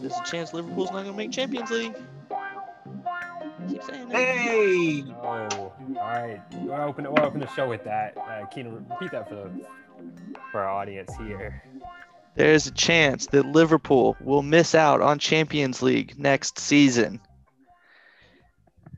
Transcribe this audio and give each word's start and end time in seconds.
There's 0.00 0.12
a 0.18 0.24
chance 0.24 0.52
Liverpool's 0.52 0.90
not 0.90 1.04
going 1.04 1.12
to 1.12 1.16
make 1.16 1.30
Champions 1.30 1.70
League. 1.70 1.94
Keep 3.68 3.82
saying 3.84 4.10
it. 4.10 4.14
Hey! 4.14 5.04
Oh, 5.22 5.22
all 5.22 5.72
right. 5.96 6.40
We'll 6.52 6.74
open, 6.74 7.04
we'll 7.04 7.24
open 7.24 7.40
the 7.40 7.48
show 7.54 7.68
with 7.68 7.84
that. 7.84 8.16
Uh, 8.16 8.44
Keenan, 8.46 8.86
repeat 8.90 9.12
that 9.12 9.28
for, 9.28 9.34
the, 9.36 9.50
for 10.52 10.60
our 10.60 10.68
audience 10.68 11.10
here. 11.16 11.62
There's 12.34 12.66
a 12.66 12.72
chance 12.72 13.26
that 13.28 13.46
Liverpool 13.46 14.16
will 14.20 14.42
miss 14.42 14.74
out 14.74 15.00
on 15.00 15.18
Champions 15.18 15.82
League 15.82 16.18
next 16.18 16.58
season. 16.58 17.20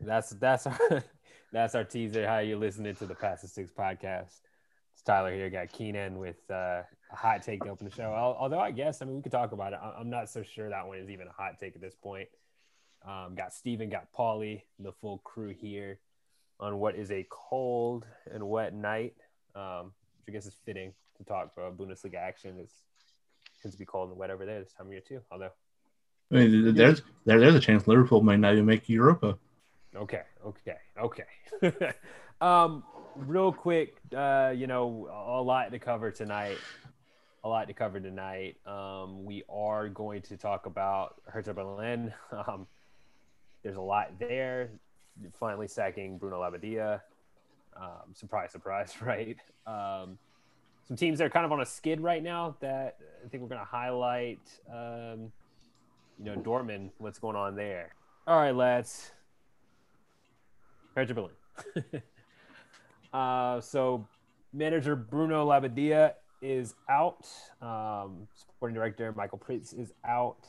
That's 0.06 0.30
that's 0.30 0.66
our 0.66 1.02
that's 1.52 1.74
our 1.74 1.84
teaser. 1.84 2.26
How 2.26 2.38
you 2.38 2.56
listening 2.56 2.94
to 2.96 3.06
the 3.06 3.14
Past 3.14 3.42
the 3.42 3.48
Six 3.48 3.72
podcast? 3.72 4.40
It's 4.94 5.02
Tyler 5.04 5.34
here. 5.34 5.50
Got 5.50 5.72
Keenan 5.72 6.18
with 6.18 6.38
uh, 6.48 6.82
a 7.10 7.16
hot 7.16 7.42
take 7.42 7.64
to 7.64 7.70
open 7.70 7.88
the 7.88 7.94
show. 7.94 8.12
Although 8.12 8.60
I 8.60 8.70
guess 8.70 9.02
I 9.02 9.04
mean 9.04 9.16
we 9.16 9.22
could 9.22 9.32
talk 9.32 9.50
about 9.50 9.72
it. 9.72 9.80
I'm 9.82 10.08
not 10.08 10.30
so 10.30 10.44
sure 10.44 10.70
that 10.70 10.86
one 10.86 10.98
is 10.98 11.10
even 11.10 11.26
a 11.26 11.32
hot 11.32 11.58
take 11.58 11.74
at 11.74 11.82
this 11.82 11.96
point. 11.96 12.28
Um, 13.04 13.34
got 13.34 13.52
Steven, 13.52 13.90
got 13.90 14.12
Paulie, 14.12 14.62
the 14.78 14.92
full 14.92 15.18
crew 15.18 15.48
here 15.48 15.98
on 16.60 16.78
what 16.78 16.94
is 16.94 17.10
a 17.10 17.26
cold 17.28 18.06
and 18.32 18.48
wet 18.48 18.74
night. 18.74 19.14
Um, 19.56 19.92
which 20.18 20.32
I 20.32 20.36
guess 20.36 20.46
is 20.46 20.56
fitting 20.64 20.92
to 21.18 21.24
talk 21.24 21.50
about 21.56 21.76
Bundesliga 21.76 22.16
action. 22.16 22.58
It's 22.60 22.74
tends 23.60 23.74
to 23.74 23.78
be 23.78 23.86
cold 23.86 24.10
and 24.10 24.18
wet 24.18 24.30
over 24.30 24.46
there 24.46 24.60
this 24.60 24.72
time 24.72 24.86
of 24.86 24.92
year 24.92 25.02
too. 25.06 25.20
Although 25.32 25.50
I 26.30 26.34
mean, 26.34 26.74
there's 26.74 27.02
there, 27.24 27.40
there's 27.40 27.54
a 27.56 27.60
chance 27.60 27.88
Liverpool 27.88 28.22
might 28.22 28.38
not 28.38 28.52
even 28.52 28.66
make 28.66 28.88
Europa. 28.88 29.36
Okay, 29.94 30.22
okay, 30.44 30.76
okay. 30.98 31.92
um, 32.40 32.82
real 33.14 33.52
quick, 33.52 33.96
uh, 34.14 34.52
you 34.54 34.66
know, 34.66 35.08
a 35.10 35.40
lot 35.40 35.70
to 35.70 35.78
cover 35.78 36.10
tonight. 36.10 36.58
A 37.44 37.48
lot 37.48 37.68
to 37.68 37.74
cover 37.74 38.00
tonight. 38.00 38.56
Um, 38.66 39.24
we 39.24 39.44
are 39.48 39.88
going 39.88 40.22
to 40.22 40.36
talk 40.36 40.66
about 40.66 41.20
Hertha 41.26 41.54
Berlin. 41.54 42.12
Um, 42.32 42.66
there's 43.62 43.76
a 43.76 43.82
lot 43.82 44.12
there. 44.20 44.70
Finally 45.40 45.66
sacking 45.66 46.18
Bruno 46.18 46.40
Labbadia. 46.40 47.00
Um, 47.76 48.14
surprise, 48.14 48.52
surprise, 48.52 48.94
right? 49.00 49.36
Um, 49.66 50.18
some 50.86 50.96
teams 50.96 51.18
that 51.18 51.24
are 51.24 51.30
kind 51.30 51.44
of 51.44 51.50
on 51.50 51.60
a 51.60 51.66
skid 51.66 52.00
right 52.00 52.22
now 52.22 52.56
that 52.60 52.98
I 53.24 53.28
think 53.28 53.42
we're 53.42 53.48
going 53.48 53.60
to 53.60 53.64
highlight. 53.64 54.38
Um, 54.72 55.32
you 56.18 56.26
know, 56.26 56.36
Dortmund, 56.36 56.90
what's 56.98 57.18
going 57.18 57.36
on 57.36 57.56
there? 57.56 57.94
All 58.26 58.38
right, 58.38 58.54
lads. 58.54 59.10
Hertha 60.96 61.14
Berlin. 61.14 61.32
uh, 63.12 63.60
so, 63.60 64.06
manager 64.52 64.96
Bruno 64.96 65.46
Labbadia 65.46 66.14
is 66.40 66.74
out. 66.88 67.28
Um, 67.60 68.26
sporting 68.34 68.74
director 68.74 69.12
Michael 69.14 69.38
Preetz 69.38 69.78
is 69.78 69.92
out. 70.04 70.48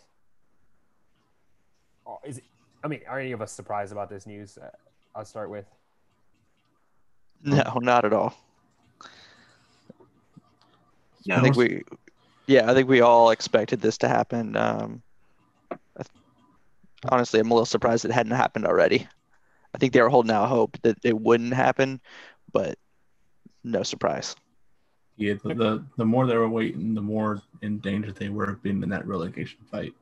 Oh, 2.07 2.19
Is 2.25 2.37
it, 2.37 2.45
I 2.83 2.87
mean, 2.87 3.01
are 3.07 3.19
any 3.19 3.33
of 3.33 3.41
us 3.41 3.51
surprised 3.51 3.91
about 3.91 4.09
this 4.09 4.25
news? 4.25 4.57
Uh, 4.57 4.69
I'll 5.13 5.25
start 5.25 5.49
with. 5.49 5.65
No, 7.43 7.79
not 7.81 8.05
at 8.05 8.13
all. 8.13 8.33
No, 11.27 11.35
I 11.35 11.41
think 11.41 11.57
we, 11.57 11.83
yeah, 12.45 12.71
I 12.71 12.73
think 12.73 12.87
we 12.87 13.01
all 13.01 13.31
expected 13.31 13.81
this 13.81 13.97
to 13.97 14.07
happen. 14.07 14.55
Um, 14.55 15.01
honestly, 17.09 17.41
I'm 17.41 17.51
a 17.51 17.53
little 17.53 17.65
surprised 17.65 18.05
it 18.05 18.11
hadn't 18.11 18.31
happened 18.31 18.65
already. 18.65 19.07
I 19.77 19.79
think 19.79 19.93
they 19.93 20.01
were 20.01 20.09
holding 20.09 20.31
out 20.31 20.49
hope 20.49 20.75
that 20.81 20.97
it 21.03 21.15
wouldn't 21.15 21.53
happen, 21.53 22.01
but 22.51 22.79
no 23.63 23.83
surprise. 23.83 24.35
Yeah, 25.17 25.35
the, 25.43 25.53
the 25.53 25.85
the 25.97 26.05
more 26.05 26.25
they 26.25 26.35
were 26.35 26.49
waiting, 26.49 26.95
the 26.95 27.01
more 27.01 27.43
in 27.61 27.77
danger 27.77 28.11
they 28.11 28.29
were 28.29 28.45
of 28.45 28.63
being 28.63 28.81
in 28.81 28.89
that 28.89 29.05
relegation 29.05 29.59
fight. 29.69 29.93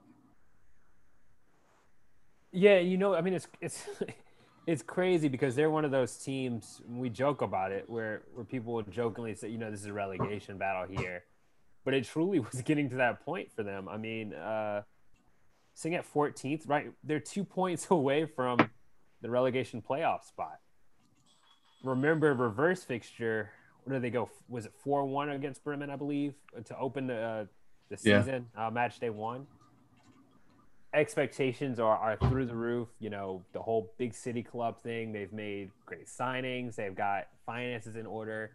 Yeah, 2.53 2.79
you 2.79 2.97
know, 2.97 3.15
I 3.15 3.19
mean, 3.19 3.33
it's 3.33 3.49
it's 3.59 3.83
it's 4.65 4.81
crazy 4.81 5.27
because 5.27 5.57
they're 5.57 5.69
one 5.69 5.83
of 5.83 5.91
those 5.91 6.15
teams. 6.15 6.81
We 6.87 7.09
joke 7.09 7.41
about 7.41 7.73
it, 7.73 7.89
where 7.89 8.21
where 8.33 8.45
people 8.45 8.75
will 8.75 8.83
jokingly 8.83 9.35
say, 9.35 9.49
you 9.49 9.57
know, 9.57 9.69
this 9.71 9.81
is 9.81 9.87
a 9.87 9.93
relegation 9.93 10.57
battle 10.57 10.87
here, 10.87 11.25
but 11.83 11.93
it 11.93 12.05
truly 12.05 12.39
was 12.51 12.61
getting 12.61 12.89
to 12.91 12.95
that 12.95 13.25
point 13.25 13.51
for 13.51 13.63
them. 13.63 13.89
I 13.89 13.97
mean, 13.97 14.33
uh, 14.33 14.83
sitting 15.73 15.97
at 15.97 16.05
14th, 16.09 16.61
right? 16.65 16.93
They're 17.03 17.19
two 17.19 17.43
points 17.43 17.87
away 17.89 18.25
from 18.25 18.69
the 19.21 19.29
relegation 19.29 19.81
playoff 19.81 20.23
spot. 20.23 20.59
Remember, 21.83 22.33
reverse 22.33 22.83
fixture. 22.83 23.51
Where 23.83 23.93
did 23.95 24.01
they 24.03 24.09
go? 24.09 24.29
Was 24.49 24.65
it 24.65 24.73
four 24.83 25.05
one 25.05 25.29
against 25.29 25.63
Bremen, 25.63 25.89
I 25.89 25.95
believe, 25.95 26.33
to 26.65 26.77
open 26.77 27.07
the 27.07 27.15
uh, 27.19 27.45
the 27.89 27.97
Yeah. 28.03 28.21
season, 28.21 28.47
uh, 28.57 28.69
match 28.71 28.99
day 28.99 29.09
one? 29.09 29.47
expectations 30.93 31.77
are, 31.77 31.97
are 31.97 32.15
through 32.29 32.45
the 32.45 32.55
roof. 32.55 32.87
You 32.99 33.09
know, 33.09 33.43
the 33.51 33.61
whole 33.61 33.93
big 33.97 34.13
city 34.13 34.41
club 34.41 34.79
thing. 34.81 35.11
They've 35.11 35.33
made 35.33 35.71
great 35.85 36.07
signings. 36.07 36.75
They've 36.75 36.95
got 36.95 37.27
finances 37.45 37.97
in 37.97 38.05
order. 38.05 38.51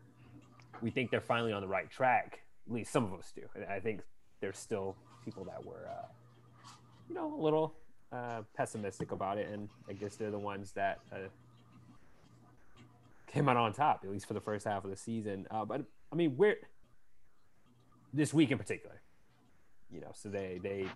We 0.80 0.90
think 0.90 1.10
they're 1.10 1.20
finally 1.20 1.52
on 1.52 1.60
the 1.60 1.68
right 1.68 1.90
track. 1.90 2.40
At 2.66 2.72
least 2.72 2.92
some 2.92 3.04
of 3.04 3.18
us 3.18 3.30
do. 3.34 3.42
I- 3.68 3.74
I 3.74 3.80
think 3.80 4.00
there's 4.40 4.58
still 4.58 4.96
people 5.22 5.44
that 5.44 5.62
were, 5.62 5.86
uh, 5.86 6.06
you 7.10 7.14
know, 7.14 7.34
a 7.34 7.40
little 7.42 7.74
uh, 8.12 8.42
pessimistic 8.56 9.12
about 9.12 9.38
it, 9.38 9.48
and 9.48 9.68
I 9.88 9.92
guess 9.92 10.16
they're 10.16 10.30
the 10.30 10.38
ones 10.38 10.72
that 10.72 10.98
uh, 11.12 11.28
came 13.26 13.48
out 13.48 13.56
on 13.56 13.72
top, 13.72 14.00
at 14.04 14.10
least 14.10 14.26
for 14.26 14.34
the 14.34 14.40
first 14.40 14.66
half 14.66 14.84
of 14.84 14.90
the 14.90 14.96
season. 14.96 15.46
Uh, 15.50 15.64
but 15.64 15.82
I 16.12 16.16
mean, 16.16 16.36
we're 16.36 16.56
this 18.12 18.34
week 18.34 18.50
in 18.50 18.58
particular. 18.58 19.00
You 19.92 20.00
know, 20.00 20.12
so 20.14 20.28
they 20.28 20.60
they 20.62 20.86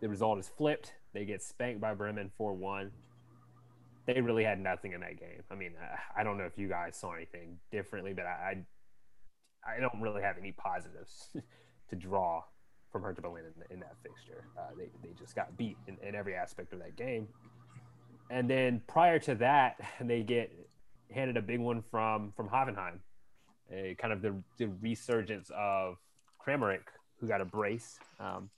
the 0.00 0.08
result 0.08 0.38
is 0.38 0.48
flipped. 0.48 0.94
They 1.12 1.24
get 1.24 1.42
spanked 1.42 1.80
by 1.80 1.94
Bremen 1.94 2.30
4 2.36 2.54
1. 2.54 2.90
They 4.06 4.20
really 4.20 4.44
had 4.44 4.60
nothing 4.60 4.92
in 4.92 5.00
that 5.00 5.18
game. 5.18 5.42
I 5.50 5.54
mean, 5.54 5.72
uh, 5.80 5.96
I 6.16 6.22
don't 6.22 6.38
know 6.38 6.44
if 6.44 6.56
you 6.56 6.68
guys 6.68 6.96
saw 6.96 7.12
anything 7.12 7.58
differently, 7.70 8.14
but 8.14 8.24
I, 8.24 8.64
I, 9.66 9.76
I 9.76 9.80
don't 9.80 10.00
really 10.00 10.22
have 10.22 10.38
any 10.38 10.52
positives 10.52 11.28
to 11.90 11.96
draw 11.96 12.44
from 12.90 13.02
Hertha 13.02 13.20
Berlin 13.20 13.44
in, 13.44 13.74
in 13.74 13.80
that 13.80 13.94
fixture. 14.02 14.44
Uh, 14.58 14.70
they, 14.76 14.90
they 15.02 15.14
just 15.18 15.34
got 15.34 15.56
beat 15.56 15.76
in, 15.86 15.96
in 16.02 16.14
every 16.14 16.34
aspect 16.34 16.72
of 16.72 16.78
that 16.80 16.96
game. 16.96 17.28
And 18.30 18.48
then 18.48 18.82
prior 18.86 19.18
to 19.20 19.34
that, 19.36 19.76
they 20.00 20.22
get 20.22 20.52
handed 21.10 21.36
a 21.36 21.42
big 21.42 21.60
one 21.60 21.82
from 21.82 22.32
from 22.36 22.48
Hoffenheim, 22.48 22.98
a 23.72 23.94
kind 23.98 24.12
of 24.12 24.22
the, 24.22 24.34
the 24.58 24.68
resurgence 24.80 25.50
of 25.56 25.96
Kramaric, 26.44 26.82
who 27.20 27.26
got 27.26 27.40
a 27.40 27.44
brace. 27.44 27.98
Um, 28.20 28.50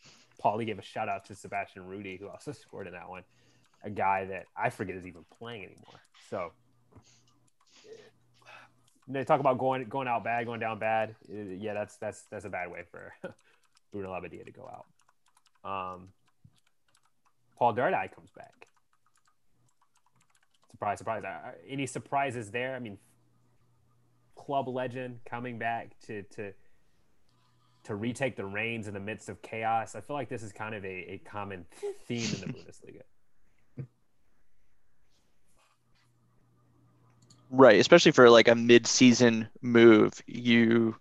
Paulie 0.43 0.67
gave 0.67 0.79
a 0.79 0.83
shout 0.83 1.09
out 1.09 1.25
to 1.27 1.35
Sebastian 1.35 1.87
Rudy, 1.87 2.17
who 2.17 2.29
also 2.29 2.53
scored 2.65 2.87
in 2.87 2.93
that 2.95 3.09
one. 3.09 3.23
A 3.83 3.91
guy 3.91 4.27
that 4.27 4.45
I 4.57 4.69
forget 4.69 4.95
is 4.97 5.07
even 5.07 5.25
playing 5.39 5.65
anymore. 5.65 6.01
So 6.29 6.53
they 9.09 9.25
talk 9.25 9.41
about 9.41 9.59
going 9.59 9.85
going 9.89 10.09
out 10.09 10.25
bad, 10.25 10.47
going 10.47 10.61
down 10.61 10.79
bad. 10.79 11.15
Uh, 11.29 11.35
Yeah, 11.59 11.75
that's 11.75 11.97
that's 11.97 12.23
that's 12.31 12.45
a 12.45 12.51
bad 12.51 12.71
way 12.71 12.85
for 12.91 13.13
Bruno 13.93 14.11
Labbadia 14.11 14.45
to 14.45 14.53
go 14.53 14.69
out. 14.69 14.87
Um, 15.69 16.09
Paul 17.59 17.75
Dardai 17.75 18.15
comes 18.15 18.31
back. 18.31 18.67
Surprise, 20.71 20.99
surprise. 20.99 21.25
Uh, 21.25 21.53
Any 21.69 21.87
surprises 21.87 22.51
there? 22.51 22.75
I 22.75 22.79
mean, 22.79 22.99
club 24.35 24.69
legend 24.69 25.21
coming 25.29 25.59
back 25.59 25.91
to 26.07 26.23
to 26.23 26.53
to 27.85 27.95
retake 27.95 28.37
the 28.37 28.45
reins 28.45 28.89
in 28.89 28.95
the 28.95 29.01
midst 29.01 29.29
of 29.29 29.41
chaos. 29.43 29.95
I 29.95 30.01
feel 30.01 30.17
like 30.17 30.29
this 30.29 30.43
is 30.43 30.53
kind 30.53 30.75
of 30.75 30.85
a, 30.85 30.89
a 30.89 31.21
common 31.25 31.67
theme 32.07 32.29
in 32.35 32.41
the 32.41 32.47
Bundesliga. 32.59 33.03
Right, 37.51 37.81
especially 37.81 38.13
for 38.13 38.31
like 38.31 38.47
a 38.47 38.55
mid-season 38.55 39.49
move, 39.61 40.13
you, 40.27 40.95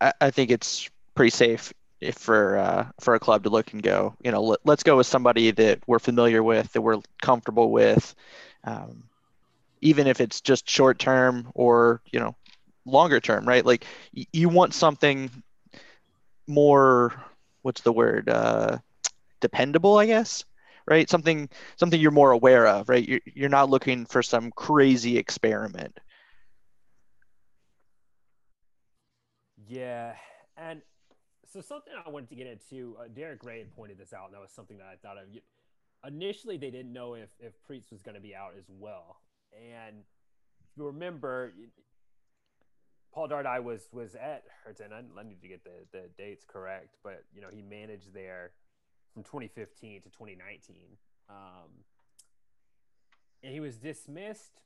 I, 0.00 0.12
I 0.20 0.30
think 0.30 0.52
it's 0.52 0.88
pretty 1.16 1.30
safe 1.30 1.72
for 2.10 2.56
uh, 2.58 2.90
for 3.00 3.14
a 3.14 3.20
club 3.20 3.44
to 3.44 3.50
look 3.50 3.72
and 3.72 3.82
go, 3.82 4.14
you 4.22 4.30
know, 4.30 4.42
let, 4.42 4.58
let's 4.64 4.82
go 4.82 4.96
with 4.96 5.06
somebody 5.06 5.50
that 5.52 5.80
we're 5.86 5.98
familiar 5.98 6.42
with, 6.42 6.72
that 6.72 6.80
we're 6.82 6.98
comfortable 7.22 7.70
with, 7.70 8.14
um, 8.64 9.04
even 9.80 10.06
if 10.06 10.20
it's 10.20 10.40
just 10.40 10.68
short 10.68 10.98
term 10.98 11.50
or 11.54 12.02
you 12.12 12.20
know, 12.20 12.36
longer 12.86 13.20
term, 13.20 13.46
right? 13.46 13.64
Like 13.64 13.86
y- 14.16 14.26
you 14.32 14.48
want 14.48 14.74
something 14.74 15.30
more, 16.46 17.12
what's 17.62 17.80
the 17.82 17.92
word, 17.92 18.28
uh, 18.28 18.78
dependable, 19.40 19.98
I 19.98 20.06
guess 20.06 20.44
right? 20.88 21.08
Something 21.08 21.48
something 21.76 22.00
you're 22.00 22.10
more 22.10 22.32
aware 22.32 22.66
of, 22.66 22.88
right? 22.88 23.06
You're 23.08 23.20
you're 23.24 23.48
not 23.48 23.70
looking 23.70 24.06
for 24.06 24.22
some 24.22 24.50
crazy 24.52 25.18
experiment. 25.18 25.98
Yeah, 29.66 30.14
and 30.56 30.82
so 31.52 31.60
something 31.60 31.92
I 31.94 32.08
wanted 32.08 32.30
to 32.30 32.34
get 32.34 32.46
into, 32.46 32.96
uh, 32.98 33.08
Derek 33.14 33.44
Ray 33.44 33.58
had 33.58 33.74
pointed 33.76 33.98
this 33.98 34.12
out, 34.12 34.26
and 34.26 34.34
that 34.34 34.40
was 34.40 34.50
something 34.50 34.78
that 34.78 34.86
I 34.86 34.96
thought 34.96 35.18
of. 35.18 35.24
Initially 36.06 36.56
they 36.56 36.70
didn't 36.70 36.92
know 36.92 37.14
if 37.14 37.28
if 37.38 37.52
Preetz 37.68 37.90
was 37.90 38.00
going 38.00 38.14
to 38.14 38.20
be 38.20 38.34
out 38.34 38.52
as 38.58 38.64
well. 38.68 39.20
And 39.54 39.98
if 39.98 40.76
you 40.76 40.86
remember, 40.86 41.52
Paul 43.12 43.28
Dardai 43.28 43.62
was 43.62 43.88
was 43.92 44.14
at 44.14 44.44
and 44.82 44.94
I, 44.94 45.20
I 45.20 45.22
need 45.22 45.42
to 45.42 45.48
get 45.48 45.62
the 45.62 45.86
the 45.92 46.08
dates 46.16 46.44
correct, 46.48 46.96
but 47.04 47.24
you 47.34 47.42
know 47.42 47.48
he 47.52 47.62
managed 47.62 48.14
there 48.14 48.52
from 49.12 49.22
2015 49.22 50.02
to 50.02 50.08
2019, 50.08 50.76
um, 51.28 51.36
and 53.42 53.52
he 53.52 53.60
was 53.60 53.76
dismissed, 53.76 54.62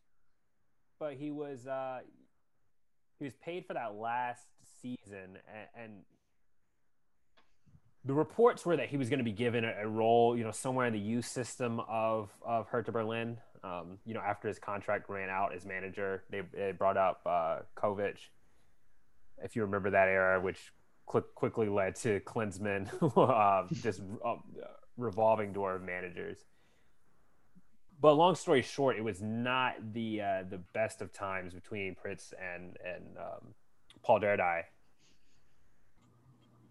but 1.01 1.15
he 1.15 1.33
was 1.33 1.67
uh, 1.67 1.99
he 3.19 3.25
was 3.25 3.35
paid 3.35 3.67
for 3.67 3.75
that 3.75 3.97
last 3.97 4.47
season, 4.81 5.39
and, 5.49 5.69
and 5.75 5.93
the 8.07 8.15
reports 8.15 8.65
were 8.65 8.77
that 8.77 8.89
he 8.89 8.97
was 8.97 9.09
going 9.09 9.19
to 9.19 9.25
be 9.25 9.33
given 9.33 9.65
a, 9.65 9.75
a, 9.83 9.89
role, 9.89 10.37
you 10.37 10.45
know, 10.45 10.53
somewhere 10.53 10.87
in 10.87 10.93
the 10.93 10.99
youth 10.99 11.27
system 11.27 11.81
of 11.89 12.31
of 12.45 12.69
Hertha 12.69 12.93
Berlin. 12.93 13.39
Um, 13.65 13.99
you 14.07 14.15
know, 14.15 14.21
after 14.21 14.47
his 14.47 14.61
contract 14.61 15.09
ran 15.09 15.29
out 15.29 15.53
as 15.53 15.67
manager, 15.67 16.23
they, 16.31 16.43
they 16.55 16.71
brought 16.71 16.97
up 16.97 17.21
uh, 17.27 17.59
Covic. 17.77 18.19
If 19.43 19.57
you 19.57 19.63
remember 19.63 19.91
that 19.91 20.07
era, 20.07 20.41
which 20.41 20.73
quick, 21.05 21.35
quickly 21.35 21.69
led 21.69 21.97
to 21.97 22.21
Klinsmann, 22.21 22.89
uh, 23.17 23.67
just 23.83 24.01
uh, 24.25 24.35
revolving 24.97 25.53
door 25.53 25.75
of 25.75 25.83
managers. 25.83 26.39
But 28.01 28.13
long 28.13 28.37
story 28.37 28.63
short, 28.63 28.97
it 28.97 29.03
was 29.03 29.21
not 29.21 29.75
the 29.95 30.21
uh, 30.21 30.43
the 30.49 30.59
best 30.75 31.03
of 31.03 31.13
times 31.13 31.55
between 31.55 31.97
Preetz 31.97 32.33
and 32.41 32.77
and 32.85 33.17
um, 33.19 33.55
Paul 34.03 34.21
Dardai, 34.21 34.63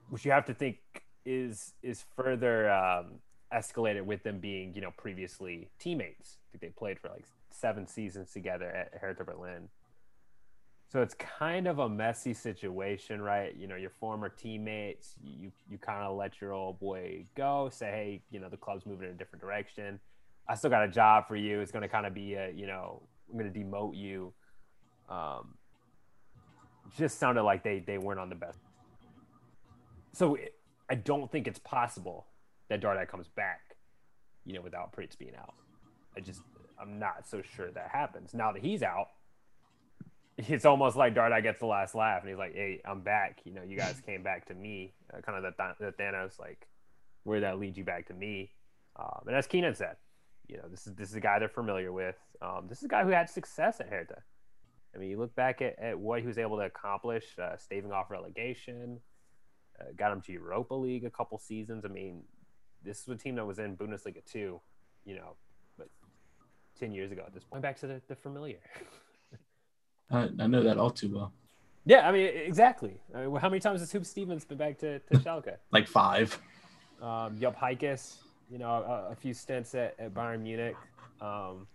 which 0.09 0.23
you 0.23 0.31
have 0.31 0.45
to 0.45 0.53
think 0.53 0.77
is 1.25 1.73
is 1.81 2.05
further 2.15 2.71
um, 2.71 3.19
escalated 3.53 4.03
with 4.03 4.23
them 4.23 4.39
being 4.39 4.73
you 4.75 4.81
know 4.81 4.91
previously 4.97 5.69
teammates. 5.79 6.37
I 6.37 6.57
think 6.57 6.61
they 6.61 6.79
played 6.79 6.99
for 6.99 7.09
like 7.09 7.25
seven 7.49 7.87
seasons 7.87 8.31
together 8.31 8.69
at 8.69 8.99
Hertha 8.99 9.23
Berlin. 9.23 9.69
So 10.91 11.01
it's 11.01 11.15
kind 11.15 11.67
of 11.67 11.79
a 11.79 11.89
messy 11.89 12.33
situation, 12.33 13.21
right? 13.21 13.55
You 13.55 13.67
know, 13.67 13.75
your 13.75 13.89
former 13.89 14.29
teammates, 14.29 15.15
you 15.23 15.51
you 15.69 15.77
kind 15.77 16.03
of 16.03 16.15
let 16.15 16.39
your 16.39 16.53
old 16.53 16.79
boy 16.79 17.25
go, 17.35 17.69
say, 17.71 17.87
hey, 17.87 18.21
you 18.29 18.39
know, 18.39 18.49
the 18.49 18.57
club's 18.57 18.85
moving 18.85 19.07
in 19.07 19.15
a 19.15 19.17
different 19.17 19.41
direction. 19.41 19.99
I 20.47 20.55
still 20.55 20.69
got 20.69 20.83
a 20.83 20.87
job 20.87 21.27
for 21.27 21.35
you. 21.35 21.59
It's 21.59 21.71
going 21.71 21.81
to 21.81 21.89
kind 21.89 22.05
of 22.05 22.13
be 22.13 22.35
a, 22.35 22.51
you 22.51 22.67
know, 22.67 23.01
I'm 23.31 23.39
going 23.39 23.51
to 23.51 23.59
demote 23.59 23.97
you. 23.97 24.31
Um, 25.09 25.55
just 26.95 27.17
sounded 27.17 27.43
like 27.43 27.63
they 27.63 27.79
they 27.79 27.97
weren't 27.97 28.19
on 28.19 28.29
the 28.29 28.35
best. 28.35 28.59
So 30.13 30.37
I 30.89 30.95
don't 30.95 31.31
think 31.31 31.47
it's 31.47 31.59
possible 31.59 32.27
that 32.69 32.81
Dardai 32.81 33.07
comes 33.07 33.27
back, 33.27 33.75
you 34.45 34.53
know, 34.53 34.61
without 34.61 34.95
Preetz 34.95 35.17
being 35.17 35.35
out. 35.35 35.55
I 36.15 36.19
just 36.19 36.41
I'm 36.79 36.99
not 36.99 37.27
so 37.27 37.41
sure 37.41 37.71
that 37.71 37.89
happens. 37.91 38.33
Now 38.33 38.51
that 38.51 38.61
he's 38.61 38.83
out, 38.83 39.07
it's 40.37 40.65
almost 40.65 40.95
like 40.95 41.15
Dardai 41.15 41.41
gets 41.41 41.59
the 41.59 41.65
last 41.65 41.95
laugh, 41.95 42.21
and 42.21 42.29
he's 42.29 42.37
like, 42.37 42.53
"Hey, 42.53 42.81
I'm 42.85 43.01
back. 43.01 43.39
You 43.45 43.53
know, 43.53 43.63
you 43.63 43.77
guys 43.77 44.01
came 44.05 44.23
back 44.23 44.45
to 44.47 44.53
me." 44.53 44.93
Uh, 45.13 45.21
kind 45.21 45.43
of 45.43 45.53
the, 45.57 45.85
the 45.85 45.91
Thanos, 45.91 46.39
like, 46.39 46.67
where 47.23 47.39
that 47.41 47.59
leads 47.59 47.77
you 47.77 47.83
back 47.83 48.07
to 48.07 48.13
me. 48.13 48.51
Um, 48.97 49.23
and 49.27 49.35
as 49.35 49.47
Keenan 49.47 49.75
said, 49.75 49.95
you 50.47 50.57
know, 50.57 50.63
this 50.69 50.87
is 50.87 50.93
this 50.95 51.09
is 51.09 51.15
a 51.15 51.21
guy 51.21 51.39
they're 51.39 51.49
familiar 51.49 51.91
with. 51.91 52.15
Um, 52.41 52.65
this 52.67 52.79
is 52.79 52.85
a 52.85 52.89
guy 52.89 53.03
who 53.03 53.09
had 53.09 53.29
success 53.29 53.79
at 53.79 53.89
Hertha. 53.89 54.21
I 54.93 54.97
mean, 54.97 55.09
you 55.09 55.19
look 55.19 55.35
back 55.35 55.61
at, 55.61 55.77
at 55.79 55.99
what 55.99 56.21
he 56.21 56.27
was 56.27 56.37
able 56.37 56.57
to 56.57 56.63
accomplish, 56.63 57.25
uh, 57.41 57.57
staving 57.57 57.91
off 57.91 58.09
relegation, 58.09 58.99
uh, 59.79 59.85
got 59.95 60.11
him 60.11 60.21
to 60.21 60.31
Europa 60.31 60.73
League 60.73 61.05
a 61.05 61.09
couple 61.09 61.37
seasons. 61.37 61.85
I 61.85 61.89
mean, 61.89 62.21
this 62.83 63.01
is 63.01 63.07
a 63.07 63.15
team 63.15 63.35
that 63.35 63.45
was 63.45 63.59
in 63.59 63.75
Bundesliga 63.75 64.23
too, 64.25 64.61
you 65.05 65.15
know, 65.15 65.35
but 65.77 65.89
10 66.79 66.93
years 66.93 67.11
ago 67.11 67.23
at 67.25 67.33
this 67.33 67.43
point. 67.43 67.61
Back 67.61 67.79
to 67.79 67.87
the, 67.87 68.01
the 68.07 68.15
familiar. 68.15 68.59
I, 70.11 70.29
I 70.39 70.47
know 70.47 70.63
that 70.63 70.77
all 70.77 70.91
too 70.91 71.13
well. 71.13 71.33
Yeah, 71.85 72.07
I 72.07 72.11
mean, 72.11 72.25
exactly. 72.25 72.97
I 73.13 73.25
mean, 73.25 73.35
how 73.35 73.49
many 73.49 73.59
times 73.59 73.79
has 73.79 73.91
Huub 73.91 74.05
Stevens 74.05 74.43
been 74.43 74.57
back 74.57 74.77
to, 74.79 74.99
to 74.99 75.17
Schalke? 75.19 75.55
like 75.71 75.87
five. 75.87 76.39
Um, 77.01 77.37
Jupp 77.39 77.59
Heynckes, 77.59 78.15
you 78.49 78.57
know, 78.57 78.69
a, 78.69 79.11
a, 79.11 79.15
few 79.15 79.33
stints 79.33 79.75
at, 79.75 79.95
at 79.99 80.13
Bayern 80.13 80.41
Munich. 80.41 80.75
Um, 81.21 81.67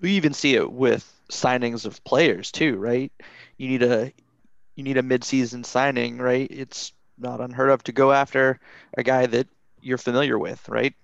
we 0.00 0.12
even 0.12 0.34
see 0.34 0.54
it 0.54 0.70
with 0.70 1.10
signings 1.30 1.86
of 1.86 2.02
players 2.04 2.52
too, 2.52 2.76
right? 2.76 3.10
You 3.56 3.68
need 3.68 3.82
a 3.82 4.12
you 4.78 4.84
need 4.84 4.96
a 4.96 5.02
midseason 5.02 5.66
signing, 5.66 6.18
right? 6.18 6.46
It's 6.52 6.92
not 7.18 7.40
unheard 7.40 7.70
of 7.70 7.82
to 7.82 7.92
go 7.92 8.12
after 8.12 8.60
a 8.96 9.02
guy 9.02 9.26
that 9.26 9.48
you're 9.82 9.98
familiar 9.98 10.38
with, 10.38 10.68
right? 10.68 10.94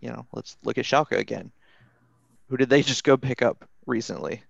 You 0.00 0.08
know, 0.08 0.26
let's 0.32 0.56
look 0.64 0.78
at 0.78 0.86
Schalke 0.86 1.18
again. 1.18 1.52
Who 2.48 2.56
did 2.56 2.70
they 2.70 2.80
just 2.80 3.04
go 3.04 3.18
pick 3.18 3.42
up 3.42 3.68
recently? 3.84 4.42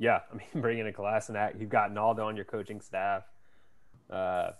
Yeah, 0.00 0.22
I 0.32 0.36
mean, 0.36 0.60
bringing 0.60 0.88
a 0.88 0.92
class 0.92 1.28
in 1.28 1.34
that 1.34 1.60
you've 1.60 1.70
got 1.70 1.92
Naldo 1.92 2.26
on 2.26 2.34
your 2.34 2.46
coaching 2.46 2.80
staff. 2.80 3.22
Uh, 4.10 4.50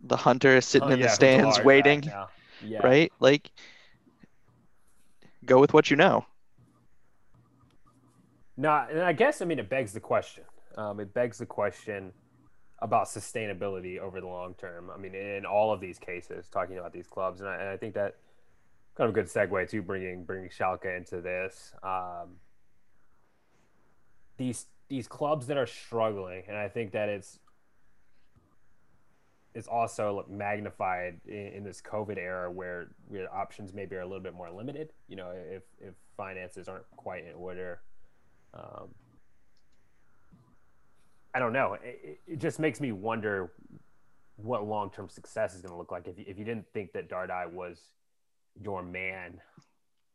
the 0.00 0.16
hunter 0.16 0.56
is 0.56 0.64
sitting 0.64 0.88
oh, 0.88 0.92
in 0.92 1.00
yeah, 1.00 1.08
the 1.08 1.12
stands 1.12 1.60
waiting, 1.62 2.10
yeah. 2.64 2.78
right? 2.78 3.12
Like, 3.20 3.50
go 5.44 5.60
with 5.60 5.74
what 5.74 5.90
you 5.90 5.96
know. 5.98 6.24
No, 8.56 8.86
and 8.90 9.00
I 9.00 9.12
guess 9.12 9.42
I 9.42 9.44
mean 9.44 9.58
it 9.58 9.68
begs 9.68 9.92
the 9.92 10.00
question: 10.00 10.44
um, 10.80 11.00
it 11.00 11.12
begs 11.12 11.38
the 11.38 11.46
question 11.46 12.12
about 12.78 13.06
sustainability 13.06 13.98
over 13.98 14.20
the 14.20 14.26
long 14.26 14.54
term. 14.54 14.90
I 14.90 14.98
mean, 14.98 15.14
in 15.14 15.44
all 15.44 15.72
of 15.72 15.80
these 15.80 15.98
cases, 15.98 16.48
talking 16.48 16.78
about 16.78 16.92
these 16.92 17.06
clubs, 17.06 17.40
and 17.40 17.48
I, 17.48 17.56
and 17.56 17.68
I 17.68 17.76
think 17.76 17.94
that 17.94 18.16
kind 18.96 19.08
of 19.08 19.14
a 19.14 19.20
good 19.20 19.26
segue 19.26 19.68
to 19.68 19.82
bringing 19.82 20.24
bringing 20.24 20.48
Schalke 20.48 20.96
into 20.96 21.20
this. 21.20 21.74
Um, 21.82 22.36
these 24.38 24.66
these 24.88 25.06
clubs 25.06 25.46
that 25.48 25.58
are 25.58 25.66
struggling, 25.66 26.44
and 26.48 26.56
I 26.56 26.68
think 26.68 26.92
that 26.92 27.10
it's 27.10 27.38
it's 29.54 29.68
also 29.68 30.24
magnified 30.28 31.20
in, 31.26 31.48
in, 31.54 31.64
this 31.64 31.82
COVID 31.82 32.16
era 32.16 32.48
where, 32.48 32.92
where 33.08 33.34
options 33.34 33.74
maybe 33.74 33.96
are 33.96 34.00
a 34.00 34.06
little 34.06 34.22
bit 34.22 34.32
more 34.32 34.48
limited. 34.48 34.92
You 35.08 35.16
know, 35.16 35.32
if 35.34 35.64
if 35.80 35.94
finances 36.16 36.68
aren't 36.68 36.88
quite 36.96 37.26
in 37.26 37.34
order. 37.34 37.80
Um, 38.54 38.88
I 41.34 41.38
don't 41.38 41.52
know. 41.52 41.76
It, 41.82 42.20
it 42.26 42.38
just 42.38 42.58
makes 42.58 42.80
me 42.80 42.92
wonder 42.92 43.52
what 44.36 44.66
long 44.66 44.90
term 44.90 45.08
success 45.08 45.54
is 45.54 45.62
going 45.62 45.72
to 45.72 45.78
look 45.78 45.92
like 45.92 46.08
if 46.08 46.18
you, 46.18 46.24
if 46.26 46.38
you 46.38 46.44
didn't 46.44 46.66
think 46.72 46.92
that 46.92 47.08
Dardai 47.08 47.50
was 47.50 47.80
your 48.60 48.82
man 48.82 49.40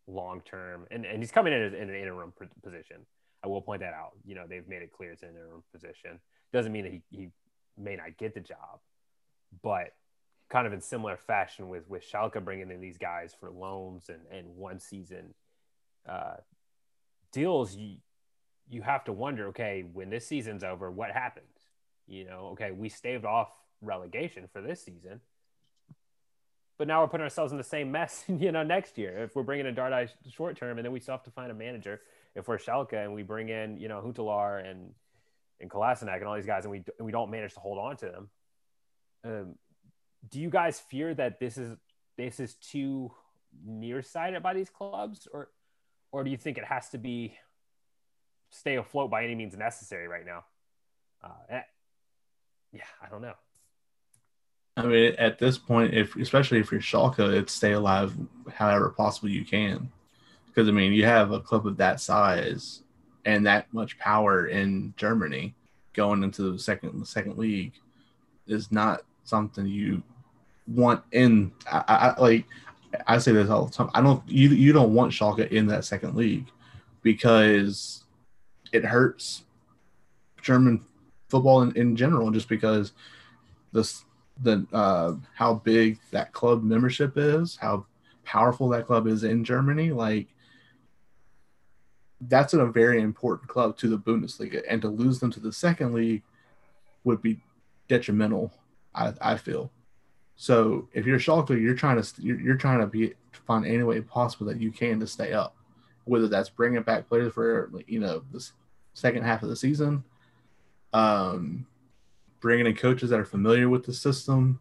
long 0.07 0.41
term, 0.41 0.85
and 0.91 1.05
and 1.05 1.19
he's 1.19 1.31
coming 1.31 1.53
in 1.53 1.61
in 1.61 1.89
an 1.89 1.95
interim 1.95 2.33
position. 2.63 2.97
I 3.43 3.47
will 3.47 3.61
point 3.61 3.81
that 3.81 3.93
out. 3.93 4.13
You 4.25 4.35
know, 4.35 4.45
they've 4.47 4.67
made 4.67 4.81
it 4.81 4.91
clear 4.91 5.11
it's 5.11 5.21
an 5.21 5.29
interim 5.29 5.63
position. 5.71 6.19
Doesn't 6.51 6.71
mean 6.71 6.83
that 6.83 6.93
he, 6.93 7.01
he 7.11 7.29
may 7.77 7.95
not 7.95 8.17
get 8.17 8.33
the 8.33 8.39
job, 8.39 8.79
but 9.61 9.93
kind 10.49 10.67
of 10.67 10.73
in 10.73 10.81
similar 10.81 11.17
fashion 11.17 11.69
with 11.69 11.87
with 11.87 12.03
Schalke 12.03 12.43
bringing 12.43 12.71
in 12.71 12.81
these 12.81 12.97
guys 12.97 13.35
for 13.39 13.51
loans 13.51 14.09
and 14.09 14.21
and 14.31 14.55
one 14.55 14.79
season 14.79 15.33
uh, 16.07 16.37
deals. 17.31 17.75
You 17.75 17.97
you 18.69 18.81
have 18.81 19.03
to 19.05 19.13
wonder, 19.13 19.47
okay, 19.47 19.85
when 19.93 20.09
this 20.09 20.27
season's 20.27 20.63
over, 20.63 20.89
what 20.89 21.11
happens? 21.11 21.45
You 22.07 22.25
know, 22.25 22.49
okay, 22.53 22.71
we 22.71 22.89
staved 22.89 23.25
off 23.25 23.49
relegation 23.81 24.47
for 24.51 24.61
this 24.61 24.83
season, 24.83 25.21
but 26.77 26.87
now 26.87 27.01
we're 27.01 27.07
putting 27.07 27.23
ourselves 27.23 27.51
in 27.51 27.57
the 27.57 27.63
same 27.63 27.91
mess, 27.91 28.23
you 28.27 28.51
know, 28.51 28.63
next 28.63 28.97
year. 28.97 29.23
If 29.23 29.35
we're 29.35 29.43
bringing 29.43 29.65
in 29.65 29.75
Dardai 29.75 30.09
short 30.29 30.57
term, 30.57 30.77
and 30.77 30.85
then 30.85 30.91
we 30.91 30.99
still 30.99 31.13
have 31.13 31.23
to 31.23 31.31
find 31.31 31.51
a 31.51 31.55
manager. 31.55 32.01
If 32.35 32.47
we're 32.47 32.57
Schalke 32.57 32.93
and 32.93 33.13
we 33.13 33.23
bring 33.23 33.49
in, 33.49 33.77
you 33.77 33.87
know, 33.87 34.01
Huntelaar 34.01 34.69
and 34.69 34.93
and 35.61 35.69
Kolasinac 35.69 36.17
and 36.17 36.25
all 36.25 36.35
these 36.35 36.45
guys, 36.45 36.65
and 36.65 36.71
we 36.71 36.83
and 36.99 37.05
we 37.05 37.11
don't 37.11 37.31
manage 37.31 37.53
to 37.53 37.59
hold 37.59 37.77
on 37.77 37.97
to 37.97 38.05
them, 38.07 38.29
um, 39.23 39.55
do 40.29 40.39
you 40.39 40.49
guys 40.49 40.79
fear 40.79 41.13
that 41.13 41.39
this 41.39 41.57
is 41.57 41.77
this 42.17 42.39
is 42.39 42.55
too 42.55 43.11
nearsighted 43.65 44.43
by 44.43 44.53
these 44.53 44.69
clubs, 44.69 45.27
or 45.31 45.49
or 46.11 46.23
do 46.23 46.29
you 46.29 46.37
think 46.37 46.57
it 46.57 46.65
has 46.65 46.89
to 46.89 46.97
be 46.97 47.37
stay 48.55 48.75
afloat 48.75 49.11
by 49.11 49.23
any 49.23 49.35
means 49.35 49.55
necessary 49.57 50.07
right 50.07 50.25
now. 50.25 50.45
Uh, 51.23 51.29
eh, 51.49 51.61
yeah, 52.71 52.83
I 53.01 53.09
don't 53.09 53.21
know. 53.21 53.33
I 54.77 54.83
mean, 54.83 55.15
at 55.17 55.39
this 55.39 55.57
point, 55.57 55.93
if 55.93 56.15
especially 56.15 56.59
if 56.59 56.71
you're 56.71 56.81
Schalke, 56.81 57.33
it's 57.33 57.53
stay 57.53 57.71
alive 57.71 58.13
however 58.53 58.89
possible 58.89 59.29
you 59.29 59.45
can, 59.45 59.89
because 60.47 60.67
I 60.67 60.71
mean, 60.71 60.93
you 60.93 61.05
have 61.05 61.31
a 61.31 61.39
club 61.39 61.65
of 61.65 61.77
that 61.77 62.01
size 62.01 62.81
and 63.25 63.45
that 63.45 63.73
much 63.73 63.97
power 63.97 64.47
in 64.47 64.93
Germany 64.97 65.55
going 65.93 66.23
into 66.23 66.51
the 66.51 66.59
second 66.59 67.05
second 67.07 67.37
league 67.37 67.73
is 68.47 68.71
not 68.71 69.01
something 69.23 69.65
you 69.65 70.03
want 70.67 71.01
in. 71.11 71.51
I, 71.71 71.83
I 72.17 72.21
like 72.21 72.45
I 73.07 73.17
say 73.17 73.31
this 73.31 73.49
all 73.49 73.65
the 73.65 73.71
time. 73.71 73.89
I 73.93 74.01
don't 74.01 74.27
you 74.27 74.49
you 74.49 74.73
don't 74.73 74.93
want 74.93 75.11
Schalke 75.11 75.49
in 75.51 75.67
that 75.67 75.85
second 75.85 76.15
league 76.15 76.47
because 77.01 78.04
it 78.75 78.85
hurts 78.85 79.43
German 80.41 80.85
football 81.29 81.61
in, 81.61 81.75
in 81.75 81.95
general, 81.95 82.31
just 82.31 82.49
because 82.49 82.93
this 83.71 84.05
the 84.41 84.65
uh, 84.73 85.13
how 85.33 85.55
big 85.55 85.99
that 86.11 86.33
club 86.33 86.63
membership 86.63 87.13
is, 87.15 87.55
how 87.55 87.85
powerful 88.23 88.69
that 88.69 88.85
club 88.85 89.07
is 89.07 89.23
in 89.23 89.43
Germany. 89.43 89.91
Like 89.91 90.27
that's 92.21 92.53
a 92.53 92.65
very 92.65 93.01
important 93.01 93.49
club 93.49 93.77
to 93.77 93.87
the 93.87 93.97
Bundesliga, 93.97 94.61
and 94.69 94.81
to 94.81 94.89
lose 94.89 95.19
them 95.19 95.31
to 95.31 95.39
the 95.39 95.53
second 95.53 95.93
league 95.93 96.23
would 97.03 97.21
be 97.21 97.39
detrimental. 97.87 98.53
I, 98.93 99.13
I 99.21 99.37
feel. 99.37 99.71
So 100.35 100.89
if 100.93 101.05
you're 101.05 101.19
Schalke, 101.19 101.61
you're 101.61 101.75
trying 101.75 102.01
to 102.01 102.21
you're, 102.21 102.39
you're 102.39 102.55
trying 102.55 102.79
to 102.79 102.87
be 102.87 103.13
find 103.47 103.65
any 103.65 103.83
way 103.83 104.01
possible 104.01 104.47
that 104.47 104.59
you 104.59 104.71
can 104.71 104.99
to 104.99 105.07
stay 105.07 105.33
up, 105.33 105.55
whether 106.05 106.27
that's 106.27 106.49
bringing 106.49 106.81
back 106.81 107.07
players 107.07 107.33
for 107.33 107.71
you 107.87 107.99
know 107.99 108.23
the 108.31 108.45
second 108.95 109.23
half 109.23 109.43
of 109.43 109.49
the 109.49 109.55
season, 109.55 110.03
um, 110.93 111.67
bringing 112.39 112.65
in 112.65 112.75
coaches 112.75 113.11
that 113.11 113.19
are 113.19 113.25
familiar 113.25 113.69
with 113.69 113.85
the 113.85 113.93
system, 113.93 114.59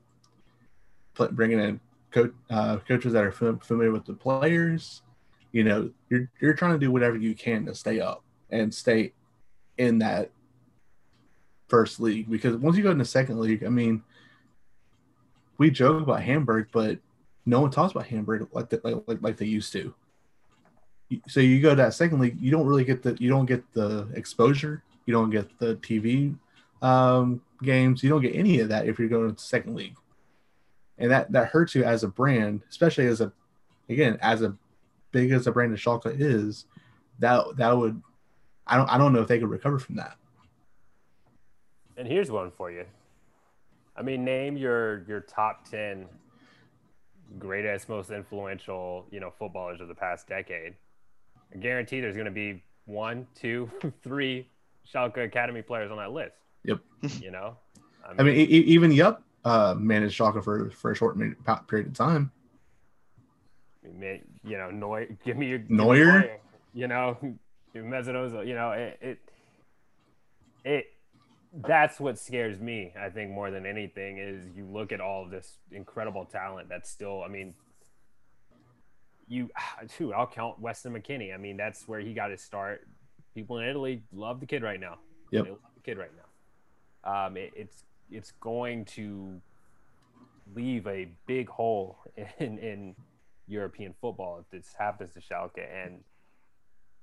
bringing 1.32 1.60
in 1.60 1.80
co- 2.10 2.32
uh, 2.50 2.76
coaches 2.78 3.14
that 3.14 3.24
are 3.24 3.32
familiar 3.32 3.92
with 3.92 4.04
the 4.04 4.12
players. 4.12 5.02
You 5.52 5.64
know, 5.64 5.90
you're 6.10 6.28
you're 6.40 6.54
trying 6.54 6.72
to 6.72 6.78
do 6.78 6.90
whatever 6.90 7.16
you 7.16 7.34
can 7.34 7.64
to 7.66 7.74
stay 7.74 8.00
up 8.00 8.24
and 8.50 8.74
stay 8.74 9.12
in 9.78 9.98
that 10.00 10.30
first 11.68 12.00
league 12.00 12.28
because 12.28 12.56
once 12.56 12.76
you 12.76 12.82
go 12.82 12.90
in 12.90 12.98
the 12.98 13.04
second 13.04 13.38
league, 13.38 13.64
I 13.64 13.68
mean, 13.68 14.02
we 15.58 15.70
joke 15.70 16.02
about 16.02 16.22
Hamburg, 16.22 16.68
but 16.72 16.98
no 17.46 17.60
one 17.60 17.70
talks 17.70 17.92
about 17.92 18.06
Hamburg 18.06 18.48
like 18.52 18.68
the, 18.68 18.80
like, 18.82 18.96
like, 19.06 19.22
like 19.22 19.36
they 19.36 19.46
used 19.46 19.72
to. 19.74 19.94
So 21.28 21.40
you 21.40 21.60
go 21.60 21.70
to 21.70 21.76
that 21.76 21.94
second 21.94 22.20
league, 22.20 22.36
you 22.40 22.50
don't 22.50 22.66
really 22.66 22.84
get 22.84 23.02
the 23.02 23.16
you 23.20 23.28
don't 23.28 23.46
get 23.46 23.64
the 23.72 24.08
exposure, 24.14 24.82
you 25.06 25.12
don't 25.12 25.30
get 25.30 25.58
the 25.58 25.76
TV 25.76 26.36
um, 26.82 27.40
games, 27.62 28.02
you 28.02 28.10
don't 28.10 28.22
get 28.22 28.34
any 28.34 28.60
of 28.60 28.68
that 28.68 28.86
if 28.86 28.98
you're 28.98 29.08
going 29.08 29.34
to 29.34 29.42
second 29.42 29.74
league, 29.74 29.96
and 30.98 31.10
that 31.10 31.32
that 31.32 31.48
hurts 31.48 31.74
you 31.74 31.84
as 31.84 32.04
a 32.04 32.08
brand, 32.08 32.62
especially 32.68 33.06
as 33.06 33.20
a 33.20 33.32
again 33.88 34.18
as 34.20 34.42
a 34.42 34.56
big 35.12 35.30
as 35.30 35.46
a 35.46 35.52
brand 35.52 35.72
as 35.72 35.80
Schalke 35.80 36.14
is. 36.18 36.66
That 37.18 37.56
that 37.56 37.76
would 37.76 38.02
I 38.66 38.76
don't 38.76 38.88
I 38.88 38.98
don't 38.98 39.12
know 39.12 39.20
if 39.20 39.28
they 39.28 39.38
could 39.38 39.50
recover 39.50 39.78
from 39.78 39.96
that. 39.96 40.16
And 41.96 42.08
here's 42.08 42.30
one 42.30 42.50
for 42.50 42.70
you. 42.70 42.84
I 43.96 44.02
mean, 44.02 44.24
name 44.24 44.56
your 44.56 45.04
your 45.06 45.20
top 45.20 45.68
ten 45.68 46.06
greatest, 47.38 47.88
most 47.88 48.10
influential, 48.10 49.06
you 49.10 49.20
know, 49.20 49.32
footballers 49.38 49.80
of 49.80 49.88
the 49.88 49.94
past 49.94 50.28
decade. 50.28 50.74
I 51.54 51.58
guarantee 51.58 52.00
there's 52.00 52.16
going 52.16 52.26
to 52.26 52.32
be 52.32 52.62
one, 52.86 53.26
two, 53.34 53.70
three 54.02 54.48
Schalke 54.92 55.24
Academy 55.24 55.62
players 55.62 55.90
on 55.90 55.96
that 55.98 56.12
list. 56.12 56.36
Yep. 56.64 56.80
You 57.20 57.30
know, 57.30 57.56
I 58.04 58.08
mean, 58.08 58.16
I 58.18 58.22
mean 58.22 58.36
e- 58.36 58.64
even 58.66 58.94
Jupp 58.94 59.22
uh, 59.44 59.74
managed 59.76 60.18
Schalke 60.18 60.42
for 60.42 60.70
for 60.70 60.90
a 60.90 60.96
short 60.96 61.16
period 61.68 61.88
of 61.88 61.94
time. 61.94 62.30
You 63.82 64.58
know, 64.58 64.70
Neuer, 64.70 65.06
give 65.24 65.36
me 65.36 65.48
your 65.48 65.60
Neuer. 65.68 65.94
Neuer. 65.94 66.40
You 66.72 66.88
know, 66.88 67.16
Mesut 67.74 68.46
You 68.46 68.54
know, 68.54 68.72
it, 68.72 68.98
it 69.00 69.18
it 70.64 70.86
that's 71.62 72.00
what 72.00 72.18
scares 72.18 72.58
me 72.58 72.92
i 72.98 73.08
think 73.08 73.30
more 73.30 73.52
than 73.52 73.64
anything 73.64 74.18
is 74.18 74.44
you 74.56 74.66
look 74.66 74.90
at 74.90 75.00
all 75.00 75.28
this 75.28 75.58
incredible 75.70 76.24
talent 76.24 76.68
that's 76.68 76.90
still 76.90 77.22
i 77.22 77.28
mean 77.28 77.54
you 79.28 79.50
too 79.88 80.12
i'll 80.12 80.26
count 80.26 80.58
weston 80.58 80.92
McKennie. 80.92 81.34
i 81.34 81.36
mean 81.36 81.56
that's 81.56 81.86
where 81.88 82.00
he 82.00 82.14
got 82.14 82.30
his 82.30 82.42
start 82.42 82.86
people 83.34 83.58
in 83.58 83.68
italy 83.68 84.02
love 84.12 84.40
the 84.40 84.46
kid 84.46 84.62
right 84.62 84.80
now 84.80 84.98
yep. 85.30 85.44
they 85.44 85.50
love 85.50 85.60
the 85.74 85.80
kid 85.80 85.98
right 85.98 86.10
now 86.16 87.26
um, 87.26 87.36
it, 87.36 87.52
it's 87.54 87.84
it's 88.10 88.32
going 88.40 88.84
to 88.84 89.40
leave 90.54 90.86
a 90.86 91.08
big 91.26 91.48
hole 91.48 91.98
in 92.38 92.58
in 92.58 92.94
european 93.46 93.94
football 94.00 94.38
if 94.40 94.50
this 94.50 94.74
happens 94.78 95.12
to 95.12 95.20
schalke 95.20 95.58
and 95.58 96.00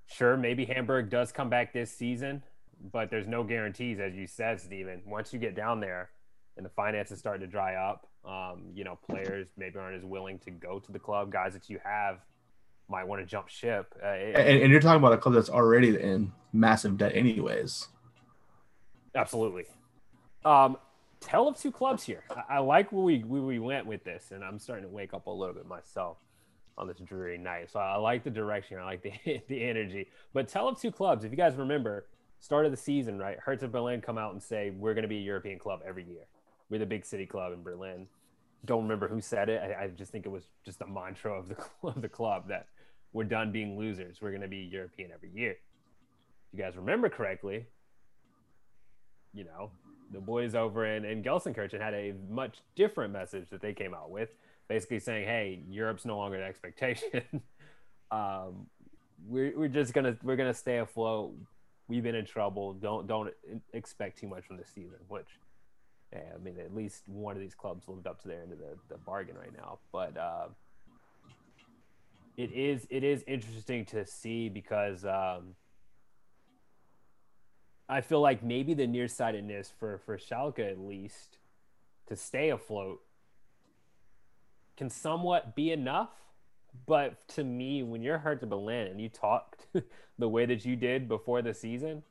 sure 0.07 0.35
maybe 0.35 0.65
hamburg 0.65 1.09
does 1.09 1.31
come 1.31 1.49
back 1.49 1.71
this 1.71 1.91
season 1.91 2.41
but 2.91 3.09
there's 3.09 3.27
no 3.27 3.43
guarantees, 3.43 3.99
as 3.99 4.15
you 4.15 4.27
said, 4.27 4.59
Stephen. 4.59 5.01
Once 5.05 5.33
you 5.33 5.39
get 5.39 5.55
down 5.55 5.79
there 5.79 6.09
and 6.57 6.65
the 6.65 6.69
finances 6.69 7.19
start 7.19 7.41
to 7.41 7.47
dry 7.47 7.75
up, 7.75 8.07
um, 8.25 8.63
you 8.73 8.83
know, 8.83 8.97
players 9.09 9.47
maybe 9.57 9.77
aren't 9.79 9.97
as 9.97 10.03
willing 10.03 10.39
to 10.39 10.51
go 10.51 10.79
to 10.79 10.91
the 10.91 10.99
club. 10.99 11.31
Guys 11.31 11.53
that 11.53 11.69
you 11.69 11.79
have 11.83 12.19
might 12.89 13.07
want 13.07 13.21
to 13.21 13.25
jump 13.25 13.47
ship. 13.47 13.95
Uh, 14.03 14.09
it, 14.09 14.35
and, 14.35 14.61
and, 14.63 14.71
you're 14.71 14.81
talking 14.81 14.99
about 14.99 15.13
a 15.13 15.17
club 15.17 15.33
that's 15.33 15.49
already 15.49 15.99
in 15.99 16.31
massive 16.53 16.97
debt, 16.97 17.13
anyways. 17.15 17.87
Absolutely. 19.15 19.65
Um, 20.45 20.77
tell 21.19 21.47
of 21.47 21.57
two 21.57 21.71
clubs 21.71 22.03
here. 22.03 22.23
I, 22.29 22.55
I 22.55 22.59
like 22.59 22.91
where 22.91 23.03
we 23.03 23.19
where 23.19 23.41
we 23.41 23.59
went 23.59 23.85
with 23.85 24.03
this, 24.03 24.31
and 24.31 24.43
I'm 24.43 24.59
starting 24.59 24.85
to 24.85 24.91
wake 24.91 25.13
up 25.13 25.27
a 25.27 25.31
little 25.31 25.55
bit 25.55 25.65
myself 25.65 26.17
on 26.77 26.87
this 26.87 26.97
dreary 26.97 27.37
night. 27.37 27.71
So 27.71 27.79
I 27.79 27.95
like 27.97 28.23
the 28.23 28.29
direction. 28.29 28.77
I 28.77 28.83
like 28.83 29.01
the 29.01 29.13
the 29.47 29.63
energy. 29.63 30.07
But 30.33 30.47
tell 30.47 30.67
of 30.67 30.79
two 30.79 30.91
clubs. 30.91 31.23
If 31.23 31.31
you 31.31 31.37
guys 31.37 31.55
remember, 31.55 32.05
start 32.39 32.65
of 32.65 32.71
the 32.71 32.77
season, 32.77 33.17
right? 33.17 33.37
Hertha 33.39 33.67
Berlin 33.67 34.01
come 34.01 34.17
out 34.17 34.33
and 34.33 34.41
say 34.41 34.71
we're 34.71 34.93
going 34.93 35.03
to 35.03 35.09
be 35.09 35.17
a 35.17 35.21
European 35.21 35.59
club 35.59 35.81
every 35.85 36.03
year. 36.03 36.25
We're 36.71 36.79
the 36.79 36.87
big 36.87 37.05
city 37.05 37.27
club 37.27 37.53
in 37.53 37.61
Berlin. 37.61 38.07
Don't 38.65 38.83
remember 38.83 39.07
who 39.07 39.21
said 39.21 39.49
it. 39.49 39.61
I, 39.61 39.83
I 39.83 39.87
just 39.89 40.11
think 40.11 40.25
it 40.25 40.29
was 40.29 40.45
just 40.65 40.81
a 40.81 40.87
mantra 40.87 41.37
of 41.37 41.49
the 41.49 41.57
of 41.87 42.01
the 42.01 42.09
club 42.09 42.47
that 42.47 42.67
we're 43.13 43.25
done 43.25 43.51
being 43.51 43.77
losers. 43.77 44.21
We're 44.21 44.31
going 44.31 44.41
to 44.41 44.47
be 44.47 44.69
European 44.71 45.11
every 45.13 45.29
year. 45.29 45.51
If 45.51 46.57
you 46.57 46.63
guys 46.63 46.75
remember 46.75 47.09
correctly, 47.09 47.65
you 49.33 49.43
know, 49.43 49.69
the 50.11 50.19
boys 50.19 50.55
over 50.55 50.85
in, 50.85 51.05
in 51.05 51.21
Gelsenkirchen 51.21 51.79
had 51.79 51.93
a 51.93 52.13
much 52.29 52.59
different 52.75 53.13
message 53.13 53.49
that 53.49 53.61
they 53.61 53.73
came 53.73 53.93
out 53.93 54.09
with, 54.09 54.29
basically 54.67 54.99
saying, 54.99 55.25
hey, 55.25 55.61
Europe's 55.69 56.05
no 56.05 56.17
longer 56.17 56.37
the 56.37 56.45
expectation. 56.45 57.21
um, 58.11 58.65
we're, 59.27 59.57
we're 59.57 59.67
just 59.67 59.93
gonna 59.93 60.17
we're 60.23 60.35
gonna 60.35 60.53
stay 60.53 60.77
afloat 60.77 61.33
we've 61.91 62.03
been 62.03 62.15
in 62.15 62.25
trouble. 62.25 62.73
Don't 62.73 63.05
don't 63.05 63.33
expect 63.73 64.17
too 64.19 64.27
much 64.27 64.45
from 64.45 64.57
this 64.57 64.69
season. 64.73 64.97
Which, 65.09 65.27
I 66.13 66.37
mean, 66.43 66.59
at 66.59 66.75
least 66.75 67.03
one 67.07 67.35
of 67.35 67.41
these 67.41 67.55
clubs 67.55 67.87
lived 67.87 68.07
up 68.07 68.21
to 68.21 68.27
their 68.27 68.41
end 68.41 68.51
of 68.51 68.59
the, 68.59 68.77
the 68.89 68.97
bargain 68.97 69.35
right 69.37 69.55
now. 69.55 69.79
But 69.91 70.17
uh, 70.17 70.47
it 72.37 72.51
is 72.51 72.87
it 72.89 73.03
is 73.03 73.23
interesting 73.27 73.85
to 73.85 74.05
see 74.05 74.49
because 74.49 75.05
um, 75.05 75.55
I 77.87 78.01
feel 78.01 78.21
like 78.21 78.43
maybe 78.43 78.73
the 78.73 78.87
nearsightedness 78.87 79.73
for 79.79 79.99
for 79.99 80.17
Schalke 80.17 80.59
at 80.59 80.79
least 80.79 81.37
to 82.07 82.15
stay 82.15 82.49
afloat 82.49 83.01
can 84.75 84.89
somewhat 84.89 85.55
be 85.55 85.71
enough 85.71 86.09
but 86.85 87.27
to 87.29 87.43
me, 87.43 87.83
when 87.83 88.01
you're 88.01 88.17
Hertha 88.17 88.45
Berlin 88.45 88.87
and 88.87 89.01
you 89.01 89.09
talked 89.09 89.67
the 90.19 90.29
way 90.29 90.45
that 90.45 90.65
you 90.65 90.75
did 90.75 91.07
before 91.07 91.41
the 91.41 91.53
season, 91.53 92.03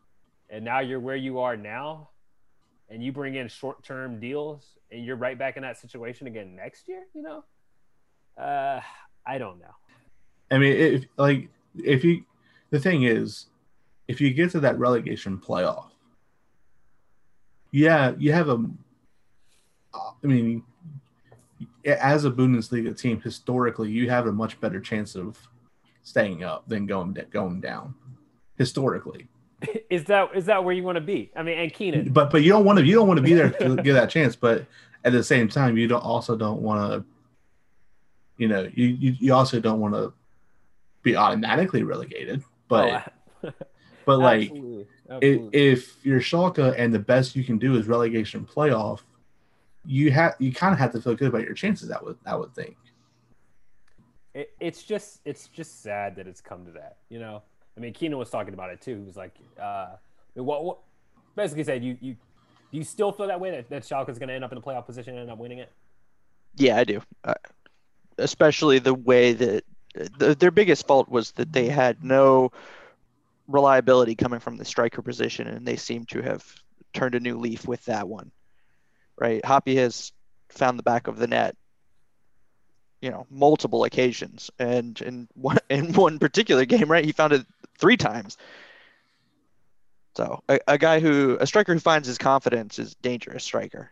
and 0.48 0.64
now 0.64 0.80
you're 0.80 1.00
where 1.00 1.16
you 1.16 1.38
are 1.38 1.56
now, 1.56 2.10
and 2.90 3.02
you 3.02 3.12
bring 3.12 3.36
in 3.36 3.48
short 3.48 3.82
term 3.84 4.18
deals, 4.18 4.78
and 4.90 5.04
you're 5.04 5.16
right 5.16 5.38
back 5.38 5.56
in 5.56 5.62
that 5.62 5.78
situation 5.78 6.26
again 6.26 6.56
next 6.56 6.88
year, 6.88 7.04
you 7.14 7.22
know, 7.22 7.44
uh, 8.36 8.80
I 9.26 9.38
don't 9.38 9.60
know. 9.60 9.74
I 10.50 10.58
mean, 10.58 10.72
if 10.72 11.04
like 11.16 11.48
if 11.76 12.04
you, 12.04 12.24
the 12.70 12.80
thing 12.80 13.04
is, 13.04 13.46
if 14.08 14.20
you 14.20 14.34
get 14.34 14.50
to 14.50 14.60
that 14.60 14.78
relegation 14.78 15.38
playoff, 15.38 15.90
yeah, 17.70 18.12
you 18.18 18.32
have 18.32 18.48
a. 18.48 18.64
I 19.94 20.26
mean, 20.26 20.62
as 21.84 22.24
a 22.24 22.30
Bundesliga 22.30 22.96
team, 22.96 23.20
historically, 23.20 23.90
you 23.90 24.10
have 24.10 24.26
a 24.26 24.32
much 24.32 24.60
better 24.60 24.80
chance 24.80 25.14
of 25.14 25.38
staying 26.02 26.42
up 26.42 26.68
than 26.68 26.86
going 26.86 27.16
going 27.30 27.60
down. 27.60 27.94
Historically, 28.58 29.28
is 29.90 30.04
that 30.04 30.30
is 30.34 30.46
that 30.46 30.64
where 30.64 30.74
you 30.74 30.82
want 30.82 30.96
to 30.96 31.00
be? 31.00 31.30
I 31.36 31.42
mean, 31.42 31.58
and 31.58 31.72
Keenan, 31.72 32.12
but 32.12 32.30
but 32.30 32.42
you 32.42 32.50
don't 32.50 32.64
want 32.64 32.78
to 32.78 32.84
you 32.84 32.94
don't 32.94 33.08
want 33.08 33.18
to 33.18 33.22
be 33.22 33.34
there 33.34 33.50
to 33.50 33.76
get 33.82 33.94
that 33.94 34.10
chance. 34.10 34.36
But 34.36 34.66
at 35.04 35.12
the 35.12 35.22
same 35.22 35.48
time, 35.48 35.76
you 35.76 35.88
don't 35.88 36.04
also 36.04 36.36
don't 36.36 36.62
want 36.62 36.92
to. 36.92 37.04
You 38.36 38.48
know, 38.48 38.70
you, 38.72 38.86
you 38.86 39.16
you 39.18 39.34
also 39.34 39.60
don't 39.60 39.80
want 39.80 39.94
to 39.94 40.12
be 41.02 41.16
automatically 41.16 41.82
relegated, 41.82 42.42
but 42.68 43.06
oh, 43.44 43.50
but 44.06 44.18
like 44.18 44.50
Absolutely. 44.50 44.86
Absolutely. 45.10 45.58
if 45.58 45.96
you're 46.04 46.20
Schalke 46.20 46.74
and 46.78 46.94
the 46.94 46.98
best 46.98 47.36
you 47.36 47.44
can 47.44 47.58
do 47.58 47.76
is 47.76 47.86
relegation 47.86 48.46
playoff, 48.46 49.00
you 49.84 50.10
have 50.10 50.36
you 50.38 50.52
kind 50.52 50.72
of 50.72 50.78
have 50.78 50.92
to 50.92 51.00
feel 51.02 51.14
good 51.14 51.28
about 51.28 51.42
your 51.42 51.54
chances. 51.54 51.90
I 51.90 52.02
would 52.02 52.18
I 52.24 52.36
would 52.36 52.54
think. 52.54 52.76
It, 54.32 54.52
it's 54.60 54.84
just 54.84 55.20
it's 55.24 55.48
just 55.48 55.82
sad 55.82 56.16
that 56.16 56.26
it's 56.26 56.40
come 56.40 56.64
to 56.64 56.72
that. 56.72 56.98
You 57.08 57.18
know, 57.18 57.42
I 57.80 57.82
mean, 57.82 57.94
Keenan 57.94 58.18
was 58.18 58.30
talking 58.30 58.52
about 58.52 58.70
it 58.70 58.80
too. 58.80 58.98
He 58.98 59.06
was 59.06 59.16
like, 59.16 59.34
uh, 59.60 59.96
what, 60.34 60.64
what 60.64 60.78
basically 61.34 61.64
said 61.64 61.82
you 61.82 61.96
you 62.00 62.16
do 62.70 62.78
you 62.78 62.84
still 62.84 63.10
feel 63.10 63.26
that 63.28 63.40
way 63.40 63.50
that, 63.52 63.70
that 63.70 63.82
Schalke 63.82 64.10
is 64.10 64.18
going 64.18 64.28
to 64.28 64.34
end 64.34 64.44
up 64.44 64.52
in 64.52 64.58
a 64.58 64.60
playoff 64.60 64.86
position 64.86 65.14
and 65.14 65.22
end 65.22 65.30
up 65.30 65.38
winning 65.38 65.58
it? 65.58 65.72
Yeah, 66.56 66.76
I 66.76 66.84
do. 66.84 67.02
Uh, 67.24 67.34
especially 68.18 68.78
the 68.78 68.94
way 68.94 69.32
that 69.32 69.64
the, 69.94 70.34
their 70.34 70.50
biggest 70.50 70.86
fault 70.86 71.08
was 71.08 71.32
that 71.32 71.52
they 71.52 71.68
had 71.68 72.04
no 72.04 72.52
reliability 73.48 74.14
coming 74.14 74.40
from 74.40 74.56
the 74.56 74.64
striker 74.64 75.02
position, 75.02 75.48
and 75.48 75.66
they 75.66 75.76
seem 75.76 76.04
to 76.06 76.22
have 76.22 76.44
turned 76.92 77.14
a 77.14 77.20
new 77.20 77.38
leaf 77.38 77.66
with 77.66 77.84
that 77.86 78.08
one 78.08 78.30
right? 79.20 79.42
Hoppe 79.42 79.76
has 79.76 80.10
found 80.48 80.78
the 80.78 80.82
back 80.82 81.06
of 81.06 81.18
the 81.18 81.28
net 81.28 81.54
you 83.00 83.10
know 83.10 83.26
multiple 83.30 83.84
occasions 83.84 84.50
and 84.58 85.00
in 85.00 85.28
one 85.34 85.58
in 85.70 85.92
one 85.92 86.18
particular 86.18 86.64
game 86.64 86.90
right 86.90 87.04
he 87.04 87.12
found 87.12 87.32
it 87.32 87.46
three 87.80 87.96
times. 87.96 88.36
So 90.16 90.42
a, 90.48 90.58
a 90.68 90.78
guy 90.78 91.00
who 91.00 91.38
a 91.40 91.46
striker 91.46 91.72
who 91.72 91.80
finds 91.80 92.06
his 92.06 92.18
confidence 92.18 92.78
is 92.78 92.94
dangerous 92.96 93.44
striker. 93.44 93.90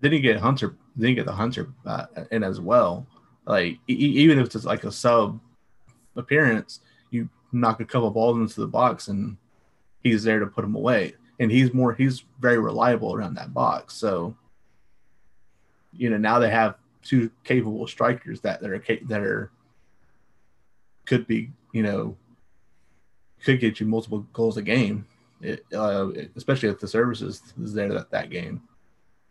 Then 0.00 0.12
you 0.12 0.20
get 0.20 0.38
hunter 0.38 0.76
then 0.96 1.10
you 1.10 1.14
get 1.14 1.26
the 1.26 1.32
hunter 1.32 1.68
uh, 1.86 2.06
in 2.30 2.42
as 2.42 2.60
well. 2.60 3.06
Like 3.46 3.78
e- 3.88 3.94
even 3.94 4.38
if 4.38 4.54
it's 4.54 4.64
like 4.64 4.84
a 4.84 4.92
sub 4.92 5.40
appearance 6.16 6.80
you 7.10 7.28
knock 7.52 7.80
a 7.80 7.84
couple 7.84 8.10
balls 8.10 8.36
into 8.36 8.60
the 8.60 8.66
box 8.66 9.08
and 9.08 9.36
he's 10.02 10.22
there 10.24 10.40
to 10.40 10.46
put 10.46 10.62
them 10.62 10.74
away. 10.74 11.14
And 11.38 11.50
he's 11.50 11.72
more 11.72 11.94
he's 11.94 12.24
very 12.40 12.58
reliable 12.58 13.14
around 13.14 13.34
that 13.34 13.54
box. 13.54 13.94
So 13.94 14.36
you 15.92 16.10
know 16.10 16.16
now 16.16 16.38
they 16.38 16.50
have 16.50 16.76
two 17.02 17.30
capable 17.44 17.86
strikers 17.86 18.40
that, 18.40 18.60
that 18.60 18.70
are 18.70 18.82
that 19.06 19.20
are 19.20 19.50
could 21.06 21.26
be 21.26 21.50
you 21.72 21.82
know 21.82 22.16
could 23.44 23.60
get 23.60 23.80
you 23.80 23.86
multiple 23.86 24.26
goals 24.32 24.56
a 24.56 24.62
game, 24.62 25.06
it, 25.40 25.64
uh, 25.74 26.08
especially 26.36 26.68
if 26.68 26.80
the 26.80 26.88
services 26.88 27.42
is 27.60 27.72
there 27.72 27.92
that 27.92 28.10
that 28.10 28.30
game. 28.30 28.62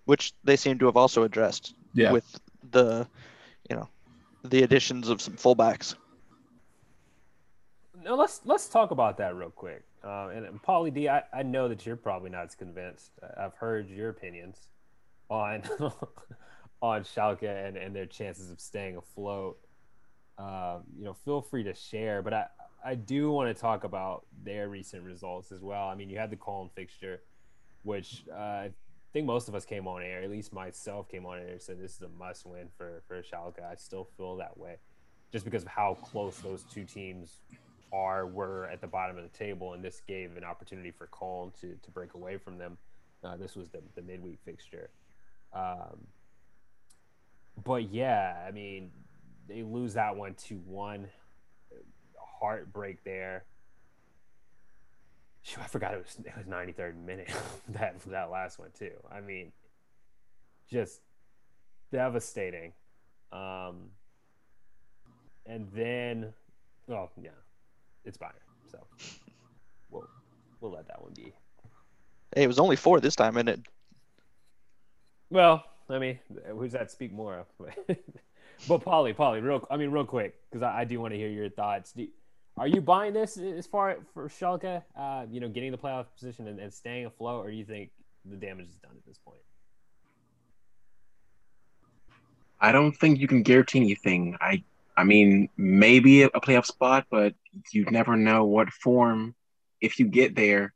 Which 0.06 0.34
they 0.44 0.56
seem 0.56 0.80
to 0.80 0.86
have 0.86 0.98
also 0.98 1.24
addressed 1.24 1.76
yeah. 1.94 2.12
with 2.12 2.40
the 2.72 3.08
you 3.70 3.76
know 3.76 3.90
the 4.44 4.64
additions 4.64 5.10
of 5.10 5.22
some 5.22 5.36
fullbacks. 5.36 5.96
Now 8.04 8.16
let's 8.16 8.42
let's 8.46 8.70
talk 8.70 8.92
about 8.92 9.18
that 9.18 9.36
real 9.36 9.50
quick. 9.50 9.84
Uh, 10.04 10.30
and, 10.34 10.46
and 10.46 10.62
Paulie 10.62 10.94
D, 10.94 11.10
I, 11.10 11.24
I 11.34 11.44
know 11.44 11.68
that 11.68 11.86
you're 11.86 11.98
probably 11.98 12.30
not 12.30 12.46
as 12.46 12.56
convinced. 12.56 13.12
I've 13.38 13.56
heard 13.56 13.90
your 13.90 14.10
opinions 14.10 14.70
on 15.30 15.64
on 16.82 17.04
Schalke 17.04 17.44
and, 17.44 17.76
and 17.76 17.96
their 17.96 18.06
chances 18.06 18.52
of 18.52 18.60
staying 18.60 18.98
afloat, 18.98 19.58
um, 20.38 20.84
you 20.98 21.04
know, 21.04 21.14
feel 21.14 21.42
free 21.42 21.64
to 21.64 21.74
share. 21.74 22.22
But 22.22 22.34
I, 22.34 22.46
I 22.84 22.96
do 22.96 23.32
want 23.32 23.54
to 23.54 23.60
talk 23.60 23.84
about 23.84 24.26
their 24.44 24.70
recent 24.70 25.04
results 25.04 25.52
as 25.52 25.62
well. 25.62 25.88
I 25.88 25.96
mean, 25.96 26.10
you 26.10 26.18
had 26.18 26.30
the 26.30 26.36
Cologne 26.36 26.70
fixture, 26.76 27.22
which 27.84 28.24
uh, 28.32 28.36
I 28.38 28.72
think 29.14 29.26
most 29.26 29.48
of 29.48 29.56
us 29.56 29.66
came 29.66 29.88
on 29.88 30.04
air, 30.04 30.22
at 30.22 30.30
least 30.30 30.54
myself 30.54 31.10
came 31.10 31.26
on 31.26 31.40
air 31.40 31.48
and 31.48 31.62
said 31.62 31.82
this 31.82 31.96
is 31.96 32.02
a 32.02 32.10
must 32.10 32.46
win 32.46 32.68
for, 32.78 33.04
for 33.08 33.22
Schalke. 33.22 33.64
I 33.64 33.76
still 33.76 34.08
feel 34.18 34.36
that 34.38 34.58
way 34.58 34.78
just 35.32 35.46
because 35.46 35.64
of 35.64 35.70
how 35.70 35.98
close 36.04 36.40
those 36.40 36.64
two 36.64 36.84
teams 36.84 37.42
are 37.94 38.28
were 38.28 38.66
at 38.72 38.82
the 38.82 38.88
bottom 38.88 39.18
of 39.18 39.24
the 39.24 39.38
table 39.38 39.74
and 39.74 39.84
this 39.84 40.02
gave 40.08 40.36
an 40.38 40.44
opportunity 40.44 40.92
for 40.92 41.08
Cologne 41.08 41.52
to, 41.62 41.78
to 41.84 41.92
break 41.92 42.14
away 42.14 42.38
from 42.38 42.58
them. 42.58 42.78
Uh, 43.24 43.36
this 43.38 43.56
was 43.56 43.70
the, 43.70 43.80
the 43.96 44.02
midweek 44.02 44.40
fixture. 44.46 44.90
Um, 45.54 46.08
but 47.64 47.92
yeah, 47.92 48.46
I 48.48 48.52
mean, 48.52 48.92
they 49.48 49.64
lose 49.64 49.94
that 49.96 50.16
one 50.16 50.36
to 50.46 50.56
one. 50.66 51.08
Heartbreak 52.40 53.04
there. 53.04 53.44
Shoot, 55.44 55.62
I 55.64 55.68
forgot 55.68 55.94
it 55.94 56.04
was 56.04 56.18
it 56.26 56.34
was 56.36 56.46
93rd 56.46 56.96
minute 57.06 57.32
that 57.70 58.00
that 58.08 58.32
last 58.32 58.60
one 58.60 58.70
too. 58.78 58.92
I 59.12 59.22
mean, 59.22 59.52
just 60.70 61.02
devastating. 61.92 62.74
Um, 63.32 63.90
and 65.46 65.68
then, 65.74 66.34
well, 66.88 67.12
yeah, 67.22 67.30
it's 68.04 68.18
Bayern, 68.18 68.32
so 68.70 68.80
we'll 69.90 70.08
we'll 70.60 70.72
let 70.72 70.88
that 70.88 71.02
one 71.02 71.14
be. 71.14 71.34
Hey, 72.36 72.44
it 72.44 72.48
was 72.48 72.60
only 72.60 72.76
four 72.76 73.00
this 73.00 73.16
time, 73.16 73.38
and 73.38 73.50
it. 73.50 73.62
Well, 75.30 75.64
I 75.90 76.00
mean, 76.00 76.20
who's 76.50 76.74
that 76.74 76.92
speak 76.92 77.14
more 77.14 77.40
of? 77.40 77.46
but 78.68 78.82
Paulie, 78.82 79.16
Paulie, 79.16 79.44
real, 79.44 79.66
I 79.70 79.78
mean, 79.78 79.92
real 79.92 80.06
quick, 80.06 80.36
because 80.50 80.64
I, 80.64 80.82
I, 80.82 80.84
do 80.86 81.00
want 81.00 81.14
to 81.14 81.18
hear 81.18 81.30
your 81.30 81.50
thoughts. 81.50 81.92
Do, 81.94 82.08
are 82.58 82.68
you 82.68 82.82
buying 82.82 83.14
this 83.14 83.38
as 83.38 83.68
far 83.68 83.98
for 84.14 84.28
Schalke? 84.28 84.84
Uh, 84.98 85.26
you 85.30 85.40
know, 85.40 85.50
getting 85.50 85.72
the 85.72 85.78
playoff 85.78 86.06
position 86.18 86.48
and, 86.48 86.60
and 86.60 86.74
staying 86.74 87.06
afloat, 87.06 87.46
or 87.46 87.52
do 87.52 87.56
you 87.56 87.66
think 87.66 87.92
the 88.26 88.36
damage 88.36 88.68
is 88.68 88.76
done 88.78 88.92
at 88.96 89.06
this 89.06 89.20
point? 89.20 89.40
I 92.60 92.72
don't 92.72 92.94
think 92.94 93.20
you 93.20 93.28
can 93.28 93.44
guarantee 93.44 93.80
anything. 93.80 94.38
I, 94.42 94.64
I 94.96 95.04
mean, 95.04 95.50
maybe 95.58 96.24
a 96.24 96.30
playoff 96.30 96.66
spot, 96.66 97.06
but 97.12 97.36
you 97.72 97.86
never 97.86 98.16
know 98.16 98.46
what 98.46 98.72
form, 98.72 99.36
if 99.80 100.00
you 100.00 100.08
get 100.08 100.36
there, 100.36 100.74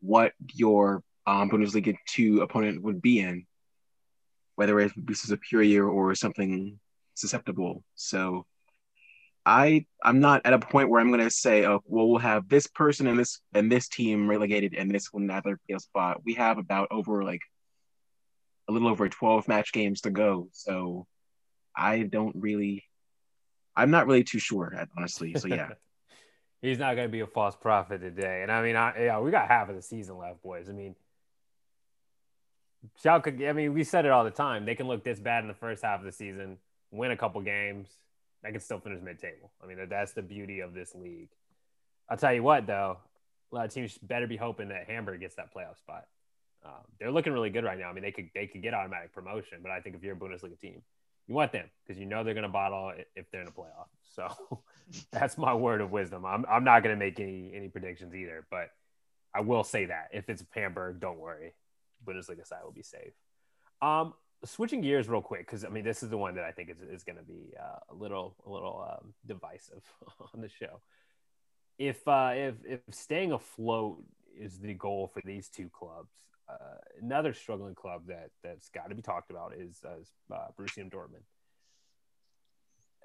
what 0.00 0.32
your 0.52 1.02
um, 1.26 1.50
Bundesliga 1.50 1.96
two 2.06 2.42
opponent 2.42 2.82
would 2.82 3.02
be 3.02 3.20
in 3.20 3.46
whether 4.56 4.78
it 4.80 4.92
be 5.04 5.14
superior 5.14 5.88
or 5.88 6.14
something 6.14 6.78
susceptible. 7.14 7.82
So 7.94 8.46
I 9.46 9.86
I'm 10.02 10.20
not 10.20 10.42
at 10.44 10.52
a 10.52 10.58
point 10.58 10.88
where 10.88 11.00
I'm 11.00 11.10
gonna 11.10 11.30
say, 11.30 11.66
oh, 11.66 11.80
well, 11.86 12.08
we'll 12.08 12.18
have 12.18 12.48
this 12.48 12.66
person 12.66 13.06
and 13.06 13.18
this 13.18 13.40
and 13.52 13.70
this 13.70 13.88
team 13.88 14.28
relegated 14.28 14.74
and 14.74 14.90
this 14.90 15.12
one 15.12 15.30
other 15.30 15.58
a 15.70 15.78
spot. 15.80 16.22
We 16.24 16.34
have 16.34 16.58
about 16.58 16.88
over 16.90 17.22
like 17.24 17.42
a 18.68 18.72
little 18.72 18.88
over 18.88 19.08
12 19.08 19.46
match 19.46 19.72
games 19.72 20.02
to 20.02 20.10
go. 20.10 20.48
So 20.52 21.06
I 21.76 22.02
don't 22.02 22.36
really 22.36 22.84
I'm 23.76 23.90
not 23.90 24.06
really 24.06 24.24
too 24.24 24.38
sure, 24.38 24.72
honestly. 24.96 25.34
So 25.34 25.48
yeah. 25.48 25.70
He's 26.62 26.78
not 26.78 26.96
going 26.96 27.08
to 27.08 27.12
be 27.12 27.20
a 27.20 27.26
false 27.26 27.54
prophet 27.54 28.00
today. 28.00 28.40
And 28.40 28.50
I 28.50 28.62
mean, 28.62 28.74
I, 28.74 29.04
yeah, 29.04 29.20
we 29.20 29.30
got 29.30 29.48
half 29.48 29.68
of 29.68 29.76
the 29.76 29.82
season 29.82 30.16
left, 30.16 30.42
boys. 30.42 30.70
I 30.70 30.72
mean, 30.72 30.96
Schalke, 33.02 33.46
I 33.46 33.52
mean, 33.52 33.74
we 33.74 33.84
said 33.84 34.06
it 34.06 34.10
all 34.10 34.24
the 34.24 34.30
time. 34.30 34.64
They 34.64 34.74
can 34.74 34.86
look 34.86 35.04
this 35.04 35.20
bad 35.20 35.44
in 35.44 35.48
the 35.48 35.54
first 35.54 35.84
half 35.84 36.00
of 36.00 36.06
the 36.06 36.12
season, 36.12 36.56
win 36.90 37.10
a 37.10 37.18
couple 37.18 37.42
games, 37.42 37.90
they 38.44 38.52
can 38.52 38.60
still 38.60 38.78
finish 38.78 39.00
mid-table. 39.02 39.50
I 39.62 39.66
mean, 39.66 39.78
that's 39.88 40.12
the 40.12 40.22
beauty 40.22 40.60
of 40.60 40.74
this 40.74 40.94
league. 40.94 41.30
I'll 42.08 42.18
tell 42.18 42.34
you 42.34 42.42
what, 42.42 42.66
though, 42.66 42.98
a 43.50 43.54
lot 43.54 43.64
of 43.64 43.72
teams 43.72 43.96
better 43.98 44.26
be 44.26 44.36
hoping 44.36 44.68
that 44.68 44.86
Hamburg 44.86 45.20
gets 45.20 45.36
that 45.36 45.54
playoff 45.54 45.78
spot. 45.78 46.04
Um, 46.64 46.72
they're 46.98 47.10
looking 47.10 47.32
really 47.32 47.50
good 47.50 47.64
right 47.64 47.78
now. 47.78 47.88
I 47.88 47.92
mean, 47.92 48.02
they 48.02 48.12
could 48.12 48.30
they 48.34 48.46
could 48.46 48.62
get 48.62 48.74
automatic 48.74 49.12
promotion, 49.12 49.58
but 49.62 49.70
I 49.70 49.80
think 49.80 49.96
if 49.96 50.02
you're 50.02 50.14
a 50.14 50.18
Bundesliga 50.18 50.58
team, 50.58 50.82
you 51.26 51.34
want 51.34 51.52
them 51.52 51.68
because 51.86 51.98
you 51.98 52.06
know 52.06 52.24
they're 52.24 52.34
going 52.34 52.44
to 52.44 52.50
bottle 52.50 52.92
if 53.14 53.30
they're 53.30 53.42
in 53.42 53.48
a 53.48 53.50
playoff. 53.50 53.88
So 54.14 54.62
that's 55.12 55.36
my 55.36 55.54
word 55.54 55.80
of 55.80 55.90
wisdom. 55.90 56.24
I'm 56.24 56.44
I'm 56.48 56.64
not 56.64 56.82
going 56.82 56.94
to 56.94 56.98
make 56.98 57.20
any 57.20 57.52
any 57.54 57.68
predictions 57.68 58.14
either, 58.14 58.46
but 58.50 58.70
I 59.34 59.40
will 59.40 59.64
say 59.64 59.86
that 59.86 60.08
if 60.12 60.28
it's 60.28 60.44
Hamburg, 60.54 61.00
don't 61.00 61.18
worry. 61.18 61.54
Bundesliga 62.06 62.46
side 62.46 62.60
will 62.64 62.72
be 62.72 62.82
safe. 62.82 63.12
Um, 63.82 64.14
switching 64.44 64.80
gears 64.80 65.08
real 65.08 65.22
quick 65.22 65.46
because 65.46 65.64
I 65.64 65.68
mean 65.68 65.84
this 65.84 66.02
is 66.02 66.10
the 66.10 66.18
one 66.18 66.34
that 66.36 66.44
I 66.44 66.52
think 66.52 66.70
is, 66.70 66.80
is 66.80 67.02
going 67.02 67.18
to 67.18 67.24
be 67.24 67.54
uh, 67.58 67.78
a 67.90 67.94
little 67.94 68.36
a 68.46 68.50
little 68.50 68.86
um, 68.90 69.14
divisive 69.26 69.82
on 70.34 70.40
the 70.40 70.48
show. 70.48 70.80
If 71.78 72.06
uh, 72.06 72.32
if 72.34 72.54
if 72.64 72.80
staying 72.90 73.32
afloat 73.32 74.02
is 74.38 74.58
the 74.58 74.74
goal 74.74 75.10
for 75.12 75.20
these 75.24 75.48
two 75.48 75.68
clubs, 75.68 76.12
uh, 76.48 76.78
another 77.00 77.32
struggling 77.32 77.74
club 77.74 78.02
that 78.08 78.30
that's 78.42 78.68
got 78.68 78.88
to 78.88 78.94
be 78.94 79.02
talked 79.02 79.30
about 79.30 79.54
is 79.54 79.82
uh, 79.84 80.34
uh, 80.34 80.48
Borussia 80.58 80.90
Dortmund. 80.90 81.24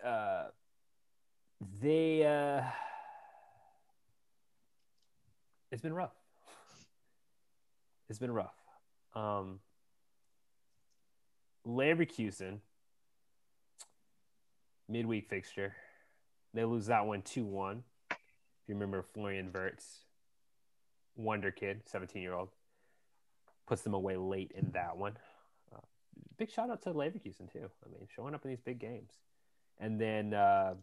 Uh, 0.05 0.49
they 1.81 2.25
uh, 2.25 2.61
it's 5.71 5.81
been 5.81 5.93
rough. 5.93 6.15
It's 8.09 8.19
been 8.19 8.31
rough. 8.31 8.55
Um, 9.13 9.59
Leverkusen, 11.67 12.59
midweek 14.87 15.29
fixture. 15.29 15.73
They 16.53 16.63
lose 16.65 16.87
that 16.87 17.05
one 17.05 17.21
2 17.21 17.45
1. 17.45 17.83
If 18.11 18.17
you 18.67 18.75
remember 18.75 19.03
Florian 19.13 19.51
Wirtz, 19.53 20.05
wonder 21.15 21.51
kid, 21.51 21.81
17 21.85 22.21
year 22.21 22.33
old, 22.33 22.49
puts 23.67 23.81
them 23.81 23.93
away 23.93 24.17
late 24.17 24.51
in 24.55 24.71
that 24.71 24.97
one. 24.97 25.17
Uh, 25.73 25.79
big 26.37 26.49
shout 26.49 26.69
out 26.69 26.81
to 26.83 26.93
Leverkusen, 26.93 27.51
too. 27.51 27.69
I 27.85 27.89
mean, 27.89 28.07
showing 28.15 28.33
up 28.33 28.43
in 28.43 28.49
these 28.49 28.61
big 28.61 28.79
games. 28.79 29.11
And 29.79 29.99
then 29.99 30.33
uh, 30.33 30.73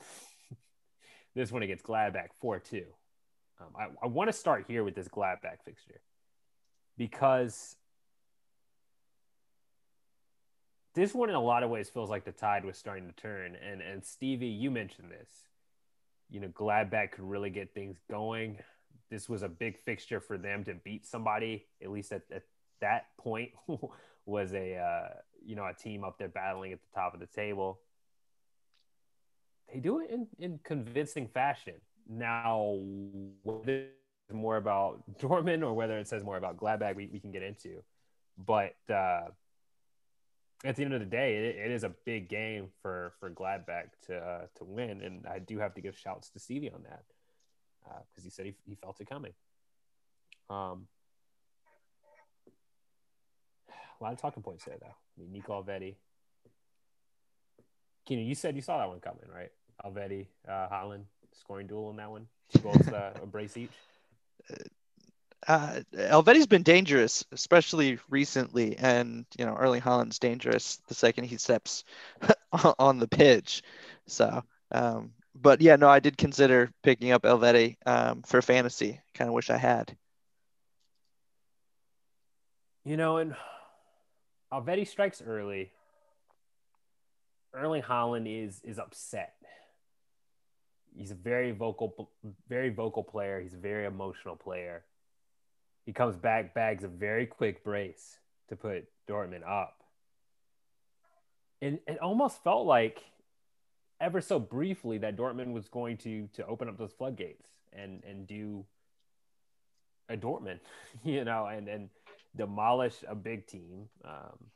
this 1.34 1.52
one 1.52 1.62
against 1.62 1.84
Gladbach 1.84 2.28
4 2.40 2.58
2. 2.58 2.82
Um, 3.60 3.66
I, 3.76 3.86
I 4.04 4.06
want 4.06 4.28
to 4.28 4.32
start 4.32 4.64
here 4.68 4.84
with 4.84 4.94
this 4.94 5.08
Gladbach 5.08 5.62
fixture 5.64 6.00
because 6.96 7.76
this 10.98 11.14
one 11.14 11.28
in 11.28 11.34
a 11.34 11.40
lot 11.40 11.62
of 11.62 11.70
ways 11.70 11.88
feels 11.88 12.10
like 12.10 12.24
the 12.24 12.32
tide 12.32 12.64
was 12.64 12.76
starting 12.76 13.06
to 13.06 13.12
turn. 13.12 13.56
And 13.56 13.80
and 13.80 14.04
Stevie, 14.04 14.46
you 14.46 14.70
mentioned 14.70 15.10
this. 15.10 15.28
You 16.30 16.40
know, 16.40 16.48
Gladbach 16.48 17.12
could 17.12 17.24
really 17.24 17.50
get 17.50 17.72
things 17.72 17.98
going. 18.10 18.58
This 19.10 19.28
was 19.28 19.42
a 19.42 19.48
big 19.48 19.78
fixture 19.78 20.20
for 20.20 20.36
them 20.36 20.64
to 20.64 20.74
beat 20.74 21.06
somebody, 21.06 21.66
at 21.82 21.90
least 21.90 22.12
at, 22.12 22.22
at 22.30 22.42
that 22.80 23.06
point, 23.18 23.52
was 24.26 24.52
a 24.52 24.76
uh, 24.76 25.14
you 25.44 25.56
know 25.56 25.66
a 25.66 25.74
team 25.74 26.04
up 26.04 26.18
there 26.18 26.28
battling 26.28 26.72
at 26.72 26.80
the 26.80 27.00
top 27.00 27.14
of 27.14 27.20
the 27.20 27.26
table. 27.26 27.80
They 29.72 29.80
do 29.80 30.00
it 30.00 30.10
in, 30.10 30.26
in 30.38 30.60
convincing 30.64 31.28
fashion. 31.28 31.74
Now, 32.08 32.78
whether 33.42 33.88
it's 34.28 34.32
more 34.32 34.56
about 34.56 35.02
Dortmund 35.20 35.62
or 35.62 35.74
whether 35.74 35.98
it 35.98 36.08
says 36.08 36.24
more 36.24 36.38
about 36.38 36.56
Gladbach, 36.56 36.96
we, 36.96 37.08
we 37.12 37.20
can 37.20 37.32
get 37.32 37.42
into. 37.42 37.82
But 38.38 38.76
uh, 38.88 39.28
at 40.64 40.76
the 40.76 40.84
end 40.84 40.94
of 40.94 41.00
the 41.00 41.06
day, 41.06 41.36
it, 41.36 41.56
it 41.56 41.70
is 41.70 41.84
a 41.84 41.90
big 42.04 42.28
game 42.28 42.68
for 42.82 43.12
for 43.20 43.30
Gladbach 43.30 43.90
to 44.06 44.16
uh, 44.16 44.46
to 44.56 44.64
win, 44.64 45.02
and 45.02 45.26
I 45.26 45.38
do 45.38 45.58
have 45.58 45.74
to 45.74 45.80
give 45.80 45.96
shouts 45.96 46.30
to 46.30 46.38
Stevie 46.38 46.70
on 46.70 46.82
that 46.84 47.04
because 47.82 48.24
uh, 48.24 48.24
he 48.24 48.30
said 48.30 48.46
he, 48.46 48.54
he 48.66 48.74
felt 48.74 49.00
it 49.00 49.08
coming. 49.08 49.32
Um, 50.50 50.86
a 54.00 54.04
lot 54.04 54.12
of 54.12 54.20
talking 54.20 54.42
points 54.42 54.64
there, 54.64 54.76
though. 54.80 54.86
I 54.86 55.20
mean, 55.20 55.32
Nico 55.32 55.62
Elvedi. 55.62 55.96
Keenan, 58.06 58.26
you 58.26 58.34
said 58.34 58.56
you 58.56 58.62
saw 58.62 58.78
that 58.78 58.88
one 58.88 59.00
coming, 59.00 59.24
right? 59.34 59.50
Elvedi, 59.84 60.26
uh, 60.48 60.68
Haaland 60.68 61.04
scoring 61.32 61.66
duel 61.66 61.90
in 61.90 61.96
that 61.96 62.10
one. 62.10 62.26
Two 62.52 62.60
goals, 62.60 62.88
uh, 62.88 63.12
a 63.22 63.26
brace 63.26 63.56
each. 63.56 63.70
Uh, 65.46 65.80
Elvedi's 65.94 66.46
been 66.46 66.62
dangerous, 66.62 67.24
especially 67.32 67.98
recently, 68.10 68.76
and 68.76 69.24
you 69.38 69.46
know 69.46 69.54
Erling 69.54 69.80
Haaland's 69.80 70.18
dangerous 70.18 70.80
the 70.88 70.94
second 70.94 71.24
he 71.24 71.36
steps 71.36 71.84
on 72.78 72.98
the 72.98 73.08
pitch. 73.08 73.62
So, 74.06 74.42
um, 74.72 75.12
but 75.34 75.60
yeah, 75.60 75.76
no, 75.76 75.88
I 75.88 76.00
did 76.00 76.18
consider 76.18 76.72
picking 76.82 77.12
up 77.12 77.22
Elvedi 77.22 77.76
um, 77.86 78.22
for 78.22 78.42
fantasy. 78.42 79.00
Kind 79.14 79.28
of 79.28 79.34
wish 79.34 79.50
I 79.50 79.58
had. 79.58 79.96
You 82.84 82.96
know, 82.96 83.18
and 83.18 83.36
Helvetii 84.50 84.86
strikes 84.86 85.22
early. 85.24 85.70
Erling 87.54 87.82
Haaland 87.82 88.26
is 88.26 88.60
is 88.64 88.78
upset. 88.78 89.34
He's 90.96 91.10
a 91.12 91.14
very 91.14 91.52
vocal, 91.52 92.10
very 92.48 92.70
vocal 92.70 93.04
player. 93.04 93.40
He's 93.40 93.54
a 93.54 93.58
very 93.58 93.84
emotional 93.86 94.34
player. 94.34 94.84
He 95.88 95.94
comes 95.94 96.16
back, 96.16 96.52
bags 96.52 96.84
a 96.84 96.88
very 96.88 97.24
quick 97.24 97.64
brace 97.64 98.18
to 98.50 98.56
put 98.56 98.88
Dortmund 99.08 99.40
up. 99.48 99.82
And 101.62 101.78
it 101.86 101.98
almost 102.00 102.44
felt 102.44 102.66
like, 102.66 103.02
ever 103.98 104.20
so 104.20 104.38
briefly, 104.38 104.98
that 104.98 105.16
Dortmund 105.16 105.54
was 105.54 105.66
going 105.70 105.96
to 106.04 106.28
to 106.34 106.44
open 106.44 106.68
up 106.68 106.76
those 106.76 106.92
floodgates 106.92 107.48
and 107.72 108.04
and 108.04 108.26
do 108.26 108.66
a 110.10 110.16
Dortmund, 110.18 110.60
you 111.04 111.24
know, 111.24 111.46
and 111.46 111.70
and 111.70 111.88
demolish 112.36 113.02
a 113.08 113.14
big 113.14 113.46
team 113.46 113.88
um, 114.04 114.50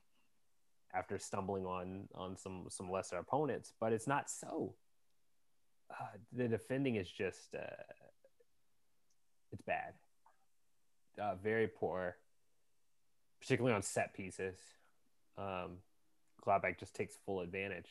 after 0.92 1.16
stumbling 1.16 1.64
on 1.64 2.09
on 2.14 2.37
some 2.37 2.66
some 2.68 2.90
lesser 2.90 3.16
opponents. 3.16 3.73
But 3.81 3.95
it's 3.95 4.07
not 4.07 4.29
so. 4.29 4.75
Uh, 5.90 6.18
the 6.31 6.47
defending 6.47 6.97
is 6.97 7.09
just 7.09 7.55
uh, 7.55 7.85
it's 9.51 9.62
bad, 9.62 9.95
uh, 11.20 11.35
very 11.42 11.68
poor, 11.68 12.16
particularly 13.40 13.75
on 13.75 13.83
set 13.83 14.14
pieces. 14.14 14.57
Um, 15.38 15.79
Gladbach 16.46 16.79
just 16.79 16.94
takes 16.94 17.16
full 17.25 17.40
advantage. 17.40 17.88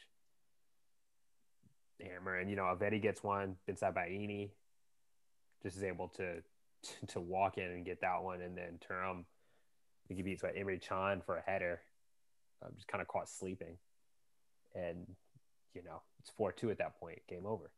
Hammer 2.02 2.38
and 2.38 2.50
you 2.50 2.56
know 2.56 2.64
Elvedi 2.64 3.02
gets 3.02 3.24
one. 3.24 3.58
Inside 3.68 3.94
by 3.94 4.08
just 5.64 5.78
is 5.78 5.84
able 5.84 6.08
to 6.10 6.42
to 7.08 7.20
walk 7.20 7.58
in 7.58 7.66
and 7.66 7.86
get 7.86 8.02
that 8.02 8.24
one, 8.24 8.42
and 8.42 8.58
then 8.58 8.80
Thuram 8.90 9.26
think 10.12 10.18
he 10.18 10.30
beats 10.30 10.44
what 10.44 10.56
Emre 10.56 10.82
Can 10.82 11.22
for 11.26 11.38
a 11.38 11.42
header. 11.42 11.80
I'm 12.64 12.74
just 12.76 12.88
kind 12.88 13.02
of 13.02 13.08
caught 13.08 13.30
sleeping, 13.30 13.78
and 14.76 15.08
you 15.74 15.84
know 15.84 16.02
it's 16.20 16.30
four 16.32 16.52
two 16.52 16.70
at 16.70 16.78
that 16.80 17.00
point. 17.00 17.20
Game 17.30 17.46
over. 17.46 17.72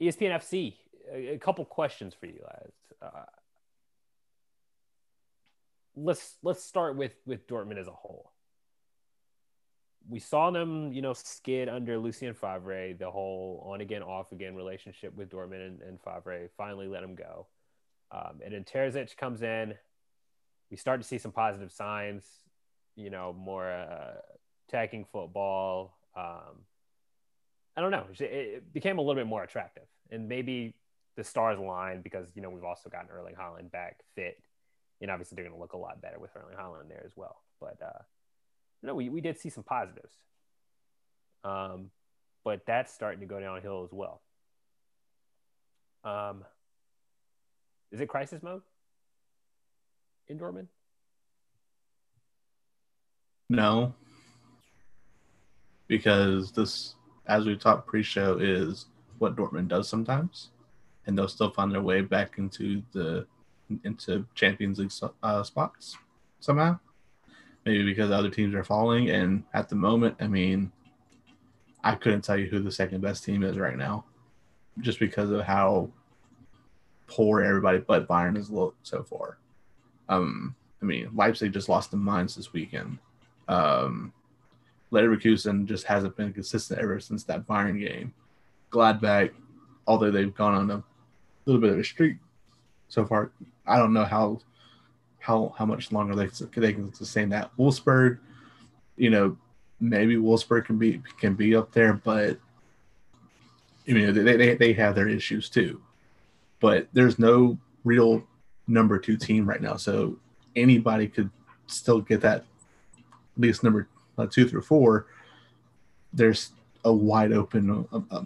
ESPN 0.00 0.36
FC. 0.36 0.74
A, 1.12 1.34
a 1.34 1.38
couple 1.38 1.64
questions 1.64 2.14
for 2.14 2.26
you 2.26 2.40
guys. 2.42 2.72
Uh, 3.00 3.24
let's 5.96 6.36
let's 6.42 6.62
start 6.62 6.96
with 6.96 7.14
with 7.26 7.46
Dortmund 7.46 7.78
as 7.78 7.88
a 7.88 7.92
whole. 7.92 8.32
We 10.08 10.20
saw 10.20 10.50
them, 10.52 10.92
you 10.92 11.02
know, 11.02 11.14
skid 11.14 11.68
under 11.68 11.98
Lucien 11.98 12.32
Favre. 12.34 12.94
The 12.94 13.10
whole 13.10 13.66
on 13.66 13.80
again, 13.80 14.02
off 14.02 14.30
again 14.30 14.54
relationship 14.54 15.16
with 15.16 15.30
Dortmund 15.30 15.66
and, 15.66 15.82
and 15.82 16.00
Favre 16.00 16.48
finally 16.56 16.86
let 16.86 17.02
him 17.02 17.16
go. 17.16 17.48
Um, 18.12 18.40
and 18.44 18.54
then 18.54 18.62
Terzic 18.62 19.16
comes 19.16 19.42
in. 19.42 19.74
We 20.70 20.76
start 20.76 21.00
to 21.00 21.06
see 21.06 21.18
some 21.18 21.32
positive 21.32 21.72
signs, 21.72 22.24
you 22.94 23.10
know, 23.10 23.32
more 23.32 23.68
uh, 23.68 24.14
attacking 24.68 25.06
football. 25.12 25.96
Um, 26.16 26.64
I 27.76 27.80
don't 27.80 27.90
know. 27.90 28.06
It 28.20 28.72
became 28.72 28.98
a 28.98 29.00
little 29.00 29.16
bit 29.16 29.26
more 29.26 29.42
attractive. 29.42 29.84
And 30.10 30.28
maybe 30.28 30.74
the 31.16 31.24
stars 31.24 31.58
aligned 31.58 32.02
because, 32.02 32.26
you 32.34 32.42
know, 32.42 32.50
we've 32.50 32.64
also 32.64 32.90
gotten 32.90 33.08
Erling 33.10 33.34
Haaland 33.34 33.70
back 33.70 34.00
fit. 34.14 34.42
And 35.00 35.10
obviously 35.10 35.36
they're 35.36 35.44
going 35.44 35.56
to 35.56 35.60
look 35.60 35.72
a 35.72 35.78
lot 35.78 36.00
better 36.00 36.18
with 36.18 36.30
Erling 36.36 36.56
Haaland 36.56 36.88
there 36.88 37.02
as 37.04 37.12
well. 37.16 37.42
But, 37.60 37.76
uh, 37.82 38.02
know, 38.86 38.94
we, 38.94 39.08
we 39.08 39.20
did 39.20 39.38
see 39.38 39.50
some 39.50 39.64
positives. 39.64 40.14
Um, 41.44 41.90
but 42.44 42.64
that's 42.66 42.92
starting 42.92 43.20
to 43.20 43.26
go 43.26 43.40
downhill 43.40 43.84
as 43.84 43.92
well. 43.92 44.22
Um, 46.04 46.44
is 47.90 48.00
it 48.00 48.08
crisis 48.08 48.42
mode 48.42 48.62
in 50.28 50.38
Dortmund? 50.38 50.68
No, 53.48 53.94
because 55.86 56.50
this, 56.52 56.94
as 57.26 57.46
we 57.46 57.56
talked 57.56 57.86
pre-show, 57.86 58.38
is 58.38 58.86
what 59.18 59.36
Dortmund 59.36 59.68
does 59.68 59.88
sometimes, 59.88 60.50
and 61.06 61.16
they'll 61.16 61.28
still 61.28 61.50
find 61.50 61.72
their 61.72 61.82
way 61.82 62.00
back 62.00 62.38
into 62.38 62.82
the 62.92 63.26
into 63.84 64.24
Champions 64.34 64.78
League 64.78 64.92
uh, 65.22 65.42
spots 65.42 65.96
somehow. 66.40 66.78
Maybe 67.64 67.84
because 67.84 68.10
other 68.10 68.30
teams 68.30 68.54
are 68.54 68.62
falling, 68.62 69.10
and 69.10 69.42
at 69.52 69.68
the 69.68 69.74
moment, 69.74 70.16
I 70.20 70.28
mean, 70.28 70.70
I 71.82 71.96
couldn't 71.96 72.22
tell 72.22 72.36
you 72.36 72.46
who 72.46 72.60
the 72.60 72.70
second 72.70 73.00
best 73.00 73.24
team 73.24 73.42
is 73.42 73.58
right 73.58 73.76
now, 73.76 74.04
just 74.80 75.00
because 75.00 75.30
of 75.30 75.42
how 75.42 75.90
poor 77.08 77.42
everybody 77.42 77.78
but 77.78 78.08
Bayern 78.08 78.36
has 78.36 78.50
looked 78.50 78.86
so 78.86 79.02
far. 79.02 79.38
Um, 80.08 80.54
I 80.80 80.84
mean, 80.84 81.10
Leipzig 81.14 81.52
just 81.52 81.68
lost 81.68 81.90
the 81.90 81.96
Mainz 81.96 82.36
this 82.36 82.52
weekend. 82.52 82.98
Um, 83.48 84.12
Leverkusen 84.92 85.66
just 85.66 85.86
hasn't 85.86 86.16
been 86.16 86.32
consistent 86.32 86.80
ever 86.80 87.00
since 87.00 87.24
that 87.24 87.46
Bayern 87.46 87.80
game. 87.80 88.14
Gladbach, 88.70 89.30
although 89.86 90.10
they've 90.10 90.34
gone 90.34 90.54
on 90.54 90.70
a 90.70 90.84
little 91.46 91.60
bit 91.60 91.72
of 91.72 91.78
a 91.78 91.84
streak 91.84 92.16
so 92.88 93.04
far, 93.04 93.30
I 93.66 93.78
don't 93.78 93.92
know 93.92 94.04
how 94.04 94.40
how 95.18 95.54
how 95.58 95.66
much 95.66 95.92
longer 95.92 96.14
they 96.14 96.28
they 96.60 96.72
can 96.72 96.92
sustain 96.94 97.28
that. 97.30 97.50
Wolfsburg, 97.58 98.18
you 98.96 99.10
know, 99.10 99.36
maybe 99.80 100.16
Wolfsburg 100.16 100.66
can 100.66 100.78
be 100.78 101.02
can 101.18 101.34
be 101.34 101.56
up 101.56 101.72
there, 101.72 101.94
but 101.94 102.38
I 103.88 103.92
mean 103.92 104.14
they 104.14 104.36
they, 104.36 104.54
they 104.54 104.72
have 104.74 104.94
their 104.94 105.08
issues 105.08 105.48
too 105.48 105.80
but 106.60 106.88
there's 106.92 107.18
no 107.18 107.58
real 107.84 108.22
number 108.66 108.98
two 108.98 109.16
team 109.16 109.48
right 109.48 109.60
now. 109.60 109.76
So 109.76 110.16
anybody 110.54 111.08
could 111.08 111.30
still 111.66 112.00
get 112.00 112.20
that 112.22 112.38
at 112.38 112.44
least 113.36 113.62
number 113.62 113.88
uh, 114.18 114.26
two 114.26 114.48
through 114.48 114.62
four. 114.62 115.06
There's 116.12 116.52
a 116.84 116.92
wide 116.92 117.32
open 117.32 117.86
uh, 117.92 118.00
uh, 118.10 118.22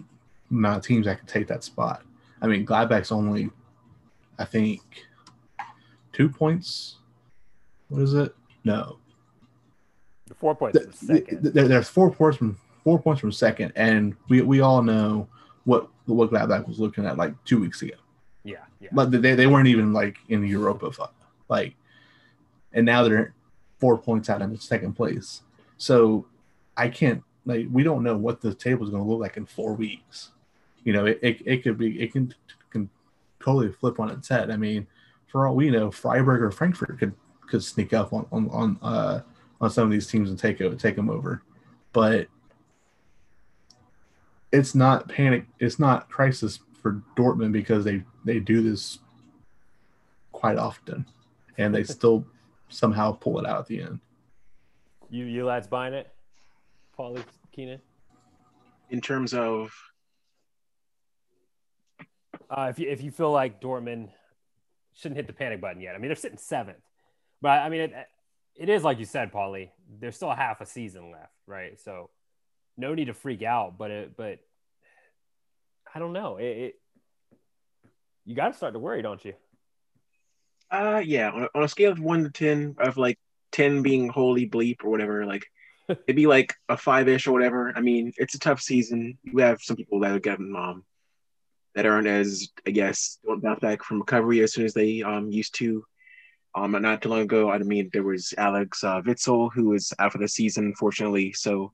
amount 0.49 0.77
of 0.77 0.85
teams 0.85 1.05
that 1.05 1.17
can 1.17 1.27
take 1.27 1.47
that 1.47 1.63
spot. 1.63 2.03
I 2.41 2.47
mean, 2.47 2.65
Gladbach's 2.65 3.11
only, 3.11 3.49
I 4.39 4.45
think, 4.45 4.81
two 6.11 6.29
points. 6.29 6.97
What 7.89 8.01
is 8.01 8.13
it? 8.13 8.33
No. 8.63 8.97
Four 10.35 10.55
points 10.55 10.79
from 10.79 10.93
second. 10.93 11.43
There, 11.43 11.67
there's 11.67 11.89
four 11.89 12.11
points 12.11 12.37
from 12.37 12.57
four 12.83 12.99
points 12.99 13.21
from 13.21 13.31
second, 13.31 13.73
and 13.75 14.15
we, 14.27 14.41
we 14.41 14.61
all 14.61 14.81
know 14.81 15.27
what 15.65 15.87
what 16.05 16.31
Gladbach 16.31 16.67
was 16.67 16.79
looking 16.79 17.05
at 17.05 17.17
like 17.17 17.33
two 17.45 17.59
weeks 17.59 17.81
ago. 17.81 17.95
Yeah, 18.43 18.63
yeah. 18.79 18.89
But 18.91 19.11
they, 19.11 19.35
they 19.35 19.47
weren't 19.47 19.67
even 19.67 19.93
like 19.93 20.17
in 20.29 20.41
the 20.41 20.47
Europa 20.47 20.91
like, 21.47 21.75
and 22.73 22.85
now 22.85 23.03
they're 23.03 23.33
four 23.79 23.97
points 23.97 24.29
out 24.29 24.41
in 24.41 24.57
second 24.57 24.93
place. 24.93 25.41
So 25.77 26.25
I 26.77 26.89
can't 26.89 27.23
like 27.45 27.67
we 27.71 27.83
don't 27.83 28.03
know 28.03 28.17
what 28.17 28.41
the 28.41 28.53
table 28.53 28.83
is 28.83 28.89
going 28.89 29.03
to 29.03 29.09
look 29.09 29.19
like 29.19 29.37
in 29.37 29.45
four 29.45 29.73
weeks. 29.73 30.31
You 30.83 30.93
know, 30.93 31.05
it, 31.05 31.19
it, 31.21 31.41
it 31.45 31.63
could 31.63 31.77
be 31.77 32.01
it 32.01 32.11
can 32.11 32.33
can 32.69 32.89
totally 33.39 33.71
flip 33.71 33.99
on 33.99 34.09
its 34.09 34.27
head. 34.27 34.49
I 34.49 34.57
mean, 34.57 34.87
for 35.27 35.47
all 35.47 35.55
we 35.55 35.69
know, 35.69 35.91
Freiburg 35.91 36.41
or 36.41 36.51
Frankfurt 36.51 36.99
could 36.99 37.13
could 37.47 37.63
sneak 37.63 37.93
up 37.93 38.13
on 38.13 38.25
on 38.31 38.49
on 38.49 38.79
uh, 38.81 39.21
on 39.59 39.69
some 39.69 39.85
of 39.85 39.91
these 39.91 40.07
teams 40.07 40.29
and 40.29 40.39
take 40.39 40.59
it 40.61 40.79
take 40.79 40.95
them 40.95 41.09
over, 41.09 41.43
but 41.93 42.27
it's 44.51 44.75
not 44.75 45.07
panic. 45.07 45.45
It's 45.59 45.79
not 45.79 46.09
crisis 46.09 46.59
for 46.81 47.01
Dortmund 47.15 47.51
because 47.51 47.85
they 47.85 48.03
they 48.25 48.39
do 48.39 48.61
this 48.61 48.99
quite 50.31 50.57
often, 50.57 51.05
and 51.57 51.73
they 51.73 51.83
still 51.83 52.25
somehow 52.69 53.11
pull 53.13 53.39
it 53.39 53.45
out 53.45 53.59
at 53.59 53.67
the 53.67 53.81
end. 53.81 53.99
You 55.09 55.25
you 55.25 55.45
lads 55.45 55.67
buying 55.67 55.93
it, 55.93 56.11
Paulie 56.97 57.23
Keenan? 57.51 57.81
In 58.89 58.99
terms 58.99 59.33
of, 59.33 59.73
uh, 62.51 62.67
if 62.69 62.79
you 62.79 62.89
if 62.89 63.01
you 63.01 63.11
feel 63.11 63.31
like 63.31 63.61
Dortmund 63.61 64.09
shouldn't 64.93 65.15
hit 65.15 65.27
the 65.27 65.33
panic 65.33 65.61
button 65.61 65.81
yet, 65.81 65.95
I 65.95 65.97
mean 65.97 66.09
they're 66.09 66.15
sitting 66.15 66.37
seventh, 66.37 66.83
but 67.41 67.59
I 67.59 67.69
mean 67.69 67.81
it, 67.81 67.93
it 68.55 68.69
is 68.69 68.83
like 68.83 68.99
you 68.99 69.05
said, 69.05 69.31
Paulie. 69.31 69.69
There's 69.99 70.15
still 70.15 70.31
half 70.31 70.59
a 70.59 70.65
season 70.65 71.11
left, 71.11 71.33
right? 71.47 71.79
So 71.79 72.09
no 72.77 72.93
need 72.93 73.05
to 73.05 73.13
freak 73.13 73.41
out, 73.41 73.77
but 73.77 73.91
it, 73.91 74.17
but 74.17 74.39
I 75.93 75.99
don't 75.99 76.13
know. 76.13 76.37
It, 76.37 76.43
it 76.43 76.75
you 78.25 78.35
got 78.35 78.49
to 78.49 78.53
start 78.53 78.73
to 78.73 78.79
worry, 78.79 79.01
don't 79.01 79.23
you? 79.23 79.33
Uh, 80.69 81.01
yeah. 81.03 81.31
On 81.31 81.43
a, 81.43 81.47
on 81.55 81.63
a 81.63 81.67
scale 81.67 81.91
of 81.91 81.99
one 81.99 82.23
to 82.23 82.29
ten, 82.29 82.75
of 82.79 82.97
like 82.97 83.17
ten 83.51 83.81
being 83.81 84.09
holy 84.09 84.49
bleep 84.49 84.83
or 84.83 84.89
whatever, 84.89 85.25
like 85.25 85.45
it'd 85.89 86.15
be 86.15 86.27
like 86.27 86.53
a 86.69 86.75
five 86.77 87.07
ish 87.07 87.27
or 87.27 87.31
whatever. 87.31 87.73
I 87.75 87.81
mean, 87.81 88.13
it's 88.17 88.35
a 88.35 88.39
tough 88.39 88.61
season. 88.61 89.17
You 89.23 89.39
have 89.39 89.61
some 89.61 89.75
people 89.75 90.01
that 90.01 90.11
are 90.11 90.19
getting 90.19 90.53
um 90.55 90.83
that 91.75 91.85
aren't 91.85 92.07
as 92.07 92.49
I 92.65 92.71
guess 92.71 93.19
don't 93.25 93.41
bounce 93.41 93.59
back 93.59 93.83
from 93.83 93.99
recovery 93.99 94.41
as 94.41 94.53
soon 94.53 94.65
as 94.65 94.73
they 94.73 95.01
um 95.01 95.31
used 95.31 95.55
to. 95.55 95.85
Um, 96.53 96.73
not 96.81 97.01
too 97.01 97.07
long 97.07 97.21
ago, 97.21 97.49
I 97.49 97.59
mean, 97.59 97.89
there 97.93 98.03
was 98.03 98.33
Alex 98.37 98.83
uh, 98.83 99.01
Witsel 99.01 99.51
who 99.53 99.69
was 99.69 99.93
out 99.99 100.11
for 100.11 100.17
the 100.17 100.27
season, 100.27 100.65
unfortunately. 100.65 101.31
So 101.31 101.71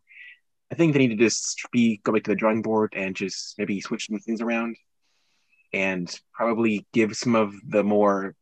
I 0.71 0.75
think 0.75 0.93
they 0.93 0.99
need 0.99 1.17
to 1.17 1.23
just 1.25 1.65
be 1.71 1.99
go 2.03 2.11
back 2.11 2.23
to 2.23 2.31
the 2.31 2.35
drawing 2.35 2.61
board 2.61 2.93
and 2.95 3.15
just 3.15 3.57
maybe 3.57 3.81
switch 3.81 4.07
some 4.07 4.19
things 4.19 4.41
around, 4.41 4.77
and 5.73 6.07
probably 6.33 6.85
give 6.93 7.15
some 7.15 7.35
of 7.35 7.53
the 7.67 7.83
more, 7.83 8.35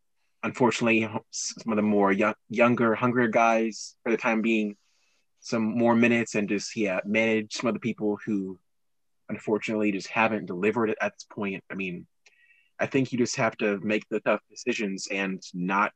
unfortunately, 0.44 1.08
some 1.32 1.72
of 1.72 1.78
the 1.78 1.82
more 1.82 2.12
young, 2.12 2.34
younger, 2.50 2.96
hungrier 2.96 3.30
guys 3.30 3.96
for 4.04 4.12
the 4.12 4.18
time 4.18 4.42
being, 4.42 4.76
some 5.40 5.78
more 5.78 5.96
minutes, 5.96 6.36
and 6.36 6.50
just 6.50 6.76
yeah, 6.76 7.00
manage 7.06 7.54
some 7.54 7.68
of 7.68 7.76
the 7.76 7.80
people 7.80 8.18
who, 8.26 8.60
unfortunately, 9.30 9.92
just 9.92 10.08
haven't 10.08 10.46
delivered 10.46 10.96
at 11.02 11.14
this 11.14 11.26
point. 11.30 11.64
I 11.72 11.76
mean, 11.76 12.06
I 12.80 12.86
think 12.86 13.12
you 13.12 13.18
just 13.18 13.38
have 13.38 13.58
to 13.58 13.80
make 13.80 14.04
the 14.10 14.20
tough 14.20 14.42
decisions 14.50 15.08
and 15.10 15.42
not 15.54 15.92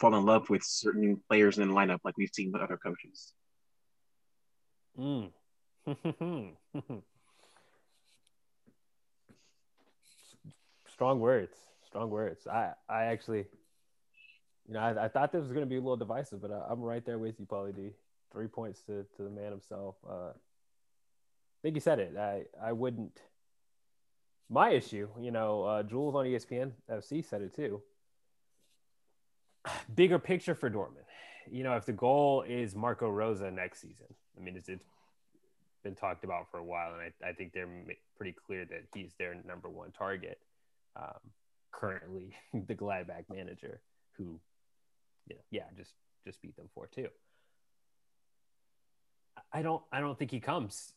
fall 0.00 0.14
in 0.14 0.24
love 0.26 0.50
with 0.50 0.62
certain 0.64 1.20
players 1.28 1.58
in 1.58 1.68
the 1.68 1.74
lineup 1.74 1.98
like 2.04 2.16
we've 2.16 2.30
seen 2.32 2.50
with 2.52 2.62
other 2.62 2.76
coaches. 2.76 3.32
Mm. 4.98 5.30
Strong 10.92 11.20
words. 11.20 11.56
Strong 11.86 12.10
words. 12.10 12.46
I, 12.46 12.72
I 12.88 13.04
actually, 13.04 13.46
you 14.66 14.74
know, 14.74 14.80
I, 14.80 15.04
I 15.04 15.08
thought 15.08 15.32
this 15.32 15.42
was 15.42 15.52
going 15.52 15.64
to 15.64 15.70
be 15.70 15.76
a 15.76 15.80
little 15.80 15.96
divisive, 15.96 16.40
but 16.40 16.50
I, 16.50 16.70
am 16.70 16.80
right 16.80 17.04
there 17.04 17.18
with 17.18 17.38
you, 17.38 17.46
Paulie 17.46 17.74
D. 17.74 17.90
Three 18.32 18.46
points 18.48 18.82
to, 18.82 19.04
to 19.16 19.22
the 19.22 19.30
man 19.30 19.50
himself. 19.52 19.96
Uh, 20.08 20.32
think 21.64 21.76
you 21.76 21.80
said 21.80 21.98
it. 21.98 22.14
I, 22.18 22.42
I 22.62 22.72
wouldn't. 22.72 23.22
My 24.50 24.70
issue, 24.70 25.08
you 25.18 25.30
know, 25.30 25.64
uh, 25.64 25.82
Jules 25.82 26.14
on 26.14 26.26
ESPN 26.26 26.72
FC 26.90 27.24
said 27.24 27.40
it 27.40 27.56
too. 27.56 27.82
Bigger 29.94 30.18
picture 30.18 30.54
for 30.54 30.68
Dortmund. 30.68 31.08
You 31.50 31.64
know, 31.64 31.74
if 31.76 31.86
the 31.86 31.92
goal 31.92 32.44
is 32.46 32.74
Marco 32.76 33.08
Rose 33.08 33.40
next 33.40 33.80
season, 33.80 34.06
I 34.36 34.44
mean, 34.44 34.56
it's, 34.56 34.68
it's 34.68 34.84
been 35.82 35.94
talked 35.94 36.24
about 36.24 36.50
for 36.50 36.58
a 36.58 36.64
while, 36.64 36.92
and 36.92 37.12
I, 37.24 37.30
I 37.30 37.32
think 37.32 37.54
they're 37.54 37.68
pretty 38.18 38.36
clear 38.46 38.66
that 38.66 38.84
he's 38.94 39.14
their 39.18 39.34
number 39.46 39.70
one 39.70 39.90
target. 39.90 40.38
Um, 40.96 41.18
currently, 41.72 42.36
the 42.52 42.74
Gladbach 42.74 43.24
manager, 43.30 43.80
who, 44.18 44.38
you 45.28 45.36
know, 45.36 45.42
yeah, 45.50 45.64
just 45.78 45.92
just 46.26 46.42
beat 46.42 46.56
them 46.56 46.68
four 46.74 46.88
two. 46.94 47.08
I 49.50 49.62
don't 49.62 49.82
I 49.90 50.00
don't 50.00 50.18
think 50.18 50.30
he 50.30 50.40
comes 50.40 50.92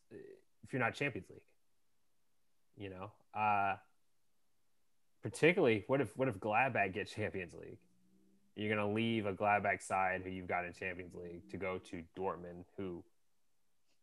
if 0.68 0.74
you're 0.74 0.82
not 0.82 0.94
Champions 0.94 1.30
League. 1.30 1.42
You 2.78 2.90
know, 2.90 3.12
uh, 3.34 3.76
particularly 5.24 5.84
what 5.88 6.02
if 6.02 6.16
what 6.16 6.28
if 6.28 6.36
Gladbach 6.36 6.94
get 6.94 7.10
Champions 7.10 7.54
League? 7.54 7.80
You're 8.56 8.76
gonna 8.76 8.92
leave 8.92 9.26
a 9.26 9.34
Gladbach 9.34 9.82
side 9.82 10.22
who 10.24 10.30
you've 10.30 10.48
got 10.48 10.66
in 10.66 10.74
Champions 10.74 11.16
League 11.16 11.50
to 11.52 11.58
go 11.58 11.80
to 11.90 12.04
Dortmund, 12.18 12.66
who 12.76 13.04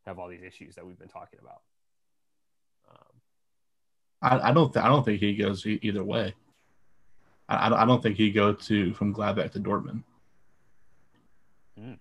have 0.05 0.19
all 0.19 0.27
these 0.27 0.43
issues 0.43 0.75
that 0.75 0.85
we've 0.85 0.99
been 0.99 1.07
talking 1.07 1.39
about. 1.41 1.61
Um, 2.89 3.21
I, 4.21 4.49
I, 4.49 4.53
don't. 4.53 4.73
Th- 4.73 4.83
I 4.83 4.87
don't 4.89 5.03
think 5.03 5.19
he 5.19 5.35
goes 5.35 5.65
e- 5.65 5.79
either 5.81 6.03
way. 6.03 6.33
I, 7.47 7.73
I 7.73 7.85
don't 7.85 8.01
think 8.01 8.17
he 8.17 8.31
go 8.31 8.53
to 8.53 8.93
from 8.93 9.13
Gladbach 9.13 9.51
to 9.51 9.59
Dortmund. 9.59 10.03
Mm. 11.79 11.99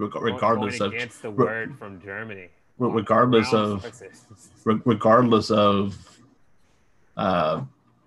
Reg- 0.00 0.22
regardless 0.22 0.78
going 0.78 0.90
of 0.90 0.94
against 0.96 1.22
the 1.22 1.30
word 1.30 1.78
from 1.78 2.00
Germany. 2.00 2.48
Regardless 2.78 3.52
of 3.52 3.84
regardless 4.64 5.50
of 5.50 5.98
uh, 7.16 7.62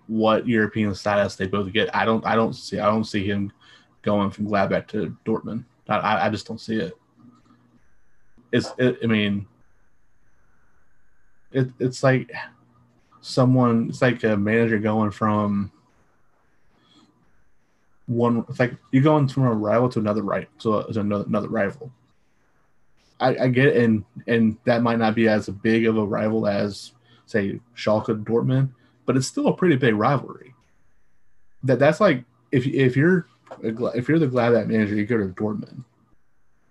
what 0.08 0.48
European 0.48 0.94
status 0.94 1.36
they 1.36 1.46
both 1.46 1.72
get, 1.72 1.94
I 1.94 2.04
don't. 2.04 2.24
I 2.26 2.34
don't 2.34 2.54
see. 2.54 2.78
I 2.80 2.86
don't 2.86 3.04
see 3.04 3.24
him 3.24 3.52
going 4.02 4.30
from 4.30 4.46
Gladbach 4.48 4.88
to 4.88 5.16
Dortmund. 5.24 5.64
I, 5.88 6.26
I 6.26 6.30
just 6.30 6.46
don't 6.46 6.60
see 6.60 6.76
it 6.76 6.94
it's 8.54 8.72
it, 8.78 8.98
I 9.02 9.06
mean 9.06 9.46
it, 11.50 11.68
it's 11.80 12.04
like 12.04 12.30
someone 13.20 13.88
it's 13.88 14.00
like 14.00 14.22
a 14.22 14.36
manager 14.36 14.78
going 14.78 15.10
from 15.10 15.72
one 18.06 18.44
it's 18.48 18.60
like 18.60 18.76
you're 18.90 19.02
going 19.02 19.26
from 19.28 19.44
a 19.44 19.52
rival 19.52 19.88
to 19.88 19.98
another 19.98 20.22
right 20.22 20.48
so 20.58 20.82
to 20.82 21.00
another, 21.00 21.24
another 21.24 21.48
rival 21.48 21.90
I, 23.20 23.36
I 23.44 23.48
get 23.48 23.68
it 23.68 23.76
and 23.82 24.04
and 24.26 24.56
that 24.64 24.82
might 24.82 24.98
not 24.98 25.14
be 25.14 25.28
as 25.28 25.48
big 25.48 25.86
of 25.86 25.96
a 25.96 26.04
rival 26.04 26.46
as 26.46 26.92
say 27.26 27.60
Schalke 27.76 28.24
Dortmund 28.24 28.70
but 29.06 29.16
it's 29.16 29.26
still 29.26 29.48
a 29.48 29.56
pretty 29.56 29.76
big 29.76 29.94
rivalry 29.94 30.54
that 31.62 31.78
that's 31.78 32.00
like 32.00 32.24
if 32.52 32.66
if 32.66 32.96
you're 32.96 33.26
if 33.62 34.08
you're 34.08 34.18
the 34.18 34.26
Gladbach 34.26 34.66
manager 34.66 34.94
you 34.94 35.06
go 35.06 35.16
to 35.16 35.28
Dortmund 35.28 35.84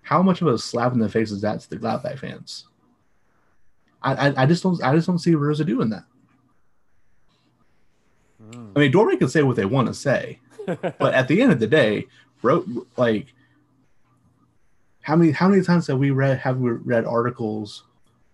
how 0.03 0.21
much 0.21 0.41
of 0.41 0.47
a 0.47 0.57
slap 0.57 0.93
in 0.93 0.99
the 0.99 1.09
face 1.09 1.31
is 1.31 1.41
that 1.41 1.61
to 1.61 1.69
the 1.69 1.77
Gladbach 1.77 2.19
fans? 2.19 2.67
I, 4.01 4.29
I, 4.29 4.43
I 4.43 4.45
just 4.45 4.61
don't 4.61 4.81
I 4.83 4.93
just 4.93 5.07
don't 5.07 5.19
see 5.19 5.33
Rose 5.33 5.63
doing 5.63 5.89
that. 5.89 6.03
Mm. 8.51 8.71
I 8.75 8.79
mean, 8.79 8.91
Dortmund 8.91 9.19
can 9.19 9.29
say 9.29 9.43
what 9.43 9.55
they 9.55 9.65
want 9.65 9.87
to 9.87 9.93
say, 9.93 10.39
but 10.65 11.13
at 11.13 11.27
the 11.27 11.41
end 11.41 11.51
of 11.51 11.59
the 11.59 11.67
day, 11.67 12.05
wrote 12.41 12.67
like 12.97 13.27
how 15.01 15.15
many 15.15 15.31
how 15.31 15.47
many 15.47 15.61
times 15.61 15.87
have 15.87 15.97
we 15.97 16.11
read 16.11 16.37
have 16.39 16.57
we 16.57 16.71
read 16.71 17.05
articles 17.05 17.83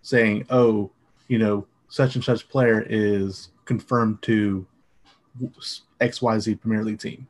saying, 0.01 0.45
oh, 0.49 0.91
you 1.27 1.37
know, 1.37 1.65
such 1.89 2.15
and 2.15 2.23
such 2.23 2.47
player 2.49 2.85
is 2.89 3.49
confirmed 3.65 4.21
to 4.23 4.65
XYZ 6.01 6.59
Premier 6.59 6.83
League 6.83 6.99
team. 6.99 7.27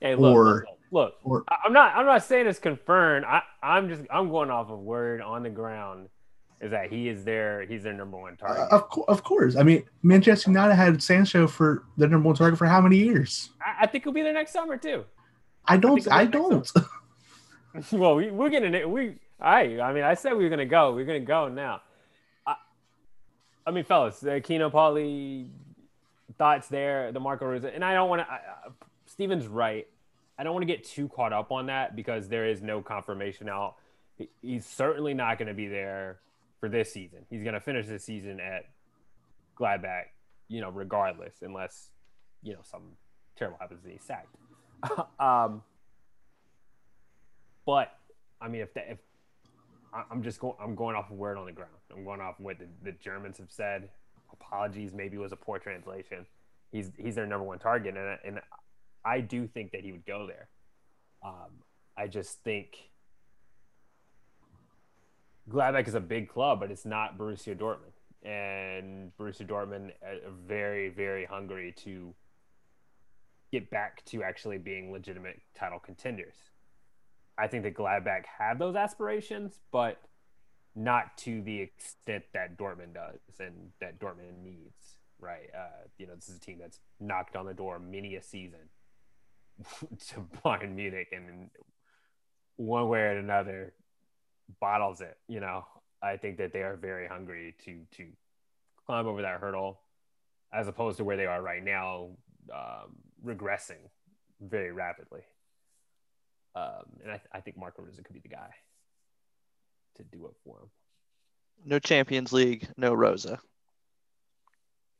Hey, 0.00 0.14
look, 0.14 0.34
or 0.34 0.66
look, 0.90 1.14
look, 1.24 1.44
or, 1.44 1.44
I'm 1.64 1.72
not 1.72 1.94
I'm 1.96 2.06
not 2.06 2.22
saying 2.24 2.46
it's 2.46 2.58
confirmed. 2.58 3.24
I, 3.26 3.42
I'm 3.62 3.88
just 3.88 4.02
I'm 4.10 4.30
going 4.30 4.50
off 4.50 4.70
of 4.70 4.78
word 4.80 5.20
on 5.20 5.42
the 5.42 5.50
ground 5.50 6.08
is 6.60 6.70
that 6.72 6.90
he 6.90 7.08
is 7.08 7.24
their 7.24 7.62
he's 7.62 7.82
their 7.82 7.92
number 7.94 8.18
one 8.18 8.36
target. 8.36 8.70
Uh, 8.70 8.76
of, 8.76 8.90
co- 8.90 9.04
of 9.08 9.24
course. 9.24 9.56
I 9.56 9.62
mean, 9.62 9.84
Manchester 10.02 10.50
United 10.50 10.74
had 10.74 11.02
Sancho 11.02 11.46
for 11.46 11.84
their 11.96 12.08
number 12.08 12.26
one 12.26 12.36
target 12.36 12.58
for 12.58 12.66
how 12.66 12.80
many 12.80 12.96
years? 12.98 13.50
I, 13.80 13.86
think 13.86 14.04
he'll 14.04 14.12
be 14.12 14.22
there 14.22 14.32
next 14.32 14.52
summer 14.52 14.76
too. 14.76 15.04
I 15.64 15.76
don't. 15.76 16.06
I, 16.10 16.20
I 16.20 16.24
don't. 16.26 16.70
well, 17.92 18.16
we, 18.16 18.30
we're 18.30 18.50
gonna 18.50 18.86
we. 18.88 19.14
I 19.40 19.80
I 19.80 19.92
mean, 19.92 20.04
I 20.04 20.14
said 20.14 20.32
we 20.36 20.44
were 20.44 20.50
gonna 20.50 20.66
go. 20.66 20.92
We're 20.92 21.04
gonna 21.04 21.20
go 21.20 21.48
now. 21.48 21.82
I, 22.46 22.56
I 23.66 23.70
mean, 23.70 23.84
fellas, 23.84 24.20
the 24.20 24.40
Keno 24.40 24.70
Paulie 24.70 25.48
thoughts 26.38 26.68
there, 26.68 27.12
the 27.12 27.20
Marco 27.20 27.46
Rose, 27.46 27.64
and 27.64 27.84
I 27.84 27.94
don't 27.94 28.08
want 28.08 28.22
to. 28.22 28.72
Steven's 29.06 29.46
right. 29.46 29.86
I 30.38 30.42
don't 30.42 30.54
want 30.54 30.62
to 30.62 30.66
get 30.66 30.84
too 30.84 31.08
caught 31.08 31.32
up 31.32 31.52
on 31.52 31.66
that 31.66 31.94
because 31.94 32.28
there 32.28 32.46
is 32.46 32.62
no 32.62 32.80
confirmation 32.80 33.48
out. 33.48 33.74
He's 34.40 34.64
certainly 34.64 35.12
not 35.12 35.38
going 35.38 35.48
to 35.48 35.54
be 35.54 35.66
there 35.66 36.20
for 36.60 36.68
this 36.68 36.92
season. 36.92 37.26
He's 37.28 37.42
going 37.42 37.54
to 37.54 37.60
finish 37.60 37.86
the 37.86 37.98
season 37.98 38.40
at 38.40 38.64
Gladbach, 39.58 40.04
you 40.48 40.62
know, 40.62 40.70
regardless, 40.70 41.34
unless 41.42 41.90
you 42.42 42.54
know 42.54 42.60
some 42.62 42.92
terrible 43.40 43.58
happens 43.58 43.80
and 43.82 43.92
he's 43.92 44.04
sacked. 44.04 44.36
um, 45.20 45.62
but 47.66 47.98
I 48.40 48.48
mean, 48.48 48.60
if, 48.60 48.68
if 48.76 48.98
I'm 49.92 50.22
just 50.22 50.38
going, 50.38 50.54
I'm 50.62 50.74
going 50.74 50.94
off 50.94 51.10
of 51.10 51.16
word 51.16 51.36
on 51.36 51.46
the 51.46 51.52
ground. 51.52 51.72
I'm 51.92 52.04
going 52.04 52.20
off 52.20 52.38
of 52.38 52.44
what 52.44 52.58
the, 52.58 52.66
the 52.84 52.92
Germans 52.92 53.38
have 53.38 53.50
said. 53.50 53.88
Apologies, 54.32 54.92
maybe 54.92 55.18
was 55.18 55.32
a 55.32 55.36
poor 55.36 55.58
translation. 55.58 56.26
He's 56.70 56.92
he's 56.96 57.16
their 57.16 57.26
number 57.26 57.44
one 57.44 57.58
target, 57.58 57.96
and 57.96 58.18
and 58.24 58.40
I 59.04 59.20
do 59.20 59.48
think 59.48 59.72
that 59.72 59.80
he 59.80 59.90
would 59.90 60.06
go 60.06 60.26
there. 60.26 60.48
Um, 61.24 61.64
I 61.96 62.06
just 62.06 62.42
think 62.44 62.90
Gladbach 65.50 65.88
is 65.88 65.94
a 65.94 66.00
big 66.00 66.28
club, 66.28 66.60
but 66.60 66.70
it's 66.70 66.86
not 66.86 67.18
Borussia 67.18 67.56
Dortmund, 67.56 67.98
and 68.22 69.10
Borussia 69.18 69.46
Dortmund 69.46 69.90
are 70.02 70.30
very, 70.46 70.90
very 70.90 71.24
hungry 71.24 71.74
to 71.78 72.14
get 73.52 73.70
back 73.70 74.04
to 74.06 74.22
actually 74.22 74.58
being 74.58 74.92
legitimate 74.92 75.40
title 75.54 75.78
contenders. 75.78 76.34
I 77.38 77.46
think 77.46 77.64
that 77.64 77.74
Gladbach 77.74 78.24
have 78.38 78.58
those 78.58 78.76
aspirations, 78.76 79.58
but 79.72 80.00
not 80.76 81.16
to 81.18 81.42
the 81.42 81.60
extent 81.60 82.24
that 82.32 82.56
Dortmund 82.56 82.94
does 82.94 83.20
and 83.38 83.70
that 83.80 83.98
Dortmund 83.98 84.42
needs. 84.42 84.96
Right? 85.18 85.50
Uh, 85.54 85.86
you 85.98 86.06
know, 86.06 86.14
this 86.14 86.28
is 86.28 86.36
a 86.36 86.40
team 86.40 86.58
that's 86.58 86.80
knocked 86.98 87.36
on 87.36 87.46
the 87.46 87.54
door 87.54 87.78
many 87.78 88.16
a 88.16 88.22
season 88.22 88.70
to 90.08 90.26
Bayern 90.44 90.74
Munich 90.74 91.08
and 91.12 91.50
one 92.56 92.88
way 92.88 93.00
or 93.00 93.18
another 93.18 93.74
bottles 94.60 95.00
it. 95.00 95.16
You 95.28 95.40
know, 95.40 95.64
I 96.02 96.16
think 96.16 96.38
that 96.38 96.52
they 96.52 96.60
are 96.60 96.76
very 96.76 97.06
hungry 97.06 97.54
to 97.64 97.80
to 97.96 98.06
climb 98.86 99.06
over 99.06 99.22
that 99.22 99.40
hurdle, 99.40 99.80
as 100.52 100.68
opposed 100.68 100.98
to 100.98 101.04
where 101.04 101.16
they 101.16 101.26
are 101.26 101.42
right 101.42 101.62
now, 101.62 102.10
um, 102.52 102.96
regressing 103.24 103.78
very 104.40 104.72
rapidly. 104.72 105.20
Um, 106.54 106.84
and 107.02 107.12
I, 107.12 107.16
th- 107.16 107.28
I 107.32 107.40
think 107.40 107.56
Marco 107.56 107.82
Rose 107.82 108.00
could 108.02 108.14
be 108.14 108.20
the 108.20 108.28
guy 108.28 108.50
to 109.96 110.04
do 110.04 110.26
it 110.26 110.32
for 110.44 110.58
him. 110.58 110.70
No 111.64 111.78
Champions 111.78 112.32
League, 112.32 112.68
no 112.76 112.92
Rose. 112.92 113.26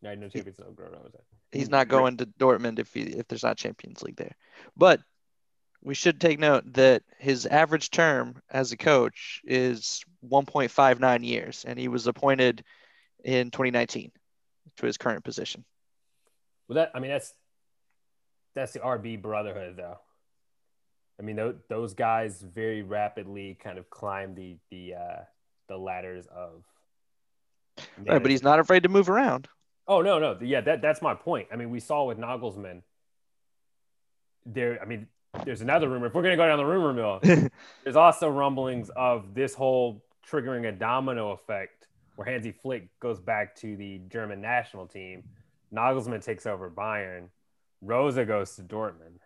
Yeah, 0.03 0.15
no 0.15 0.29
Champions 0.29 0.59
League, 0.59 0.79
no 0.79 0.85
Rose. 0.85 1.13
He's 1.53 1.71
not 1.71 1.89
going 1.89 2.19
to 2.19 2.27
Dortmund 2.27 2.79
if 2.79 2.93
he 2.95 3.03
if 3.03 3.27
there's 3.27 3.43
not 3.43 3.57
Champions 3.57 4.03
League 4.03 4.17
there. 4.17 4.37
But 4.77 5.01
we 5.83 5.95
should 5.95 6.21
take 6.21 6.39
note 6.39 6.73
that 6.75 7.03
his 7.19 7.47
average 7.47 7.91
term 7.91 8.41
as 8.51 8.71
a 8.73 8.77
coach 8.77 9.41
is 9.45 10.05
1.59 10.29 11.25
years, 11.25 11.65
and 11.67 11.79
he 11.79 11.89
was 11.89 12.07
appointed 12.07 12.63
in 13.25 13.51
2019 13.51 14.13
to 14.77 14.87
his 14.87 14.99
current 14.99 15.25
position. 15.25 15.65
Well, 16.69 16.77
that 16.77 16.93
I 16.95 17.01
mean 17.01 17.11
that's 17.11 17.33
that's 18.55 18.73
the 18.73 18.81
RB 18.81 19.21
brotherhood, 19.21 19.77
though. 19.77 19.99
I 21.19 21.23
mean, 21.23 21.37
those, 21.37 21.55
those 21.69 21.95
guys 21.95 22.41
very 22.41 22.83
rapidly 22.83 23.59
kind 23.63 23.79
of 23.79 23.91
climb 23.91 24.35
the 24.35 24.57
the 24.71 24.95
uh, 24.95 25.21
the 25.69 25.77
ladders 25.77 26.27
of. 26.27 26.65
Right, 27.99 28.23
but 28.23 28.31
he's 28.31 28.43
not 28.43 28.59
afraid 28.59 28.83
to 28.83 28.89
move 28.89 29.09
around. 29.09 29.49
Oh 29.87 30.03
no, 30.03 30.19
no, 30.19 30.39
yeah, 30.41 30.61
that 30.63 30.83
that's 30.83 31.03
my 31.03 31.15
point. 31.15 31.49
I 31.53 31.57
mean, 31.57 31.71
we 31.71 31.81
saw 31.81 32.05
with 32.05 32.19
Nagelsmann. 32.19 32.83
There, 34.47 34.81
I 34.81 34.87
mean, 34.87 35.07
there's 35.45 35.61
another 35.61 35.89
rumor. 35.89 36.07
If 36.07 36.15
we're 36.15 36.23
gonna 36.23 36.37
go 36.37 36.47
down 36.47 36.59
the 36.59 36.65
rumor 36.65 36.93
mill, 36.93 37.21
there's 37.85 37.97
also 37.97 38.29
rumblings 38.31 38.91
of 38.91 39.35
this 39.35 39.55
whole 39.55 40.03
triggering 40.27 40.69
a 40.69 40.73
domino 40.73 41.33
effect 41.33 41.89
where 42.17 42.27
Hansi 42.27 42.53
Flick 42.53 42.89
goes 43.01 43.21
back 43.21 43.57
to 43.57 43.77
the 43.77 44.01
German 44.11 44.41
national 44.41 44.87
team, 44.87 45.25
Nagelsmann 45.75 46.23
takes 46.23 46.47
over 46.47 46.71
Bayern, 46.71 47.29
Rose 47.81 48.15
goes 48.15 48.57
to 48.57 48.63
Dortmund. 48.63 49.21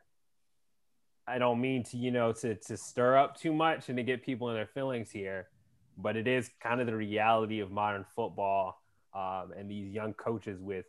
I 1.26 1.38
don't 1.38 1.60
mean 1.60 1.84
to, 1.84 1.96
you 1.96 2.10
know, 2.10 2.32
to 2.32 2.54
to 2.54 2.76
stir 2.76 3.16
up 3.16 3.36
too 3.36 3.52
much 3.52 3.88
and 3.88 3.96
to 3.96 4.02
get 4.02 4.22
people 4.22 4.50
in 4.50 4.54
their 4.54 4.66
feelings 4.66 5.10
here, 5.10 5.48
but 5.96 6.16
it 6.16 6.28
is 6.28 6.50
kind 6.62 6.80
of 6.80 6.86
the 6.86 6.96
reality 6.96 7.60
of 7.60 7.70
modern 7.70 8.04
football 8.14 8.82
um, 9.14 9.52
and 9.56 9.70
these 9.70 9.92
young 9.92 10.12
coaches 10.12 10.60
with 10.60 10.84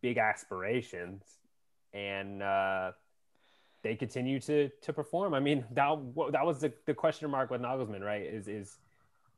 big 0.00 0.18
aspirations, 0.18 1.22
and 1.92 2.42
uh, 2.42 2.92
they 3.82 3.94
continue 3.94 4.40
to 4.40 4.68
to 4.82 4.92
perform. 4.92 5.32
I 5.34 5.40
mean, 5.40 5.64
that 5.72 5.96
that 6.32 6.44
was 6.44 6.60
the, 6.60 6.72
the 6.86 6.94
question 6.94 7.30
mark 7.30 7.50
with 7.50 7.60
Nagelsmann, 7.60 8.00
right? 8.00 8.22
Is 8.22 8.48
is 8.48 8.78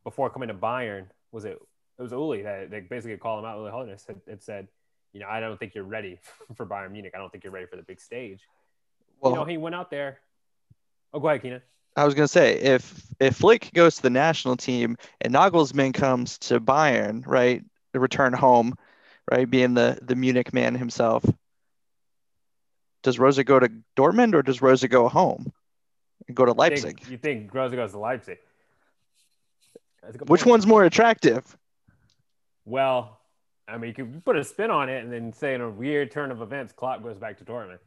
before 0.05 0.31
coming 0.31 0.49
to 0.49 0.55
Bayern, 0.55 1.07
was 1.33 1.45
it 1.45 1.59
it 1.99 2.03
was 2.03 2.13
Uli 2.13 2.43
that 2.43 2.71
they 2.71 2.81
basically 2.81 3.19
called 3.19 3.41
him 3.41 3.45
out. 3.45 3.59
Uli 3.59 3.71
Hoeneß 3.71 4.07
had, 4.07 4.21
had 4.27 4.43
said, 4.43 4.69
you 5.13 5.21
know, 5.21 5.27
I 5.29 5.41
don't 5.41 5.59
think 5.59 5.75
you're 5.75 5.85
ready 5.85 6.19
for 6.57 6.67
Bayern 6.67 6.93
Munich. 6.93 7.13
I 7.15 7.19
don't 7.19 7.31
think 7.31 7.45
you're 7.45 7.53
ready 7.53 7.67
for 7.67 7.77
the 7.77 7.83
big 7.83 8.01
stage. 8.01 8.41
Well, 9.21 9.33
you 9.33 9.39
know, 9.39 9.45
he 9.45 9.57
went 9.57 9.75
out 9.75 9.91
there. 9.91 10.19
Oh, 11.13 11.21
go 11.21 11.29
ahead, 11.29 11.43
Keenan. 11.43 11.63
I 11.97 12.05
was 12.05 12.15
gonna 12.15 12.29
say 12.29 12.57
if 12.59 13.05
if 13.19 13.37
Flick 13.37 13.73
goes 13.75 13.97
to 13.97 14.03
the 14.03 14.11
national 14.11 14.57
team 14.57 14.97
and 15.21 15.35
Nagelsmann 15.35 15.93
comes 15.93 16.39
to 16.39 16.61
Bayern, 16.61 17.27
right, 17.27 17.65
the 17.93 18.01
return 18.01 18.33
home, 18.33 18.75
right, 19.31 19.49
being 19.49 19.75
the 19.75 19.99
the 20.01 20.15
Munich 20.15 20.55
man 20.55 20.75
himself, 20.75 21.25
does 23.03 23.19
Rose 23.19 23.39
go 23.43 23.59
to 23.59 23.71
Dortmund 23.97 24.35
or 24.35 24.43
does 24.43 24.63
Rose 24.63 24.85
go 24.85 25.09
home 25.09 25.53
and 26.29 26.37
go 26.37 26.45
to 26.45 26.53
Leipzig? 26.53 27.01
You 27.01 27.07
think, 27.07 27.11
you 27.11 27.19
think 27.19 27.55
Rose 27.55 27.73
goes 27.73 27.91
to 27.93 27.99
Leipzig? 27.99 28.39
Which 30.27 30.47
one's 30.47 30.67
more 30.67 30.85
attractive? 30.85 31.57
Well, 32.65 33.20
I 33.71 33.79
mean, 33.79 33.89
you 33.89 33.95
could 33.95 34.25
put 34.25 34.37
a 34.37 34.45
spin 34.45 34.71
on 34.71 34.89
it 34.89 35.03
and 35.03 35.13
then 35.13 35.33
say 35.33 35.55
in 35.55 35.61
a 35.61 35.71
weird 35.71 36.11
turn 36.11 36.31
of 36.31 36.43
events, 36.43 36.73
Klopp 36.73 37.03
goes 37.03 37.19
back 37.19 37.39
to 37.39 37.45
Dortmund. 37.45 37.79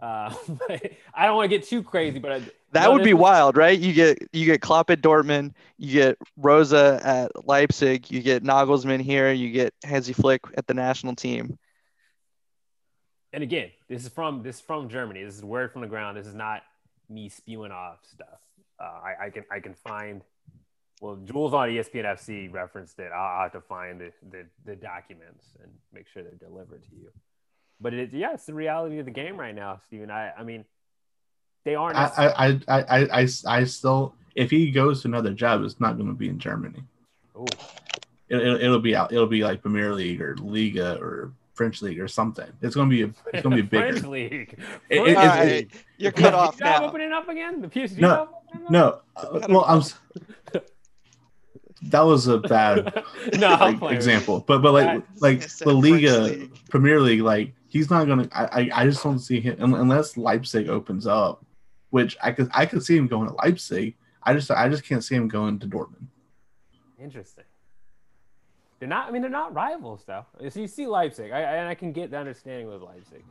Uh, 0.00 0.34
I 1.14 1.26
don't 1.26 1.36
want 1.36 1.50
to 1.50 1.56
get 1.56 1.66
too 1.66 1.82
crazy, 1.82 2.18
but 2.18 2.32
I, 2.32 2.42
that 2.72 2.92
would 2.92 3.04
be 3.04 3.14
wild, 3.14 3.56
right? 3.56 3.78
You 3.78 3.92
get 3.92 4.18
you 4.32 4.46
get 4.46 4.60
Klopp 4.60 4.90
at 4.90 5.02
Dortmund, 5.02 5.54
you 5.76 5.92
get 5.92 6.18
Rose 6.36 6.72
at 6.72 7.46
Leipzig, 7.46 8.10
you 8.10 8.22
get 8.22 8.42
Nagelsmann 8.42 9.00
here, 9.00 9.32
you 9.32 9.50
get 9.50 9.74
Hansi 9.84 10.12
Flick 10.12 10.42
at 10.56 10.66
the 10.66 10.74
national 10.74 11.16
team. 11.16 11.58
And 13.32 13.42
again, 13.42 13.70
this 13.88 14.02
is 14.02 14.08
from 14.08 14.42
this 14.42 14.56
is 14.56 14.62
from 14.62 14.88
Germany. 14.88 15.22
This 15.22 15.36
is 15.36 15.44
word 15.44 15.72
from 15.72 15.82
the 15.82 15.86
ground. 15.86 16.16
This 16.16 16.26
is 16.26 16.34
not 16.34 16.62
me 17.08 17.28
spewing 17.28 17.72
off 17.72 17.98
stuff. 18.10 18.40
Uh, 18.78 18.84
I, 18.84 19.26
I 19.26 19.30
can 19.30 19.44
I 19.50 19.60
can 19.60 19.74
find 19.74 20.22
well, 21.00 21.16
Jules 21.24 21.54
on 21.54 21.68
ESPN 21.68 22.04
FC 22.04 22.52
referenced 22.52 22.98
it. 22.98 23.10
I'll, 23.14 23.42
have 23.42 23.52
to 23.52 23.60
find 23.62 24.00
the, 24.00 24.12
the, 24.30 24.46
the 24.66 24.76
documents 24.76 25.46
and 25.62 25.72
make 25.92 26.06
sure 26.08 26.22
they're 26.22 26.32
delivered 26.32 26.82
to 26.84 26.90
you. 26.94 27.10
But 27.80 27.94
it, 27.94 28.12
yeah, 28.12 28.34
it's 28.34 28.44
the 28.44 28.54
reality 28.54 28.98
of 28.98 29.06
the 29.06 29.10
game 29.10 29.38
right 29.38 29.54
now, 29.54 29.80
Steven. 29.86 30.10
I, 30.10 30.32
I 30.38 30.44
mean, 30.44 30.66
they 31.64 31.74
aren't. 31.74 31.96
I, 31.96 32.10
I, 32.16 32.46
I, 32.48 32.60
I, 32.68 33.22
I, 33.22 33.28
I 33.46 33.64
still, 33.64 34.14
if 34.34 34.50
he 34.50 34.70
goes 34.70 35.02
to 35.02 35.08
another 35.08 35.32
job, 35.32 35.64
it's 35.64 35.80
not 35.80 35.96
going 35.96 36.08
to 36.08 36.14
be 36.14 36.28
in 36.28 36.38
Germany. 36.38 36.82
Ooh. 37.36 37.46
It, 38.28 38.36
will 38.36 38.56
it'll 38.56 38.78
be 38.78 38.94
out. 38.94 39.12
It'll 39.12 39.26
be 39.26 39.42
like 39.42 39.62
Premier 39.62 39.94
League 39.94 40.20
or 40.20 40.36
Liga 40.36 40.98
or 41.00 41.32
French 41.54 41.82
league 41.82 41.98
or 41.98 42.08
something. 42.08 42.46
It's 42.62 42.76
gonna 42.76 42.88
be 42.88 43.02
a, 43.02 43.10
it's 43.32 43.42
gonna 43.42 43.56
be 43.56 43.62
bigger. 43.76 43.92
French 43.92 44.06
league. 44.06 44.58
It, 44.88 45.00
it, 45.00 45.16
right. 45.16 45.68
You're 45.98 46.12
cut 46.12 46.32
off 46.32 46.60
now. 46.60 46.84
Opening 46.84 47.12
up 47.12 47.28
again. 47.28 47.60
The 47.60 47.68
PSG. 47.68 47.98
No, 47.98 48.28
no. 48.70 49.00
Uh, 49.16 49.40
well, 49.48 49.64
I'm 49.66 49.82
that 51.82 52.00
was 52.00 52.26
a 52.26 52.38
bad 52.38 53.04
no, 53.38 53.50
like, 53.50 53.94
example. 53.94 54.44
But 54.46 54.60
but 54.62 54.72
like 54.72 55.02
like 55.20 55.48
the 55.58 55.72
Liga 55.72 56.20
League. 56.20 56.68
Premier 56.68 57.00
League, 57.00 57.22
like 57.22 57.54
he's 57.68 57.90
not 57.90 58.06
gonna. 58.06 58.28
I, 58.32 58.70
I 58.72 58.84
just 58.84 59.02
don't 59.02 59.18
see 59.18 59.40
him 59.40 59.74
unless 59.74 60.16
Leipzig 60.16 60.68
opens 60.68 61.06
up, 61.06 61.44
which 61.90 62.16
I 62.22 62.32
could 62.32 62.50
I 62.52 62.66
could 62.66 62.82
see 62.82 62.96
him 62.96 63.06
going 63.06 63.28
to 63.28 63.34
Leipzig. 63.34 63.96
I 64.22 64.34
just 64.34 64.50
I 64.50 64.68
just 64.68 64.84
can't 64.84 65.02
see 65.02 65.14
him 65.14 65.28
going 65.28 65.58
to 65.60 65.66
Dortmund. 65.66 66.06
Interesting. 67.00 67.44
They're 68.78 68.88
not. 68.88 69.08
I 69.08 69.10
mean, 69.10 69.22
they're 69.22 69.30
not 69.30 69.54
rivals 69.54 70.04
though. 70.06 70.26
So 70.48 70.60
you 70.60 70.66
see 70.66 70.86
Leipzig, 70.86 71.32
I, 71.32 71.40
and 71.40 71.68
I 71.68 71.74
can 71.74 71.92
get 71.92 72.10
the 72.10 72.18
understanding 72.18 72.68
with 72.68 72.82
Leipzig. 72.82 73.24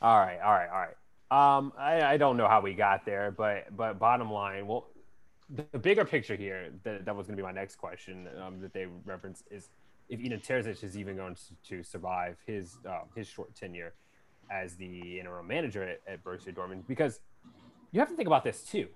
All 0.00 0.18
right, 0.18 0.40
all 0.40 0.52
right, 0.52 0.68
all 0.68 0.80
right. 0.80 0.96
Um, 1.30 1.72
I, 1.78 2.02
I 2.02 2.16
don't 2.18 2.36
know 2.36 2.46
how 2.46 2.60
we 2.60 2.74
got 2.74 3.04
there, 3.06 3.30
but 3.30 3.76
but 3.76 3.98
bottom 3.98 4.30
line, 4.30 4.66
well, 4.66 4.86
the 5.50 5.78
bigger 5.78 6.04
picture 6.04 6.36
here 6.36 6.70
that, 6.84 7.04
that 7.04 7.14
was 7.14 7.26
going 7.26 7.36
to 7.36 7.42
be 7.42 7.46
my 7.46 7.52
next 7.52 7.76
question 7.76 8.28
um, 8.40 8.60
that 8.60 8.72
they 8.72 8.86
reference 9.04 9.42
is 9.50 9.68
if 10.08 10.20
Edin 10.20 10.40
Terzic 10.40 10.82
is 10.82 10.96
even 10.96 11.16
going 11.16 11.36
to 11.68 11.82
survive 11.82 12.36
his 12.46 12.78
uh, 12.88 13.00
his 13.14 13.26
short 13.26 13.54
tenure 13.54 13.94
as 14.50 14.74
the 14.76 15.20
interim 15.20 15.46
manager 15.46 15.82
at, 15.82 16.00
at 16.06 16.24
Borussia 16.24 16.54
Dortmund 16.54 16.86
because 16.86 17.20
you 17.92 18.00
have 18.00 18.08
to 18.08 18.16
think 18.16 18.26
about 18.26 18.44
this 18.44 18.62
too. 18.62 18.88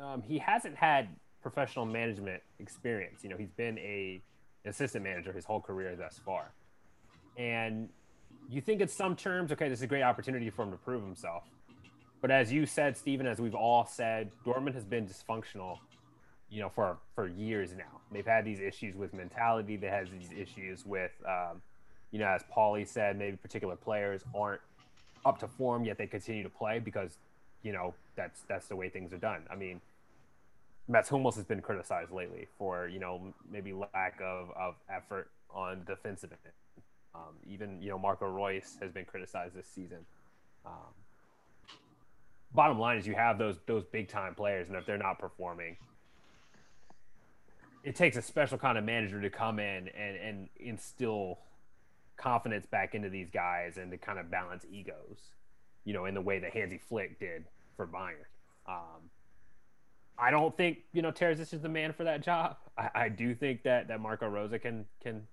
Um, 0.00 0.22
he 0.22 0.38
hasn't 0.38 0.76
had 0.76 1.08
professional 1.42 1.84
management 1.84 2.42
experience. 2.60 3.24
You 3.24 3.30
know, 3.30 3.36
he's 3.36 3.50
been 3.50 3.78
a 3.78 4.22
assistant 4.64 5.02
manager 5.04 5.32
his 5.32 5.44
whole 5.44 5.60
career 5.60 5.96
thus 5.96 6.20
far, 6.24 6.52
and 7.36 7.88
you 8.48 8.60
think 8.60 8.80
in 8.80 8.88
some 8.88 9.16
terms, 9.16 9.52
okay, 9.52 9.68
this 9.68 9.80
is 9.80 9.82
a 9.82 9.86
great 9.86 10.02
opportunity 10.02 10.50
for 10.50 10.62
him 10.62 10.70
to 10.70 10.76
prove 10.76 11.02
himself. 11.02 11.44
But 12.22 12.30
as 12.30 12.52
you 12.52 12.66
said, 12.66 12.96
Stephen, 12.96 13.26
as 13.26 13.40
we've 13.40 13.54
all 13.54 13.84
said, 13.84 14.30
Dortmund 14.46 14.74
has 14.74 14.84
been 14.84 15.06
dysfunctional, 15.06 15.78
you 16.48 16.60
know, 16.60 16.68
for 16.68 16.96
for 17.16 17.26
years 17.28 17.72
now. 17.72 18.00
They've 18.12 18.24
had 18.24 18.44
these 18.44 18.60
issues 18.60 18.94
with 18.94 19.12
mentality. 19.12 19.76
They 19.76 19.88
have 19.88 20.08
these 20.10 20.30
issues 20.32 20.86
with, 20.86 21.10
um, 21.26 21.60
you 22.12 22.20
know, 22.20 22.28
as 22.28 22.44
Paulie 22.56 22.86
said, 22.86 23.18
maybe 23.18 23.36
particular 23.36 23.74
players 23.74 24.22
aren't 24.34 24.60
up 25.24 25.38
to 25.38 25.48
form 25.48 25.84
yet 25.84 25.98
they 25.98 26.06
continue 26.06 26.42
to 26.42 26.48
play 26.48 26.78
because, 26.78 27.18
you 27.62 27.72
know, 27.72 27.92
that's 28.14 28.42
that's 28.48 28.68
the 28.68 28.76
way 28.76 28.88
things 28.88 29.12
are 29.12 29.18
done. 29.18 29.42
I 29.50 29.56
mean, 29.56 29.80
Mats 30.88 31.08
Hummels 31.08 31.34
has 31.36 31.44
been 31.44 31.60
criticized 31.60 32.12
lately 32.12 32.46
for 32.56 32.86
you 32.86 33.00
know 33.00 33.34
maybe 33.50 33.72
lack 33.72 34.20
of, 34.22 34.50
of 34.56 34.76
effort 34.88 35.28
on 35.50 35.80
the 35.80 35.96
defensive 35.96 36.30
end. 36.30 36.84
Um, 37.16 37.34
even 37.48 37.82
you 37.82 37.90
know 37.90 37.98
Marco 37.98 38.26
Reus 38.26 38.76
has 38.80 38.92
been 38.92 39.06
criticized 39.06 39.56
this 39.56 39.66
season. 39.66 40.06
Um, 40.64 40.94
bottom 42.54 42.78
line 42.78 42.98
is 42.98 43.06
you 43.06 43.14
have 43.14 43.38
those 43.38 43.56
those 43.66 43.84
big 43.84 44.08
time 44.08 44.34
players, 44.34 44.68
and 44.68 44.76
if 44.76 44.86
they're 44.86 44.98
not 44.98 45.18
performing, 45.18 45.76
it 47.84 47.96
takes 47.96 48.16
a 48.16 48.22
special 48.22 48.58
kind 48.58 48.78
of 48.78 48.84
manager 48.84 49.20
to 49.20 49.30
come 49.30 49.58
in 49.58 49.88
and 49.88 50.16
and 50.16 50.48
instill 50.56 51.38
confidence 52.16 52.66
back 52.66 52.94
into 52.94 53.08
these 53.08 53.30
guys 53.30 53.78
and 53.78 53.90
to 53.90 53.96
kind 53.96 54.18
of 54.18 54.30
balance 54.30 54.64
egos, 54.70 55.18
you 55.84 55.92
know, 55.92 56.04
in 56.04 56.14
the 56.14 56.20
way 56.20 56.38
that 56.38 56.52
Hansi 56.52 56.78
Flick 56.78 57.18
did 57.18 57.44
for 57.76 57.86
Bayern. 57.86 58.26
Um, 58.66 59.10
I 60.18 60.30
don't 60.30 60.56
think 60.56 60.78
you 60.92 61.02
know 61.02 61.10
Terzic 61.12 61.52
is 61.52 61.60
the 61.62 61.68
man 61.68 61.92
for 61.92 62.04
that 62.04 62.22
job. 62.22 62.56
I, 62.78 62.90
I 62.94 63.08
do 63.08 63.34
think 63.34 63.62
that 63.64 63.88
that 63.88 64.00
Marco 64.00 64.28
Rose 64.28 64.52
can 64.62 64.84
can 65.02 65.26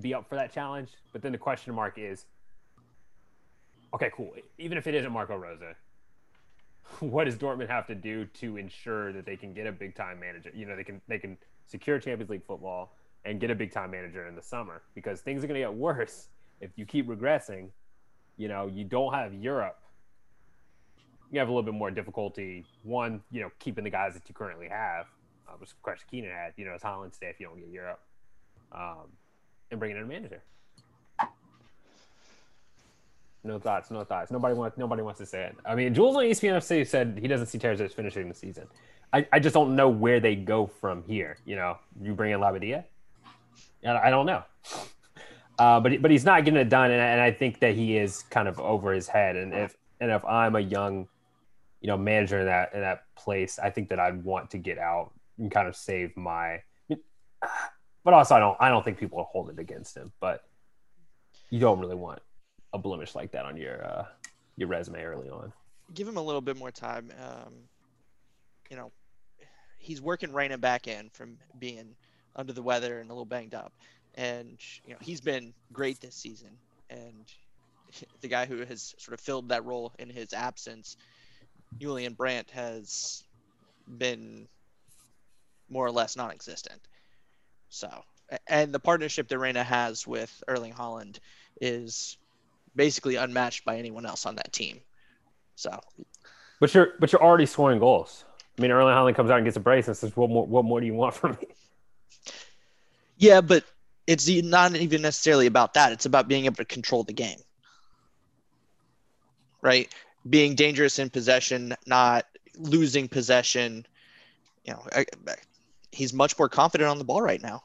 be 0.00 0.14
up 0.14 0.28
for 0.28 0.34
that 0.34 0.52
challenge, 0.52 0.90
but 1.12 1.22
then 1.22 1.32
the 1.32 1.38
question 1.38 1.74
mark 1.74 1.98
is 1.98 2.24
okay, 3.94 4.10
cool. 4.14 4.32
Even 4.58 4.76
if 4.76 4.86
it 4.86 4.94
isn't 4.94 5.12
Marco 5.12 5.36
Rose, 5.36 5.60
what 7.00 7.24
does 7.24 7.36
Dortmund 7.36 7.68
have 7.68 7.86
to 7.86 7.94
do 7.94 8.24
to 8.26 8.56
ensure 8.56 9.12
that 9.12 9.26
they 9.26 9.36
can 9.36 9.52
get 9.52 9.66
a 9.66 9.72
big 9.72 9.94
time 9.94 10.20
manager? 10.20 10.50
You 10.54 10.66
know, 10.66 10.76
they 10.76 10.84
can 10.84 11.00
they 11.08 11.18
can 11.18 11.36
secure 11.66 11.98
Champions 11.98 12.30
League 12.30 12.44
football 12.46 12.94
and 13.24 13.40
get 13.40 13.50
a 13.50 13.54
big 13.54 13.72
time 13.72 13.90
manager 13.90 14.26
in 14.26 14.34
the 14.34 14.42
summer 14.42 14.82
because 14.94 15.20
things 15.20 15.44
are 15.44 15.46
going 15.46 15.60
to 15.60 15.66
get 15.66 15.74
worse 15.74 16.28
if 16.60 16.70
you 16.76 16.86
keep 16.86 17.06
regressing. 17.06 17.68
You 18.36 18.48
know, 18.48 18.70
you 18.72 18.84
don't 18.84 19.12
have 19.12 19.34
Europe. 19.34 19.80
You 21.30 21.38
have 21.40 21.48
a 21.48 21.50
little 21.50 21.64
bit 21.64 21.74
more 21.74 21.90
difficulty. 21.90 22.64
One, 22.84 23.20
you 23.30 23.42
know, 23.42 23.50
keeping 23.58 23.84
the 23.84 23.90
guys 23.90 24.14
that 24.14 24.22
you 24.28 24.34
currently 24.34 24.68
have, 24.68 25.06
uh, 25.46 25.52
which 25.58 25.70
Crash 25.82 26.00
Keenan 26.10 26.30
had. 26.30 26.54
You 26.56 26.64
know, 26.64 26.72
it's 26.72 26.84
Haaland 26.84 27.14
stay 27.14 27.26
if 27.26 27.38
you 27.38 27.46
don't 27.46 27.58
get 27.58 27.68
Europe, 27.68 28.00
um, 28.72 29.08
and 29.70 29.78
bringing 29.78 29.98
in 29.98 30.04
a 30.04 30.06
manager. 30.06 30.42
No 33.44 33.58
thoughts. 33.58 33.90
No 33.90 34.04
thoughts. 34.04 34.30
Nobody 34.30 34.54
wants. 34.54 34.76
Nobody 34.76 35.02
wants 35.02 35.18
to 35.18 35.26
say 35.26 35.44
it. 35.44 35.56
I 35.64 35.74
mean, 35.74 35.94
Jules 35.94 36.16
on 36.16 36.24
ESPN 36.24 36.56
FC 36.56 36.86
said 36.86 37.18
he 37.20 37.28
doesn't 37.28 37.46
see 37.46 37.58
Terzic 37.58 37.92
finishing 37.92 38.28
the 38.28 38.34
season. 38.34 38.66
I, 39.12 39.26
I 39.32 39.38
just 39.38 39.54
don't 39.54 39.74
know 39.74 39.88
where 39.88 40.20
they 40.20 40.34
go 40.34 40.66
from 40.66 41.02
here. 41.04 41.38
You 41.46 41.56
know, 41.56 41.78
you 42.02 42.14
bring 42.14 42.32
in 42.32 42.40
Labbadia. 42.40 42.84
I 43.86 44.10
don't 44.10 44.26
know. 44.26 44.42
Uh, 45.58 45.80
but 45.80 46.00
but 46.00 46.08
he's 46.08 46.24
not 46.24 46.44
getting 46.44 46.60
it 46.60 46.68
done, 46.68 46.92
and, 46.92 47.00
and 47.00 47.20
I 47.20 47.32
think 47.32 47.58
that 47.58 47.74
he 47.74 47.96
is 47.96 48.22
kind 48.30 48.46
of 48.46 48.60
over 48.60 48.92
his 48.92 49.08
head. 49.08 49.34
And 49.34 49.52
if 49.52 49.76
and 50.00 50.08
if 50.08 50.24
I'm 50.24 50.54
a 50.54 50.60
young, 50.60 51.08
you 51.80 51.88
know, 51.88 51.96
manager 51.96 52.38
in 52.38 52.46
that 52.46 52.72
in 52.74 52.80
that 52.82 53.02
place, 53.16 53.58
I 53.58 53.68
think 53.68 53.88
that 53.88 53.98
I'd 53.98 54.22
want 54.22 54.52
to 54.52 54.58
get 54.58 54.78
out 54.78 55.10
and 55.36 55.50
kind 55.50 55.66
of 55.66 55.74
save 55.74 56.16
my. 56.16 56.62
But 58.04 58.14
also, 58.14 58.36
I 58.36 58.38
don't 58.38 58.56
I 58.60 58.68
don't 58.68 58.84
think 58.84 58.98
people 58.98 59.18
will 59.18 59.24
hold 59.24 59.50
it 59.50 59.58
against 59.58 59.96
him. 59.96 60.12
But 60.20 60.44
you 61.50 61.58
don't 61.58 61.80
really 61.80 61.96
want 61.96 62.20
a 62.72 62.78
blemish 62.78 63.14
like 63.14 63.32
that 63.32 63.44
on 63.44 63.56
your 63.56 63.84
uh, 63.84 64.04
your 64.56 64.68
resume 64.68 65.02
early 65.02 65.28
on. 65.28 65.52
Give 65.94 66.06
him 66.06 66.16
a 66.16 66.22
little 66.22 66.40
bit 66.40 66.56
more 66.56 66.70
time. 66.70 67.10
Um, 67.20 67.54
you 68.70 68.76
know, 68.76 68.92
he's 69.78 70.02
working 70.02 70.32
Reyna 70.32 70.58
back 70.58 70.86
in 70.86 71.08
from 71.10 71.38
being 71.58 71.94
under 72.36 72.52
the 72.52 72.62
weather 72.62 73.00
and 73.00 73.10
a 73.10 73.12
little 73.12 73.24
banged 73.24 73.54
up, 73.54 73.72
and 74.14 74.58
you 74.84 74.92
know 74.92 74.98
he's 75.00 75.20
been 75.20 75.54
great 75.72 76.00
this 76.00 76.14
season. 76.14 76.50
And 76.90 77.24
the 78.20 78.28
guy 78.28 78.46
who 78.46 78.64
has 78.64 78.94
sort 78.98 79.14
of 79.14 79.20
filled 79.20 79.48
that 79.48 79.64
role 79.64 79.92
in 79.98 80.10
his 80.10 80.32
absence, 80.32 80.96
Julian 81.78 82.14
Brandt, 82.14 82.50
has 82.50 83.24
been 83.96 84.46
more 85.70 85.86
or 85.86 85.90
less 85.90 86.16
non-existent. 86.16 86.80
So, 87.70 87.88
and 88.46 88.72
the 88.72 88.80
partnership 88.80 89.28
that 89.28 89.38
Reyna 89.38 89.64
has 89.64 90.06
with 90.06 90.42
Erling 90.48 90.72
Haaland 90.72 91.18
is 91.60 92.16
basically 92.78 93.16
unmatched 93.16 93.66
by 93.66 93.76
anyone 93.76 94.06
else 94.06 94.24
on 94.24 94.36
that 94.36 94.52
team. 94.52 94.80
So, 95.56 95.78
but 96.60 96.72
you're 96.72 96.94
but 96.98 97.12
you're 97.12 97.22
already 97.22 97.44
scoring 97.44 97.80
goals. 97.80 98.24
I 98.56 98.62
mean, 98.62 98.70
Erling 98.70 98.94
Haaland 98.94 99.16
comes 99.16 99.30
out 99.30 99.36
and 99.36 99.44
gets 99.44 99.56
a 99.58 99.60
brace 99.60 99.88
and 99.88 99.96
says, 99.96 100.16
"What 100.16 100.30
more? 100.30 100.46
What 100.46 100.64
more 100.64 100.80
do 100.80 100.86
you 100.86 100.94
want 100.94 101.14
from 101.14 101.32
me?" 101.32 101.48
Yeah, 103.18 103.40
but 103.42 103.64
it's 104.06 104.28
not 104.28 104.74
even 104.76 105.02
necessarily 105.02 105.46
about 105.46 105.74
that. 105.74 105.92
It's 105.92 106.06
about 106.06 106.28
being 106.28 106.46
able 106.46 106.56
to 106.56 106.64
control 106.64 107.02
the 107.02 107.12
game, 107.12 107.40
right? 109.60 109.92
Being 110.30 110.54
dangerous 110.54 111.00
in 111.00 111.10
possession, 111.10 111.74
not 111.86 112.26
losing 112.56 113.08
possession. 113.08 113.84
You 114.64 114.74
know, 114.74 114.82
I, 114.92 115.04
I, 115.26 115.34
he's 115.90 116.12
much 116.12 116.38
more 116.38 116.48
confident 116.48 116.88
on 116.88 116.98
the 116.98 117.04
ball 117.04 117.20
right 117.20 117.42
now, 117.42 117.64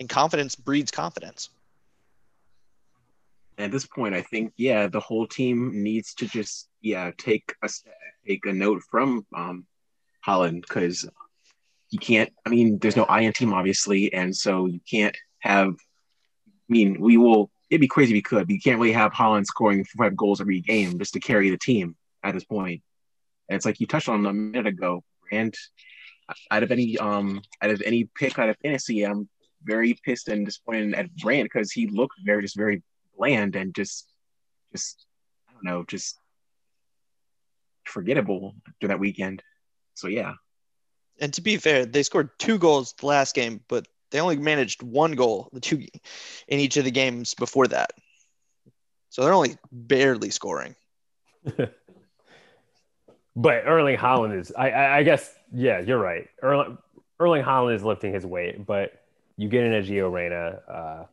and 0.00 0.08
confidence 0.08 0.56
breeds 0.56 0.90
confidence 0.90 1.50
at 3.58 3.70
this 3.70 3.86
point, 3.86 4.14
I 4.14 4.22
think 4.22 4.52
yeah, 4.56 4.86
the 4.86 5.00
whole 5.00 5.26
team 5.26 5.82
needs 5.82 6.14
to 6.14 6.26
just 6.26 6.68
yeah 6.80 7.10
take 7.16 7.54
a 7.62 7.68
take 8.26 8.44
a 8.46 8.52
note 8.52 8.82
from 8.90 9.26
um, 9.34 9.66
Haaland 10.26 10.62
because 10.62 11.08
you 11.90 11.98
can't. 11.98 12.30
I 12.44 12.50
mean, 12.50 12.78
there's 12.78 12.96
no 12.96 13.04
I 13.04 13.20
in 13.20 13.32
team 13.32 13.52
obviously, 13.52 14.12
and 14.12 14.36
so 14.36 14.66
you 14.66 14.80
can't 14.88 15.16
have. 15.40 15.70
I 15.70 16.72
mean, 16.72 17.00
we 17.00 17.16
will. 17.16 17.50
It'd 17.70 17.80
be 17.80 17.88
crazy 17.88 18.12
if 18.12 18.16
we 18.16 18.22
could, 18.22 18.46
but 18.46 18.54
you 18.54 18.60
can't 18.60 18.78
really 18.78 18.92
have 18.92 19.12
Haaland 19.12 19.46
scoring 19.46 19.84
five 19.84 20.16
goals 20.16 20.40
every 20.40 20.60
game 20.60 20.98
just 20.98 21.14
to 21.14 21.20
carry 21.20 21.50
the 21.50 21.58
team 21.58 21.96
at 22.22 22.34
this 22.34 22.44
point. 22.44 22.82
And 23.48 23.56
it's 23.56 23.64
like 23.64 23.80
you 23.80 23.86
touched 23.86 24.08
on 24.08 24.24
a 24.26 24.32
minute 24.32 24.66
ago, 24.66 25.02
and 25.32 25.54
out 26.50 26.62
of 26.62 26.70
any 26.70 26.98
um 26.98 27.40
out 27.62 27.70
of 27.70 27.82
any 27.86 28.08
pick 28.14 28.38
out 28.38 28.50
of 28.50 28.56
fantasy, 28.62 29.04
I'm 29.04 29.28
very 29.62 29.98
pissed 30.04 30.28
and 30.28 30.44
disappointed 30.44 30.94
at 30.94 31.14
Brandt 31.16 31.48
because 31.52 31.72
he 31.72 31.86
looked 31.86 32.14
very 32.24 32.42
just 32.42 32.56
very 32.56 32.82
bland 33.16 33.56
and 33.56 33.74
just 33.74 34.08
just 34.72 35.06
I 35.48 35.52
don't 35.52 35.64
know, 35.64 35.84
just 35.86 36.18
forgettable 37.84 38.54
after 38.68 38.88
that 38.88 38.98
weekend. 38.98 39.42
So 39.94 40.08
yeah. 40.08 40.34
And 41.20 41.32
to 41.34 41.40
be 41.40 41.56
fair, 41.56 41.86
they 41.86 42.02
scored 42.02 42.30
two 42.38 42.58
goals 42.58 42.92
the 42.98 43.06
last 43.06 43.34
game, 43.34 43.60
but 43.68 43.86
they 44.10 44.20
only 44.20 44.36
managed 44.36 44.82
one 44.82 45.12
goal 45.12 45.48
the 45.52 45.60
two 45.60 45.86
in 46.48 46.60
each 46.60 46.76
of 46.76 46.84
the 46.84 46.90
games 46.90 47.34
before 47.34 47.66
that. 47.68 47.90
So 49.08 49.22
they're 49.22 49.32
only 49.32 49.56
barely 49.72 50.30
scoring. 50.30 50.74
but 53.36 53.66
Erling 53.66 53.96
Haaland 53.96 54.38
is 54.38 54.52
I, 54.56 54.70
I, 54.70 54.96
I 54.98 55.02
guess 55.02 55.34
yeah, 55.52 55.80
you're 55.80 55.98
right. 55.98 56.28
Erling 56.42 56.78
Erling 57.18 57.44
Haaland 57.44 57.76
is 57.76 57.82
lifting 57.82 58.12
his 58.12 58.26
weight, 58.26 58.66
but 58.66 59.00
you 59.36 59.48
get 59.48 59.64
in 59.64 59.74
a 59.74 59.82
Gio 59.82 60.12
Reyna, 60.12 60.60
uh, 60.68 61.04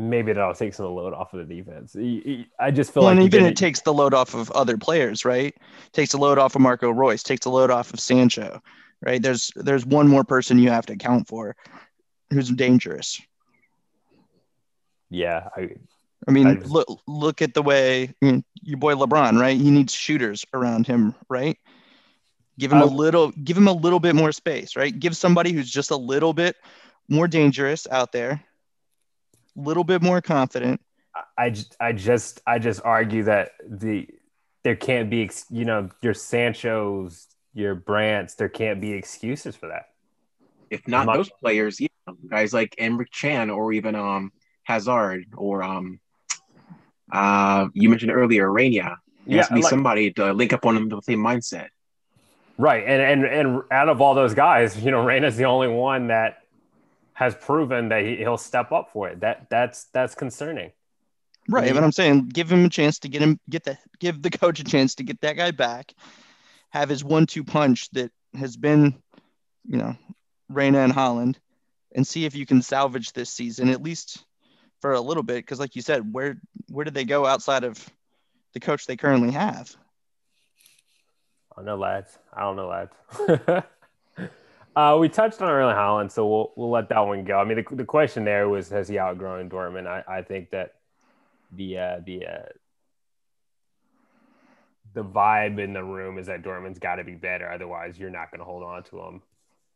maybe 0.00 0.32
that'll 0.32 0.54
take 0.54 0.72
some 0.72 0.86
of 0.86 0.90
the 0.90 0.94
load 0.94 1.12
off 1.12 1.34
of 1.34 1.46
the 1.46 1.54
defense. 1.54 1.94
I 2.58 2.70
just 2.70 2.92
feel 2.92 3.02
well, 3.02 3.12
like 3.12 3.18
and 3.18 3.34
even 3.34 3.44
it 3.44 3.56
takes 3.56 3.82
the 3.82 3.92
load 3.92 4.14
off 4.14 4.34
of 4.34 4.50
other 4.52 4.78
players, 4.78 5.24
right? 5.24 5.54
Takes 5.92 6.12
the 6.12 6.18
load 6.18 6.38
off 6.38 6.54
of 6.54 6.62
Marco 6.62 6.90
Reus, 6.90 7.22
takes 7.22 7.44
the 7.44 7.50
load 7.50 7.70
off 7.70 7.92
of 7.92 8.00
Sancho, 8.00 8.62
right? 9.02 9.20
There's 9.20 9.52
there's 9.56 9.84
one 9.84 10.08
more 10.08 10.24
person 10.24 10.58
you 10.58 10.70
have 10.70 10.86
to 10.86 10.94
account 10.94 11.28
for 11.28 11.54
who's 12.30 12.48
dangerous. 12.50 13.20
Yeah, 15.10 15.48
I 15.56 15.70
I 16.26 16.30
mean, 16.30 16.46
I 16.46 16.54
just, 16.54 16.70
look 16.70 16.88
look 17.06 17.42
at 17.42 17.54
the 17.54 17.62
way 17.62 18.14
you 18.22 18.32
know, 18.32 18.42
your 18.62 18.78
boy 18.78 18.94
LeBron, 18.94 19.38
right? 19.38 19.56
He 19.56 19.70
needs 19.70 19.92
shooters 19.92 20.46
around 20.54 20.86
him, 20.86 21.14
right? 21.28 21.58
Give 22.58 22.72
him 22.72 22.78
I, 22.78 22.82
a 22.82 22.86
little 22.86 23.32
give 23.32 23.56
him 23.56 23.68
a 23.68 23.72
little 23.72 24.00
bit 24.00 24.14
more 24.14 24.32
space, 24.32 24.76
right? 24.76 24.98
Give 24.98 25.16
somebody 25.16 25.52
who's 25.52 25.70
just 25.70 25.90
a 25.90 25.96
little 25.96 26.32
bit 26.32 26.56
more 27.08 27.28
dangerous 27.28 27.86
out 27.90 28.12
there 28.12 28.42
little 29.56 29.84
bit 29.84 30.02
more 30.02 30.20
confident. 30.20 30.80
I 31.36 31.50
just, 31.50 31.76
I 31.80 31.92
just, 31.92 32.40
I 32.46 32.58
just 32.58 32.80
argue 32.84 33.24
that 33.24 33.52
the 33.68 34.08
there 34.62 34.76
can't 34.76 35.10
be, 35.10 35.30
you 35.50 35.64
know, 35.64 35.88
your 36.02 36.14
Sancho's, 36.14 37.26
your 37.54 37.74
Brandts, 37.74 38.34
there 38.34 38.48
can't 38.48 38.80
be 38.80 38.92
excuses 38.92 39.56
for 39.56 39.68
that. 39.68 39.86
If 40.70 40.86
not 40.86 41.06
Much. 41.06 41.16
those 41.16 41.30
players, 41.40 41.80
yeah, 41.80 41.88
guys 42.28 42.52
like 42.52 42.76
Emre 42.78 43.06
Can 43.10 43.50
or 43.50 43.72
even 43.72 43.94
um 43.94 44.32
Hazard 44.62 45.24
or 45.36 45.62
um 45.62 45.98
uh 47.10 47.66
you 47.74 47.88
mentioned 47.88 48.12
earlier 48.12 48.50
Reyna. 48.50 48.98
There 49.26 49.36
yeah, 49.36 49.36
has 49.38 49.48
to 49.48 49.54
be 49.54 49.62
like, 49.62 49.70
somebody 49.70 50.12
to 50.12 50.32
link 50.32 50.52
up 50.52 50.64
on 50.64 50.74
them 50.74 50.88
with 50.88 51.04
the 51.04 51.12
same 51.12 51.20
mindset. 51.20 51.68
Right, 52.56 52.84
and 52.86 53.02
and 53.02 53.24
and 53.24 53.62
out 53.70 53.88
of 53.88 54.00
all 54.00 54.14
those 54.14 54.34
guys, 54.34 54.78
you 54.78 54.90
know, 54.90 55.02
Reyna's 55.04 55.36
the 55.36 55.46
only 55.46 55.68
one 55.68 56.08
that 56.08 56.39
has 57.20 57.34
proven 57.34 57.90
that 57.90 58.02
he, 58.02 58.16
he'll 58.16 58.38
step 58.38 58.72
up 58.72 58.88
for 58.94 59.10
it. 59.10 59.20
That 59.20 59.50
that's 59.50 59.84
that's 59.92 60.14
concerning. 60.14 60.72
Right, 61.50 61.66
yeah. 61.66 61.74
but 61.74 61.84
I'm 61.84 61.92
saying 61.92 62.30
give 62.30 62.50
him 62.50 62.64
a 62.64 62.70
chance 62.70 62.98
to 63.00 63.10
get 63.10 63.20
him 63.20 63.38
get 63.50 63.62
the 63.62 63.76
give 63.98 64.22
the 64.22 64.30
coach 64.30 64.58
a 64.58 64.64
chance 64.64 64.94
to 64.94 65.04
get 65.04 65.20
that 65.20 65.36
guy 65.36 65.50
back, 65.50 65.92
have 66.70 66.88
his 66.88 67.04
one-two 67.04 67.44
punch 67.44 67.90
that 67.90 68.10
has 68.34 68.56
been, 68.56 69.02
you 69.68 69.76
know, 69.76 69.96
Reyna 70.48 70.78
and 70.78 70.94
Haaland, 70.94 71.36
and 71.94 72.06
see 72.06 72.24
if 72.24 72.34
you 72.34 72.46
can 72.46 72.62
salvage 72.62 73.12
this 73.12 73.28
season 73.28 73.68
at 73.68 73.82
least 73.82 74.24
for 74.80 74.94
a 74.94 75.00
little 75.00 75.22
bit. 75.22 75.44
Because 75.44 75.60
like 75.60 75.76
you 75.76 75.82
said, 75.82 76.14
where 76.14 76.40
where 76.70 76.86
did 76.86 76.94
they 76.94 77.04
go 77.04 77.26
outside 77.26 77.64
of 77.64 77.86
the 78.54 78.60
coach 78.60 78.86
they 78.86 78.96
currently 78.96 79.32
have? 79.32 79.76
I 81.52 81.56
don't 81.56 81.66
know, 81.66 81.76
lads. 81.76 82.16
I 82.32 82.40
don't 82.40 82.56
know, 82.56 82.68
lads. 82.68 83.66
Uh, 84.76 84.96
we 85.00 85.08
touched 85.08 85.42
on 85.42 85.48
Erling 85.50 85.74
Haaland, 85.74 86.12
so 86.12 86.26
we'll 86.26 86.52
we'll 86.56 86.70
let 86.70 86.88
that 86.90 87.00
one 87.00 87.24
go. 87.24 87.38
I 87.38 87.44
mean, 87.44 87.64
the, 87.68 87.76
the 87.76 87.84
question 87.84 88.24
there 88.24 88.48
was 88.48 88.68
has 88.70 88.88
he 88.88 88.98
outgrown 88.98 89.50
Dortmund? 89.50 89.86
I, 89.86 90.18
I 90.18 90.22
think 90.22 90.50
that 90.50 90.74
the 91.52 91.78
uh, 91.78 92.00
the 92.06 92.26
uh, 92.26 92.48
the 94.94 95.04
vibe 95.04 95.58
in 95.58 95.72
the 95.72 95.82
room 95.82 96.18
is 96.18 96.26
that 96.26 96.42
Dortmund's 96.42 96.78
got 96.78 96.96
to 96.96 97.04
be 97.04 97.14
better, 97.14 97.50
otherwise 97.50 97.98
you're 97.98 98.10
not 98.10 98.30
going 98.30 98.38
to 98.38 98.44
hold 98.44 98.62
on 98.62 98.82
to 98.84 99.00
him. 99.00 99.22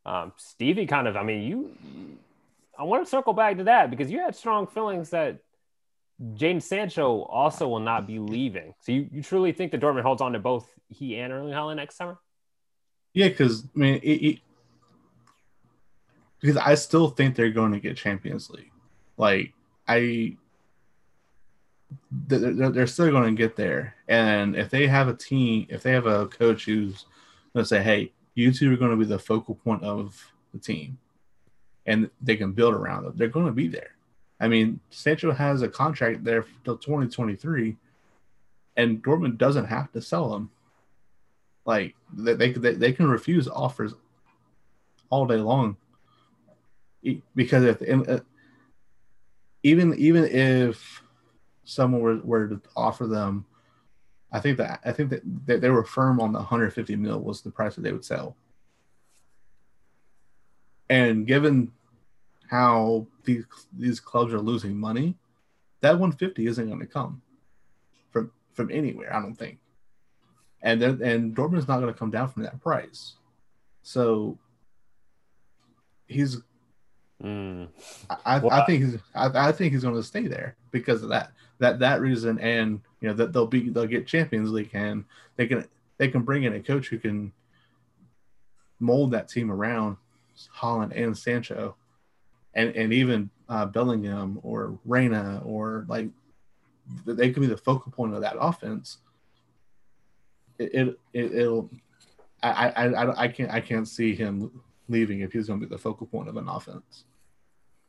Um, 0.06 0.32
Stevie, 0.36 0.86
kind 0.86 1.08
of, 1.08 1.16
I 1.16 1.22
mean, 1.22 1.42
you, 1.42 2.18
I 2.78 2.84
want 2.84 3.04
to 3.04 3.10
circle 3.10 3.32
back 3.32 3.56
to 3.58 3.64
that 3.64 3.90
because 3.90 4.10
you 4.10 4.20
had 4.20 4.36
strong 4.36 4.66
feelings 4.66 5.10
that 5.10 5.38
Jadon 6.20 6.62
Sancho 6.62 7.22
also 7.22 7.68
will 7.68 7.80
not 7.80 8.06
be 8.06 8.18
leaving. 8.18 8.74
So 8.80 8.92
you, 8.92 9.08
you 9.10 9.22
truly 9.22 9.52
think 9.52 9.72
that 9.72 9.80
Dortmund 9.80 10.02
holds 10.02 10.20
on 10.20 10.32
to 10.32 10.38
both 10.38 10.68
he 10.88 11.18
and 11.18 11.32
Erling 11.32 11.54
Haaland 11.54 11.76
next 11.76 11.96
summer? 11.96 12.18
Yeah, 13.12 13.28
because 13.28 13.64
I 13.64 13.78
mean, 13.78 13.94
it, 14.02 14.08
it, 14.08 14.38
because 16.44 16.58
I 16.58 16.74
still 16.74 17.08
think 17.08 17.34
they're 17.34 17.48
going 17.48 17.72
to 17.72 17.80
get 17.80 17.96
Champions 17.96 18.50
League. 18.50 18.70
Like 19.16 19.54
I, 19.88 20.36
they're, 22.10 22.68
they're 22.68 22.86
still 22.86 23.10
going 23.10 23.34
to 23.34 23.42
get 23.42 23.56
there. 23.56 23.94
And 24.08 24.54
if 24.54 24.68
they 24.68 24.86
have 24.86 25.08
a 25.08 25.14
team, 25.14 25.66
if 25.70 25.82
they 25.82 25.92
have 25.92 26.04
a 26.04 26.26
coach 26.26 26.66
who's 26.66 27.06
going 27.54 27.62
to 27.62 27.64
say, 27.64 27.82
"Hey, 27.82 28.12
you 28.34 28.52
two 28.52 28.70
are 28.70 28.76
going 28.76 28.90
to 28.90 28.96
be 28.98 29.06
the 29.06 29.18
focal 29.18 29.54
point 29.54 29.84
of 29.84 30.22
the 30.52 30.58
team," 30.58 30.98
and 31.86 32.10
they 32.20 32.36
can 32.36 32.52
build 32.52 32.74
around 32.74 33.04
them, 33.04 33.14
they're 33.16 33.28
going 33.28 33.46
to 33.46 33.52
be 33.52 33.68
there. 33.68 33.92
I 34.38 34.46
mean, 34.46 34.80
Sancho 34.90 35.32
has 35.32 35.62
a 35.62 35.68
contract 35.68 36.24
there 36.24 36.44
till 36.62 36.76
2023, 36.76 37.74
and 38.76 39.02
Dortmund 39.02 39.38
doesn't 39.38 39.64
have 39.64 39.90
to 39.92 40.02
sell 40.02 40.34
him. 40.34 40.50
Like 41.64 41.94
they 42.12 42.52
they, 42.52 42.74
they 42.74 42.92
can 42.92 43.08
refuse 43.08 43.48
offers 43.48 43.94
all 45.08 45.26
day 45.26 45.36
long 45.36 45.78
because 47.34 47.64
if 47.64 48.08
uh, 48.08 48.20
even 49.62 49.94
even 49.94 50.24
if 50.24 51.02
someone 51.64 52.00
were, 52.00 52.18
were 52.22 52.48
to 52.48 52.60
offer 52.76 53.06
them, 53.06 53.46
I 54.30 54.40
think 54.40 54.58
that 54.58 54.80
I 54.84 54.92
think 54.92 55.10
that 55.10 55.22
they, 55.60 55.70
were 55.70 55.84
firm 55.84 56.20
on 56.20 56.32
the 56.32 56.38
150 56.38 56.96
mil 56.96 57.20
was 57.20 57.40
the 57.40 57.50
price 57.50 57.74
that 57.74 57.82
they 57.82 57.92
would 57.92 58.04
sell. 58.04 58.36
And 60.90 61.26
given 61.26 61.72
how 62.50 63.06
these 63.24 63.44
these 63.72 64.00
clubs 64.00 64.34
are 64.34 64.40
losing 64.40 64.76
money, 64.76 65.16
that 65.80 65.92
150 65.92 66.46
isn't 66.46 66.68
going 66.68 66.80
to 66.80 66.86
come 66.86 67.22
from 68.10 68.30
from 68.52 68.70
anywhere. 68.70 69.14
I 69.14 69.20
don't 69.20 69.34
think. 69.34 69.58
And 70.62 70.80
then 70.80 71.00
and 71.02 71.34
Dortmund's 71.34 71.68
not 71.68 71.80
going 71.80 71.92
to 71.92 71.98
come 71.98 72.10
down 72.10 72.28
from 72.28 72.42
that 72.42 72.60
price. 72.60 73.14
So 73.82 74.38
he's 76.06 76.38
Mm. 77.24 77.68
I, 78.26 78.38
well, 78.38 78.52
I 78.52 78.66
think 78.66 78.84
he's 78.84 78.98
I, 79.14 79.48
I, 79.48 79.52
think 79.52 79.72
he's 79.72 79.82
going 79.82 79.94
to 79.94 80.02
stay 80.02 80.26
there 80.26 80.56
because 80.72 81.02
of 81.02 81.08
that 81.08 81.32
that 81.58 81.78
that 81.78 82.02
reason 82.02 82.38
and 82.38 82.82
you 83.00 83.08
know 83.08 83.14
that 83.14 83.32
they'll 83.32 83.46
be 83.46 83.70
they'll 83.70 83.86
get 83.86 84.06
Champions 84.06 84.50
League 84.50 84.68
and 84.74 85.06
they 85.36 85.46
can 85.46 85.66
they 85.96 86.08
can 86.08 86.20
bring 86.20 86.42
in 86.42 86.52
a 86.52 86.60
coach 86.60 86.88
who 86.88 86.98
can 86.98 87.32
mold 88.78 89.12
that 89.12 89.28
team 89.28 89.50
around 89.50 89.96
Haaland 90.54 90.92
and 90.94 91.16
Sancho 91.16 91.76
and 92.52 92.76
and 92.76 92.92
even 92.92 93.30
uh, 93.48 93.64
Bellingham 93.64 94.38
or 94.42 94.78
Reyna 94.84 95.40
or 95.46 95.86
like 95.88 96.10
they 97.06 97.30
could 97.30 97.40
be 97.40 97.46
the 97.46 97.56
focal 97.56 97.90
point 97.90 98.12
of 98.12 98.20
that 98.20 98.36
offense. 98.38 98.98
It 100.58 100.98
it, 101.14 101.32
it 101.32 101.50
will 101.50 101.70
I, 102.42 102.68
I 102.68 102.84
I 102.84 103.22
I 103.22 103.28
can't 103.28 103.50
I 103.50 103.60
can't 103.60 103.88
see 103.88 104.14
him 104.14 104.60
leaving 104.90 105.20
if 105.20 105.32
he's 105.32 105.46
going 105.46 105.60
to 105.60 105.66
be 105.66 105.74
the 105.74 105.78
focal 105.78 106.06
point 106.06 106.28
of 106.28 106.36
an 106.36 106.48
offense. 106.48 107.04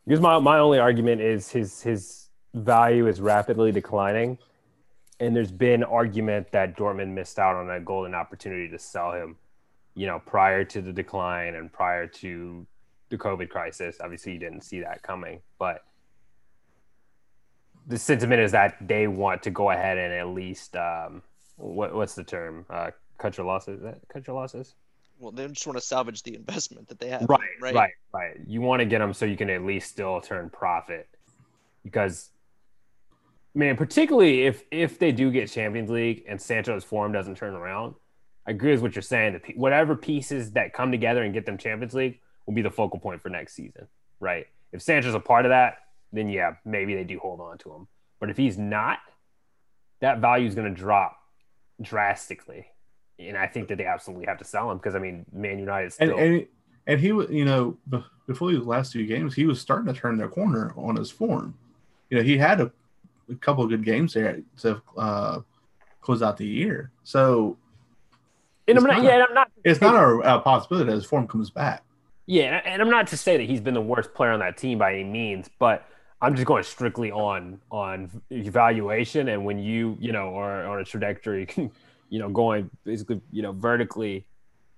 Because 0.06 0.22
my, 0.22 0.38
my 0.40 0.60
only 0.60 0.80
argument 0.80 1.22
is 1.22 1.50
his 1.50 1.82
his 1.82 2.30
value 2.54 3.08
is 3.08 3.20
rapidly 3.20 3.72
declining, 3.72 4.38
and 5.20 5.36
there's 5.36 5.52
been 5.52 5.84
argument 5.84 6.52
that 6.52 6.78
Dortmund 6.78 7.10
missed 7.10 7.40
out 7.40 7.56
on 7.56 7.70
a 7.70 7.80
golden 7.80 8.14
opportunity 8.14 8.70
to 8.70 8.78
sell 8.78 9.12
him, 9.12 9.36
you 9.96 10.06
know, 10.06 10.22
prior 10.26 10.64
to 10.66 10.82
the 10.82 10.94
decline 10.94 11.56
and 11.56 11.74
prior 11.74 12.06
to 12.08 12.66
the 13.10 13.18
COVID 13.18 13.50
crisis. 13.50 13.98
Obviously, 14.00 14.34
you 14.34 14.40
didn't 14.40 14.62
see 14.62 14.80
that 14.82 15.02
coming, 15.02 15.42
but 15.58 15.84
the 17.88 17.98
sentiment 17.98 18.42
is 18.42 18.52
that 18.52 18.76
they 18.88 19.08
want 19.08 19.42
to 19.44 19.50
go 19.50 19.72
ahead 19.72 19.98
and 19.98 20.14
at 20.14 20.28
least 20.28 20.76
um, 20.76 21.24
what 21.58 21.96
what's 21.96 22.14
the 22.14 22.24
term? 22.24 22.66
Uh, 22.70 22.92
cut 23.18 23.38
your 23.38 23.48
losses. 23.48 23.82
Cut 24.08 24.28
your 24.28 24.36
losses 24.36 24.76
well, 25.20 25.32
they 25.32 25.48
just 25.48 25.66
want 25.66 25.78
to 25.78 25.86
salvage 25.86 26.24
the 26.24 26.36
investment 26.36 26.88
that 26.90 27.00
they 27.00 27.10
have. 27.10 27.26
Right, 27.28 27.42
right, 27.62 27.74
right, 27.74 27.92
right. 28.14 28.38
You 28.48 28.62
want 28.62 28.82
to 28.82 28.86
get 28.86 29.00
them 29.00 29.14
so 29.14 29.26
you 29.26 29.38
can 29.38 29.50
at 29.50 29.64
least 29.64 29.90
still 29.90 30.20
turn 30.22 30.50
profit, 30.50 31.08
because, 31.84 32.32
man, 33.54 33.78
particularly 33.78 34.44
if 34.44 34.64
if 34.72 35.00
they 35.00 35.12
do 35.12 35.32
get 35.32 35.50
Champions 35.50 35.90
League 35.90 36.24
and 36.28 36.42
Sancho's 36.42 36.84
form 36.84 37.12
doesn't 37.12 37.36
turn 37.36 37.54
around, 37.54 37.96
I 38.46 38.52
agree 38.52 38.72
with 38.72 38.82
what 38.82 38.96
you're 38.96 39.02
saying. 39.02 39.34
That 39.34 39.58
whatever 39.58 39.96
pieces 39.96 40.52
that 40.52 40.74
come 40.74 40.92
together 40.92 41.24
and 41.24 41.34
get 41.34 41.46
them 41.46 41.58
Champions 41.58 41.94
League 41.94 42.20
will 42.46 42.54
be 42.54 42.62
the 42.62 42.72
focal 42.72 43.00
point 43.00 43.22
for 43.22 43.30
next 43.30 43.54
season, 43.54 43.88
right? 44.20 44.48
If 44.72 44.82
Sancho's 44.82 45.16
a 45.16 45.20
part 45.20 45.46
of 45.46 45.50
that, 45.50 45.78
then 46.12 46.30
yeah, 46.30 46.56
maybe 46.66 46.96
they 46.96 47.04
do 47.04 47.20
hold 47.20 47.40
on 47.40 47.58
to 47.60 47.74
him. 47.74 47.88
But 48.20 48.30
if 48.30 48.38
he's 48.38 48.58
not, 48.58 49.00
that 50.02 50.20
value 50.20 50.48
is 50.48 50.56
going 50.56 50.74
to 50.74 50.80
drop 50.80 51.18
drastically 51.82 52.68
and 53.20 53.38
I 53.38 53.48
think 53.48 53.68
that 53.70 53.78
they 53.78 53.86
absolutely 53.86 54.26
have 54.26 54.38
to 54.40 54.46
sell 54.46 54.70
him 54.72 54.78
because 54.78 54.96
I 54.96 55.00
mean, 55.00 55.26
Man 55.32 55.60
United 55.60 55.94
still. 55.94 56.18
And, 56.18 56.20
and, 56.20 56.48
and 56.88 57.00
he 57.00 57.12
was, 57.12 57.30
you 57.30 57.46
know, 57.46 57.78
before 58.28 58.52
the 58.52 58.60
last 58.60 58.92
two 58.92 59.06
games, 59.06 59.34
he 59.36 59.46
was 59.46 59.60
starting 59.60 59.92
to 59.94 60.00
turn 60.00 60.18
their 60.18 60.28
corner 60.28 60.74
on 60.78 60.96
his 60.96 61.12
form. 61.12 61.56
You 62.10 62.18
know, 62.18 62.24
he 62.24 62.38
had 62.38 62.62
a, 62.62 62.72
a 63.30 63.36
couple 63.36 63.64
of 63.64 63.70
good 63.70 63.84
games 63.84 64.14
there 64.14 64.42
to 64.62 64.82
uh, 64.98 65.40
close 66.02 66.22
out 66.22 66.38
the 66.38 66.46
year. 66.46 66.92
So, 67.04 67.58
and 68.68 68.78
I'm 68.78 68.84
not, 68.84 69.04
yeah, 69.04 69.26
I'm 69.28 69.34
not. 69.34 69.52
It's 69.64 69.82
not 69.82 69.96
a, 69.96 70.36
a 70.36 70.40
possibility 70.40 70.90
that 70.90 70.96
his 70.96 71.06
form 71.06 71.28
comes 71.28 71.50
back. 71.50 71.84
Yeah, 72.28 72.62
and 72.66 72.82
I'm 72.82 72.90
not 72.90 73.08
to 73.08 73.18
say 73.18 73.38
that 73.38 73.44
he's 73.44 73.62
been 73.62 73.76
the 73.76 73.82
worst 73.82 74.14
player 74.14 74.32
on 74.32 74.40
that 74.40 74.58
team 74.58 74.80
by 74.80 74.94
any 74.94 75.04
means, 75.04 75.50
but 75.60 75.88
I'm 76.22 76.34
just 76.34 76.48
going 76.48 76.64
strictly 76.64 77.12
on 77.12 77.60
on 77.70 78.10
evaluation. 78.32 79.30
And 79.30 79.46
when 79.46 79.60
you 79.60 79.98
you 80.00 80.12
know 80.12 80.36
are 80.36 80.66
on 80.66 80.80
a 80.80 80.84
trajectory 80.84 81.48
you 82.10 82.20
know, 82.20 82.30
going 82.30 82.70
basically, 82.84 83.22
you 83.32 83.42
know, 83.42 83.52
vertically, 83.52 84.26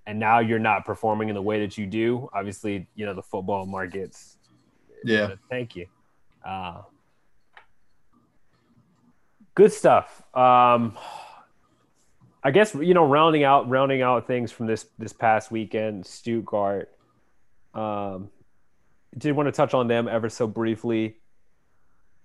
and 0.06 0.18
now 0.18 0.38
you're 0.38 0.58
not 0.58 0.84
performing 0.84 1.28
in 1.28 1.34
the 1.34 1.42
way 1.42 1.60
that 1.60 1.76
you 1.76 1.86
do. 1.86 2.28
Obviously, 2.32 2.86
you 2.94 3.06
know, 3.06 3.14
the 3.14 3.22
football 3.22 3.66
markets. 3.66 4.38
Yeah. 5.04 5.34
Thank 5.50 5.76
you. 5.76 5.86
Uh, 6.44 6.82
good 9.54 9.72
stuff. 9.72 10.22
Um, 10.34 10.96
I 12.42 12.50
guess 12.50 12.74
you 12.74 12.94
know, 12.94 13.04
rounding 13.04 13.44
out 13.44 13.68
rounding 13.68 14.00
out 14.02 14.26
things 14.26 14.52
from 14.52 14.66
this 14.66 14.86
this 14.98 15.12
past 15.12 15.50
weekend, 15.50 16.06
Stuttgart. 16.06 16.90
Um, 17.74 18.30
did 19.16 19.32
want 19.32 19.48
to 19.48 19.52
touch 19.52 19.74
on 19.74 19.88
them 19.88 20.08
ever 20.08 20.28
so 20.28 20.46
briefly. 20.46 21.16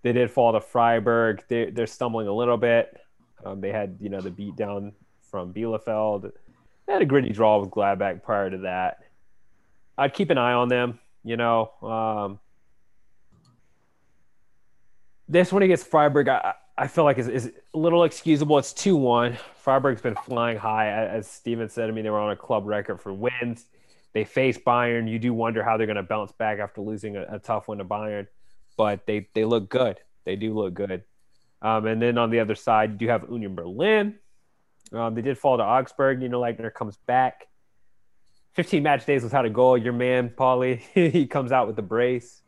They 0.03 0.13
did 0.13 0.29
fall 0.29 0.53
to 0.53 0.61
Freiburg. 0.61 1.43
They, 1.47 1.69
they're 1.71 1.87
stumbling 1.87 2.27
a 2.27 2.33
little 2.33 2.57
bit. 2.57 2.97
Um, 3.45 3.61
they 3.61 3.71
had, 3.71 3.97
you 3.99 4.09
know, 4.09 4.21
the 4.21 4.31
beat 4.31 4.55
down 4.55 4.93
from 5.21 5.53
Bielefeld. 5.53 6.31
They 6.85 6.93
had 6.93 7.01
a 7.01 7.05
gritty 7.05 7.29
draw 7.29 7.59
with 7.59 7.69
Gladbach 7.69 8.23
prior 8.23 8.49
to 8.49 8.59
that. 8.59 9.03
I'd 9.97 10.13
keep 10.13 10.29
an 10.29 10.37
eye 10.37 10.53
on 10.53 10.69
them. 10.69 10.99
You 11.23 11.37
know, 11.37 11.71
um, 11.81 12.39
this 15.29 15.53
one 15.53 15.63
against 15.63 15.87
Freiburg, 15.87 16.27
I, 16.27 16.53
I 16.77 16.87
feel 16.87 17.05
like 17.05 17.17
is, 17.17 17.27
is 17.27 17.51
a 17.73 17.77
little 17.77 18.03
excusable. 18.03 18.57
It's 18.57 18.73
two 18.73 18.95
one. 18.95 19.37
Freiburg's 19.55 20.01
been 20.01 20.15
flying 20.15 20.57
high, 20.57 20.89
as 20.89 21.27
Steven 21.27 21.69
said. 21.69 21.89
I 21.89 21.93
mean, 21.93 22.03
they 22.03 22.09
were 22.09 22.19
on 22.19 22.31
a 22.31 22.35
club 22.35 22.65
record 22.65 22.99
for 22.99 23.13
wins. 23.13 23.65
They 24.11 24.25
face 24.25 24.57
Bayern. 24.57 25.09
You 25.09 25.17
do 25.17 25.33
wonder 25.33 25.63
how 25.63 25.77
they're 25.77 25.87
going 25.87 25.95
to 25.95 26.03
bounce 26.03 26.31
back 26.33 26.59
after 26.59 26.81
losing 26.81 27.15
a, 27.15 27.25
a 27.29 27.39
tough 27.39 27.67
one 27.67 27.77
to 27.77 27.85
Bayern, 27.85 28.27
but 28.77 29.05
they 29.05 29.27
they 29.33 29.45
look 29.45 29.69
good. 29.69 29.99
They 30.25 30.35
do 30.35 30.53
look 30.53 30.73
good. 30.73 31.03
Um, 31.63 31.85
and 31.87 32.01
then 32.01 32.17
on 32.17 32.29
the 32.29 32.41
other 32.41 32.55
side, 32.55 32.91
you 32.91 32.97
do 32.97 33.07
have 33.07 33.25
Union 33.31 33.55
Berlin. 33.55 34.15
Um, 34.91 35.15
they 35.15 35.21
did 35.21 35.37
fall 35.37 35.57
to 35.57 35.63
Augsburg. 35.63 36.21
You 36.21 36.29
know, 36.29 36.41
Leitner 36.41 36.73
comes 36.73 36.97
back. 37.07 37.47
15 38.53 38.83
match 38.83 39.05
days 39.05 39.23
without 39.23 39.45
a 39.45 39.49
goal. 39.49 39.77
Your 39.77 39.93
man, 39.93 40.29
Paulie, 40.29 40.79
he 40.93 41.25
comes 41.25 41.51
out 41.51 41.65
with 41.65 41.75
the 41.75 41.81
brace. 41.81 42.41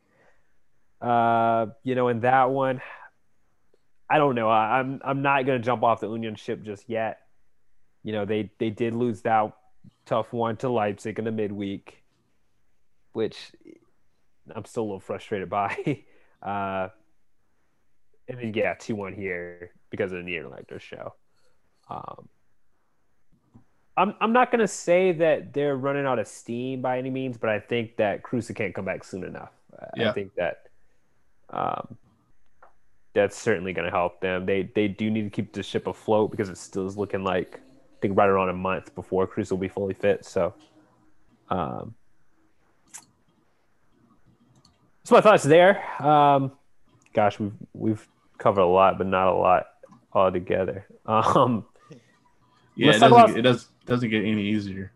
Uh, 1.01 1.67
you 1.83 1.95
know, 1.95 2.09
in 2.09 2.19
that 2.21 2.51
one, 2.51 2.81
I 4.09 4.17
don't 4.17 4.35
know. 4.35 4.49
I, 4.49 4.79
am 4.79 4.99
I'm, 5.03 5.09
I'm 5.09 5.21
not 5.21 5.45
going 5.45 5.59
to 5.59 5.65
jump 5.65 5.81
off 5.81 6.01
the 6.01 6.11
Union 6.11 6.35
ship 6.35 6.63
just 6.63 6.89
yet. 6.89 7.19
You 8.03 8.11
know, 8.11 8.25
they 8.25 8.51
they 8.59 8.69
did 8.69 8.93
lose 8.93 9.21
that 9.23 9.51
tough 10.05 10.31
one 10.31 10.57
to 10.57 10.69
Leipzig 10.69 11.17
in 11.17 11.25
the 11.25 11.31
midweek, 11.31 12.03
which 13.13 13.51
I'm 14.53 14.65
still 14.65 14.83
a 14.83 14.85
little 14.85 14.99
frustrated 14.99 15.49
by. 15.49 16.03
Uh, 16.43 16.89
and 18.27 18.39
then 18.39 18.53
yeah, 18.53 18.73
two 18.73 18.95
one 18.95 19.13
here 19.13 19.71
because 19.89 20.11
of 20.11 20.23
the 20.23 20.29
Niederlechner 20.29 20.79
show. 20.79 21.13
Um, 21.89 22.27
I'm 23.97 24.15
I'm 24.19 24.33
not 24.33 24.51
gonna 24.51 24.67
say 24.67 25.11
that 25.13 25.53
they're 25.53 25.77
running 25.77 26.05
out 26.05 26.19
of 26.19 26.27
steam 26.27 26.81
by 26.81 26.97
any 26.97 27.09
means, 27.09 27.37
but 27.37 27.49
I 27.49 27.59
think 27.59 27.95
that 27.97 28.23
Kruse 28.23 28.51
can't 28.53 28.73
come 28.73 28.85
back 28.85 29.03
soon 29.03 29.23
enough. 29.23 29.51
Yeah. 29.95 30.09
I 30.09 30.13
think 30.13 30.33
that 30.35 30.67
um, 31.49 31.97
that's 33.13 33.37
certainly 33.37 33.73
gonna 33.73 33.91
help 33.91 34.19
them. 34.21 34.45
They 34.45 34.63
they 34.75 34.87
do 34.87 35.09
need 35.09 35.23
to 35.23 35.29
keep 35.29 35.53
the 35.53 35.63
ship 35.63 35.87
afloat 35.87 36.31
because 36.31 36.49
it 36.49 36.57
still 36.57 36.87
is 36.87 36.97
looking 36.97 37.23
like 37.23 37.61
I 37.61 38.01
think 38.01 38.17
right 38.17 38.27
around 38.27 38.49
a 38.49 38.53
month 38.53 38.93
before 38.95 39.27
Kruse 39.27 39.51
will 39.51 39.57
be 39.57 39.69
fully 39.69 39.93
fit. 39.93 40.25
So, 40.25 40.53
um, 41.49 41.95
so 45.03 45.15
my 45.15 45.21
thoughts 45.21 45.43
there. 45.43 45.81
Um, 46.03 46.51
gosh, 47.13 47.39
we've 47.39 47.53
we've 47.73 48.07
covered 48.37 48.61
a 48.61 48.65
lot, 48.65 48.97
but 48.97 49.07
not 49.07 49.27
a 49.27 49.33
lot 49.33 49.67
altogether. 50.13 50.85
Um, 51.07 51.65
yeah, 52.75 52.89
it 52.89 52.99
doesn't, 52.99 53.11
about... 53.11 53.37
it 53.37 53.43
does, 53.43 53.67
doesn't 53.85 54.09
get 54.09 54.25
any 54.25 54.41
easier. 54.41 54.91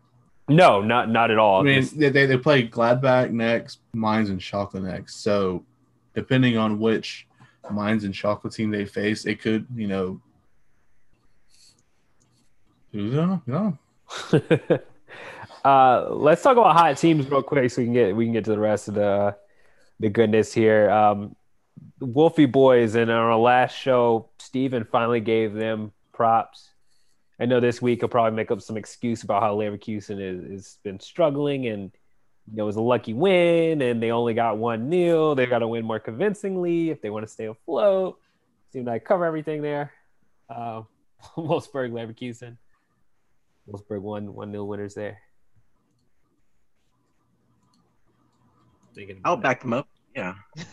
No, 0.49 0.81
not 0.81 1.09
not 1.09 1.29
at 1.29 1.37
all. 1.37 1.59
I 1.61 1.63
mean, 1.63 1.87
they, 1.95 2.09
they, 2.09 2.25
they 2.25 2.37
play 2.37 2.67
Gladbach 2.67 3.29
next, 3.29 3.79
Mines 3.93 4.31
and 4.31 4.41
Chocolate 4.41 4.83
next. 4.83 5.21
So, 5.21 5.63
depending 6.15 6.57
on 6.57 6.79
which 6.79 7.27
Mines 7.69 8.03
and 8.03 8.13
Chocolate 8.13 8.53
team 8.53 8.71
they 8.71 8.85
face, 8.85 9.25
it 9.25 9.39
could, 9.39 9.67
you 9.75 9.87
know? 9.87 10.19
No. 12.91 13.77
uh, 15.63 16.09
let's 16.09 16.41
talk 16.41 16.57
about 16.57 16.75
hot 16.75 16.97
teams 16.97 17.29
real 17.29 17.43
quick, 17.43 17.69
so 17.69 17.81
we 17.81 17.85
can 17.85 17.93
get 17.93 18.15
we 18.15 18.25
can 18.25 18.33
get 18.33 18.45
to 18.45 18.51
the 18.51 18.59
rest 18.59 18.87
of 18.87 18.95
the 18.95 19.35
the 19.99 20.09
goodness 20.09 20.51
here. 20.51 20.89
Um, 20.89 21.35
Wolfie 21.99 22.45
boys, 22.45 22.95
and 22.95 23.11
our 23.11 23.37
last 23.37 23.75
show, 23.75 24.29
Steven 24.39 24.85
finally 24.85 25.19
gave 25.19 25.53
them 25.53 25.91
props. 26.13 26.69
I 27.39 27.45
know 27.45 27.59
this 27.59 27.81
week 27.81 28.01
he'll 28.01 28.09
probably 28.09 28.35
make 28.35 28.51
up 28.51 28.61
some 28.61 28.77
excuse 28.77 29.23
about 29.23 29.41
how 29.41 29.55
Leverkusen 29.55 30.19
is 30.19 30.51
has 30.51 30.77
been 30.83 30.99
struggling 30.99 31.67
and 31.67 31.91
you 32.51 32.57
know, 32.57 32.63
it 32.63 32.65
was 32.65 32.75
a 32.75 32.81
lucky 32.81 33.13
win 33.13 33.81
and 33.81 34.01
they 34.01 34.11
only 34.11 34.33
got 34.33 34.57
one 34.57 34.89
nil. 34.89 35.35
They 35.35 35.45
got 35.45 35.59
to 35.59 35.67
win 35.67 35.85
more 35.85 35.99
convincingly 35.99 36.89
if 36.89 37.01
they 37.01 37.09
want 37.09 37.25
to 37.25 37.31
stay 37.31 37.45
afloat. 37.45 38.19
Seemed 38.73 38.87
like 38.87 39.05
cover 39.05 39.25
everything 39.25 39.61
there. 39.61 39.93
Uh, 40.49 40.81
Wolfsburg, 41.37 41.91
Leverkusen. 41.91 42.57
Wolfsburg 43.69 44.01
one 44.01 44.33
one 44.33 44.51
nil 44.51 44.67
winners 44.67 44.95
there. 44.95 45.19
I'll 49.23 49.37
back 49.37 49.61
them 49.61 49.71
up. 49.71 49.87
Yeah. 50.13 50.33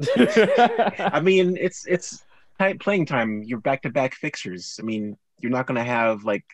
I 0.16 1.20
mean, 1.22 1.56
it's 1.56 1.86
it's 1.86 2.24
tight 2.58 2.80
playing 2.80 3.06
time. 3.06 3.42
You're 3.42 3.60
back 3.60 3.82
to 3.82 3.90
back 3.90 4.14
fixtures. 4.14 4.78
I 4.80 4.84
mean, 4.84 5.16
you're 5.40 5.52
not 5.52 5.66
gonna 5.66 5.84
have 5.84 6.24
like 6.24 6.44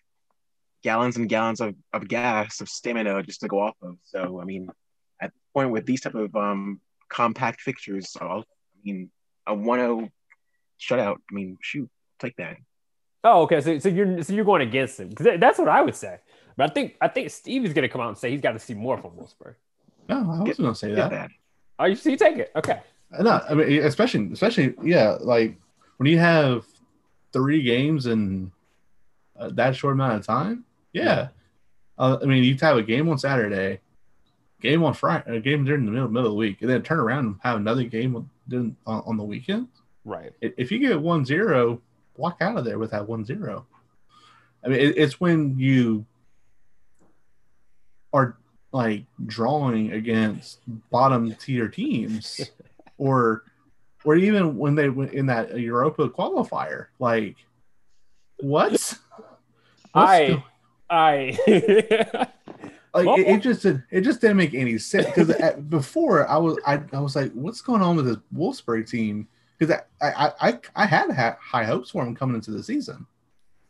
gallons 0.83 1.17
and 1.17 1.29
gallons 1.29 1.61
of, 1.61 1.75
of 1.93 2.07
gas 2.09 2.61
of 2.61 2.69
stamina 2.69 3.23
just 3.23 3.41
to 3.41 3.49
go 3.49 3.61
off 3.61 3.77
of. 3.83 3.97
So 4.05 4.41
I 4.41 4.45
mean, 4.45 4.69
at 5.21 5.33
the 5.33 5.39
point 5.55 5.71
with 5.71 5.87
these 5.87 6.01
type 6.01 6.15
of 6.15 6.35
um 6.35 6.81
compact 7.09 7.61
fixtures, 7.61 8.17
I'll, 8.21 8.41
I 8.41 8.79
mean, 8.85 9.11
a 9.47 9.55
1-0 9.55 10.11
shutout. 10.81 11.17
I 11.31 11.35
mean, 11.35 11.57
shoot, 11.61 11.89
take 12.19 12.37
that. 12.37 12.57
Oh, 13.25 13.43
okay. 13.43 13.61
So, 13.61 13.79
so 13.79 13.89
you're 13.89 14.23
so 14.23 14.33
you're 14.33 14.45
going 14.45 14.63
against 14.63 15.01
him 15.01 15.09
because 15.09 15.39
that's 15.41 15.59
what 15.59 15.69
I 15.69 15.83
would 15.83 15.97
say. 15.97 16.19
But 16.57 16.71
I 16.71 16.73
think 16.73 16.97
I 17.01 17.09
think 17.09 17.31
Steve 17.31 17.65
is 17.65 17.73
going 17.73 17.83
to 17.83 17.89
come 17.89 18.01
out 18.01 18.09
and 18.09 18.19
say 18.19 18.31
he's 18.31 18.41
got 18.41 18.53
to 18.53 18.59
see 18.59 18.75
more 18.75 18.97
from 18.99 19.13
Wolfsburg. 19.13 19.55
No, 20.09 20.19
I 20.19 20.43
was 20.43 20.57
going 20.57 20.73
to 20.73 20.79
say 20.79 20.95
that. 20.95 21.11
that. 21.11 21.31
Oh, 21.79 21.87
you 21.87 21.97
so 21.97 22.11
you 22.11 22.17
take 22.17 22.37
it? 22.37 22.53
Okay. 22.55 22.81
No, 23.11 23.41
I 23.49 23.55
mean, 23.55 23.83
especially 23.85 24.33
especially 24.33 24.75
yeah, 24.83 25.17
like 25.21 25.57
when 25.97 26.09
you 26.09 26.19
have 26.19 26.65
three 27.33 27.63
games 27.63 28.07
in 28.07 28.51
uh, 29.39 29.51
that 29.55 29.77
short 29.77 29.95
amount 29.95 30.15
of 30.15 30.27
time. 30.27 30.65
Yeah, 30.93 31.29
uh, 31.99 32.19
I 32.21 32.27
mean, 32.27 32.45
you 32.45 32.57
have 32.61 32.77
a 32.77 32.83
game 32.83 33.09
on 33.09 33.19
Saturday, 33.19 33.81
game 34.61 34.83
on 34.83 34.95
Friday, 34.95 35.37
a 35.37 35.41
game 35.41 35.65
during 35.65 35.85
the 35.85 35.91
middle, 35.91 36.09
middle 36.09 36.29
of 36.29 36.33
the 36.33 36.37
week, 36.37 36.59
and 36.61 36.71
then 36.71 36.83
turn 36.83 36.99
around 36.99 37.27
and 37.27 37.37
have 37.43 37.57
another 37.57 37.85
game 37.85 38.17
on, 38.17 38.29
on 38.87 39.17
the 39.17 39.25
weekend. 39.25 39.69
Right. 40.05 40.33
If 40.41 40.71
you 40.71 40.79
get 40.79 41.01
one 41.01 41.25
zero, 41.25 41.81
walk 42.17 42.39
out 42.41 42.57
of 42.57 42.65
there 42.65 42.79
with 42.79 42.91
that 42.93 43.09
one 43.09 43.25
zero. 43.25 43.67
I 44.65 44.69
mean, 44.69 44.81
it, 44.81 44.97
it's 44.97 45.21
when 45.21 45.59
you 45.59 46.07
are 48.13 48.37
like 48.73 49.05
drawing 49.27 49.93
against 49.93 50.61
bottom 50.91 51.35
tier 51.35 51.69
teams, 51.69 52.51
or 52.99 53.45
or 54.05 54.17
even 54.17 54.57
when 54.57 54.75
they 54.75 54.89
went 54.89 55.13
in 55.13 55.27
that 55.27 55.59
Europa 55.59 56.09
qualifier, 56.09 56.87
like 56.99 57.37
what? 58.39 58.95
I 59.95 60.43
I 60.89 61.39
like 62.95 63.19
it, 63.19 63.27
it, 63.27 63.43
just 63.43 63.65
it 63.65 64.01
just 64.03 64.21
didn't 64.21 64.37
make 64.37 64.55
any 64.55 64.79
sense 64.79 65.07
because 65.07 65.55
before 65.69 66.29
I 66.29 66.37
was 66.37 66.59
I, 66.67 66.81
I 66.93 67.01
was 67.01 67.17
like, 67.17 67.33
what's 67.33 67.61
going 67.61 67.83
on 67.83 67.97
with 67.97 68.07
this 68.07 68.19
Wolfsburg 68.35 68.89
team? 68.89 69.29
Because 69.59 69.81
I, 70.01 70.09
I 70.11 70.33
I 70.41 70.59
I 70.77 70.87
had 70.87 71.11
high 71.41 71.65
hopes 71.65 71.91
for 71.91 72.05
them 72.05 72.15
coming 72.15 72.37
into 72.37 72.51
the 72.51 72.63
season, 72.63 73.07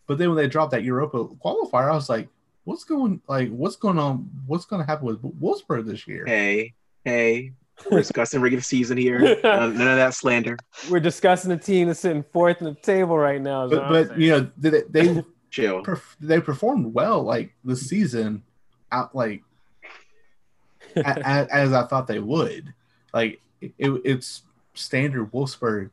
but 0.06 0.18
then 0.18 0.28
when 0.28 0.36
they 0.36 0.48
dropped 0.48 0.72
that 0.72 0.82
Europa 0.82 1.24
qualifier, 1.44 1.90
I 1.90 1.94
was 1.94 2.08
like, 2.08 2.28
what's 2.64 2.84
going 2.84 3.22
like 3.28 3.48
what's 3.50 3.76
going 3.76 3.98
on? 3.98 4.28
What's 4.46 4.66
going 4.66 4.82
to 4.82 4.86
happen 4.86 5.06
with 5.06 5.22
Wolfsburg 5.22 5.86
this 5.86 6.06
year? 6.06 6.24
Hey, 6.26 6.74
hey, 7.04 7.52
we're 7.90 7.98
discussing 7.98 8.40
regular 8.40 8.62
season 8.62 8.96
here. 8.96 9.18
none 9.44 9.72
of 9.72 9.76
that 9.78 10.14
slander. 10.14 10.56
We're 10.90 11.00
discussing 11.00 11.50
a 11.52 11.56
team 11.56 11.88
that's 11.88 12.00
sitting 12.00 12.24
fourth 12.32 12.60
in 12.60 12.66
the 12.66 12.74
table 12.74 13.16
right 13.16 13.40
now. 13.40 13.68
But, 13.68 13.88
but 13.88 14.18
you 14.18 14.30
know, 14.30 14.50
they, 14.56 14.82
they 14.88 15.24
chill. 15.50 15.84
They 16.20 16.40
performed 16.40 16.94
well 16.94 17.22
like 17.22 17.54
the 17.64 17.76
season 17.76 18.42
out 18.92 19.14
like 19.14 19.42
a, 20.96 21.00
a, 21.00 21.48
as 21.52 21.72
I 21.72 21.84
thought 21.84 22.06
they 22.06 22.18
would. 22.18 22.72
Like 23.12 23.40
it, 23.60 23.74
it's 23.78 24.42
standard 24.74 25.32
Wolfsburg 25.32 25.90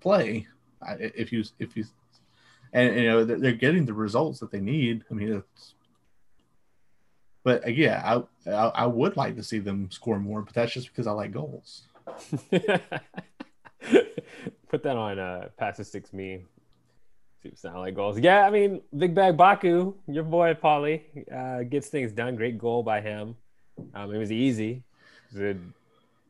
play. 0.00 0.46
If 0.88 1.32
you 1.32 1.44
if 1.58 1.76
you 1.76 1.84
and 2.72 2.94
you 2.94 3.04
know 3.04 3.24
they're 3.24 3.52
getting 3.52 3.86
the 3.86 3.94
results 3.94 4.40
that 4.40 4.50
they 4.50 4.60
need. 4.60 5.04
I 5.10 5.14
mean, 5.14 5.32
it's 5.32 5.74
but 7.46 7.74
yeah, 7.76 8.02
I, 8.04 8.22
I, 8.50 8.82
I 8.82 8.86
would 8.86 9.16
like 9.16 9.36
to 9.36 9.42
see 9.44 9.60
them 9.60 9.88
score 9.92 10.18
more, 10.18 10.42
but 10.42 10.52
that's 10.52 10.72
just 10.72 10.88
because 10.88 11.06
I 11.06 11.12
like 11.12 11.30
goals. 11.30 11.82
Put 12.50 12.82
that 14.82 14.96
on 14.96 15.20
uh, 15.20 15.50
pass 15.56 15.76
the 15.76 15.84
six 15.84 16.12
me 16.12 16.42
sound 17.54 17.78
like 17.78 17.94
goals. 17.94 18.18
Yeah, 18.18 18.44
I 18.44 18.50
mean, 18.50 18.80
Big 18.98 19.14
Bag 19.14 19.36
Baku, 19.36 19.94
your 20.08 20.24
boy 20.24 20.54
Paulie, 20.54 21.02
uh, 21.32 21.62
gets 21.62 21.86
things 21.86 22.10
done. 22.10 22.34
Great 22.34 22.58
goal 22.58 22.82
by 22.82 23.00
him. 23.00 23.36
Um, 23.94 24.12
it 24.12 24.18
was 24.18 24.32
easy. 24.32 24.82
It, 25.32 25.56
you 25.56 25.72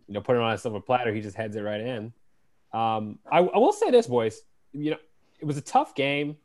know, 0.08 0.20
put 0.20 0.36
it 0.36 0.42
on 0.42 0.52
a 0.52 0.58
silver 0.58 0.80
platter. 0.80 1.14
He 1.14 1.22
just 1.22 1.34
heads 1.34 1.56
it 1.56 1.62
right 1.62 1.80
in. 1.80 2.12
Um, 2.74 3.18
I, 3.32 3.38
I, 3.38 3.56
will 3.56 3.72
say 3.72 3.90
this, 3.90 4.06
boys. 4.06 4.42
You 4.74 4.90
know, 4.90 4.98
it 5.40 5.46
was 5.46 5.56
a 5.56 5.62
tough 5.62 5.94
game. 5.94 6.36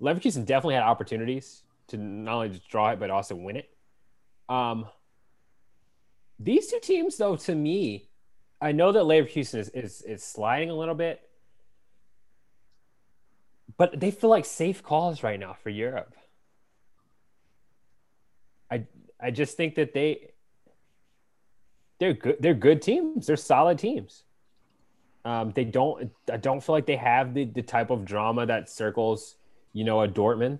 Leverkusen 0.00 0.46
definitely 0.46 0.76
had 0.76 0.84
opportunities 0.84 1.64
to 1.88 1.98
not 1.98 2.36
only 2.36 2.48
just 2.48 2.66
draw 2.68 2.92
it 2.92 2.98
but 2.98 3.10
also 3.10 3.34
win 3.34 3.56
it. 3.56 3.69
Um, 4.50 4.86
these 6.38 6.66
two 6.66 6.80
teams, 6.80 7.16
though, 7.16 7.36
to 7.36 7.54
me, 7.54 8.08
I 8.60 8.72
know 8.72 8.92
that 8.92 9.04
Leverkusen 9.04 9.58
is, 9.60 9.68
is, 9.70 10.02
is 10.02 10.22
sliding 10.22 10.68
a 10.68 10.74
little 10.74 10.94
bit 10.94 11.22
but 13.80 13.98
they 13.98 14.10
feel 14.10 14.28
like 14.28 14.44
safe 14.44 14.82
calls 14.82 15.22
right 15.22 15.40
now 15.40 15.54
for 15.54 15.70
Europe. 15.70 16.14
I 18.70 18.84
I 19.18 19.30
just 19.30 19.56
think 19.56 19.74
that 19.76 19.94
they 19.94 20.32
they're 21.98 22.12
good. 22.12 22.36
They're 22.40 22.52
good 22.52 22.82
teams. 22.82 23.26
They're 23.26 23.38
solid 23.38 23.78
teams. 23.78 24.24
Um, 25.24 25.52
they 25.52 25.64
don't. 25.64 26.10
I 26.30 26.36
don't 26.36 26.62
feel 26.62 26.74
like 26.74 26.84
they 26.84 26.96
have 26.96 27.32
the 27.32 27.46
the 27.46 27.62
type 27.62 27.88
of 27.88 28.04
drama 28.04 28.44
that 28.44 28.68
circles, 28.68 29.36
you 29.72 29.84
know, 29.84 30.02
a 30.02 30.08
Dortmund. 30.08 30.58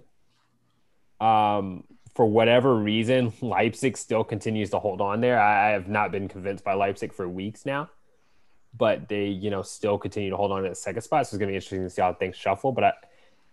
Um, 1.20 1.84
for 2.14 2.26
whatever 2.26 2.74
reason, 2.74 3.32
Leipzig 3.40 3.96
still 3.96 4.24
continues 4.24 4.70
to 4.70 4.78
hold 4.78 5.00
on 5.00 5.20
there. 5.20 5.40
I, 5.40 5.70
have 5.70 5.88
not 5.88 6.12
been 6.12 6.28
convinced 6.28 6.64
by 6.64 6.74
Leipzig 6.74 7.12
for 7.12 7.28
weeks 7.28 7.64
now 7.64 7.90
but 8.76 9.08
they, 9.08 9.26
you 9.26 9.50
know, 9.50 9.62
still 9.62 9.98
continue 9.98 10.30
to 10.30 10.36
hold 10.36 10.52
on 10.52 10.62
to 10.62 10.68
the 10.68 10.74
second 10.74 11.02
spot. 11.02 11.26
So 11.26 11.34
it's 11.34 11.38
going 11.38 11.48
to 11.48 11.52
be 11.52 11.56
interesting 11.56 11.82
to 11.82 11.90
see 11.90 12.02
how 12.02 12.12
things 12.14 12.36
shuffle. 12.36 12.72
But 12.72 12.84
I, 12.84 12.92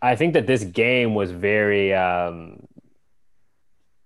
I 0.02 0.16
think 0.16 0.34
that 0.34 0.46
this 0.46 0.64
game 0.64 1.16
was 1.16 1.32
very, 1.32 1.94
um, 1.94 2.68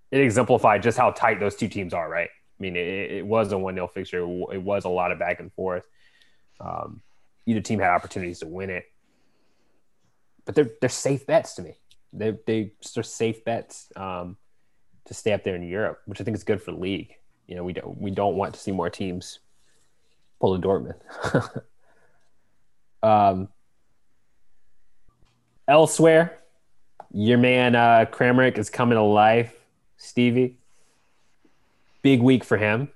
it 0.09 0.21
exemplified 0.21 0.83
just 0.83 0.97
how 0.97 1.11
tight 1.11 1.39
those 1.39 1.55
two 1.55 1.67
teams 1.67 1.93
are, 1.93 2.09
right? 2.09 2.29
I 2.29 2.61
mean, 2.61 2.75
it, 2.75 3.11
it 3.11 3.25
was 3.25 3.51
a 3.51 3.57
1 3.57 3.73
0 3.73 3.87
fixture. 3.87 4.19
It 4.19 4.61
was 4.61 4.85
a 4.85 4.89
lot 4.89 5.11
of 5.11 5.19
back 5.19 5.39
and 5.39 5.51
forth. 5.53 5.83
Um, 6.59 7.01
either 7.45 7.61
team 7.61 7.79
had 7.79 7.89
opportunities 7.89 8.39
to 8.39 8.47
win 8.47 8.69
it, 8.69 8.85
but 10.45 10.55
they're, 10.55 10.69
they're 10.79 10.89
safe 10.89 11.25
bets 11.25 11.55
to 11.55 11.63
me. 11.63 11.75
They, 12.13 12.37
they, 12.45 12.73
are 12.97 13.03
safe 13.03 13.43
bets 13.43 13.87
um, 13.95 14.37
to 15.05 15.13
stay 15.13 15.33
up 15.33 15.43
there 15.43 15.55
in 15.55 15.63
Europe, 15.63 16.01
which 16.05 16.21
I 16.21 16.23
think 16.23 16.35
is 16.35 16.43
good 16.43 16.61
for 16.61 16.71
the 16.71 16.77
league. 16.77 17.15
You 17.47 17.55
know, 17.55 17.63
we 17.63 17.73
don't, 17.73 17.99
we 17.99 18.11
don't 18.11 18.35
want 18.35 18.53
to 18.53 18.59
see 18.59 18.71
more 18.71 18.89
teams 18.89 19.39
pull 20.39 20.53
a 20.55 20.59
Dortmund. 20.59 20.95
um, 23.03 23.49
elsewhere, 25.67 26.37
your 27.13 27.37
man 27.37 27.75
uh, 27.75 28.05
Kramaric 28.11 28.57
is 28.57 28.69
coming 28.69 28.95
to 28.95 29.01
life. 29.01 29.55
Stevie, 29.97 30.57
big 32.01 32.21
week 32.21 32.43
for 32.43 32.57
him. 32.57 32.89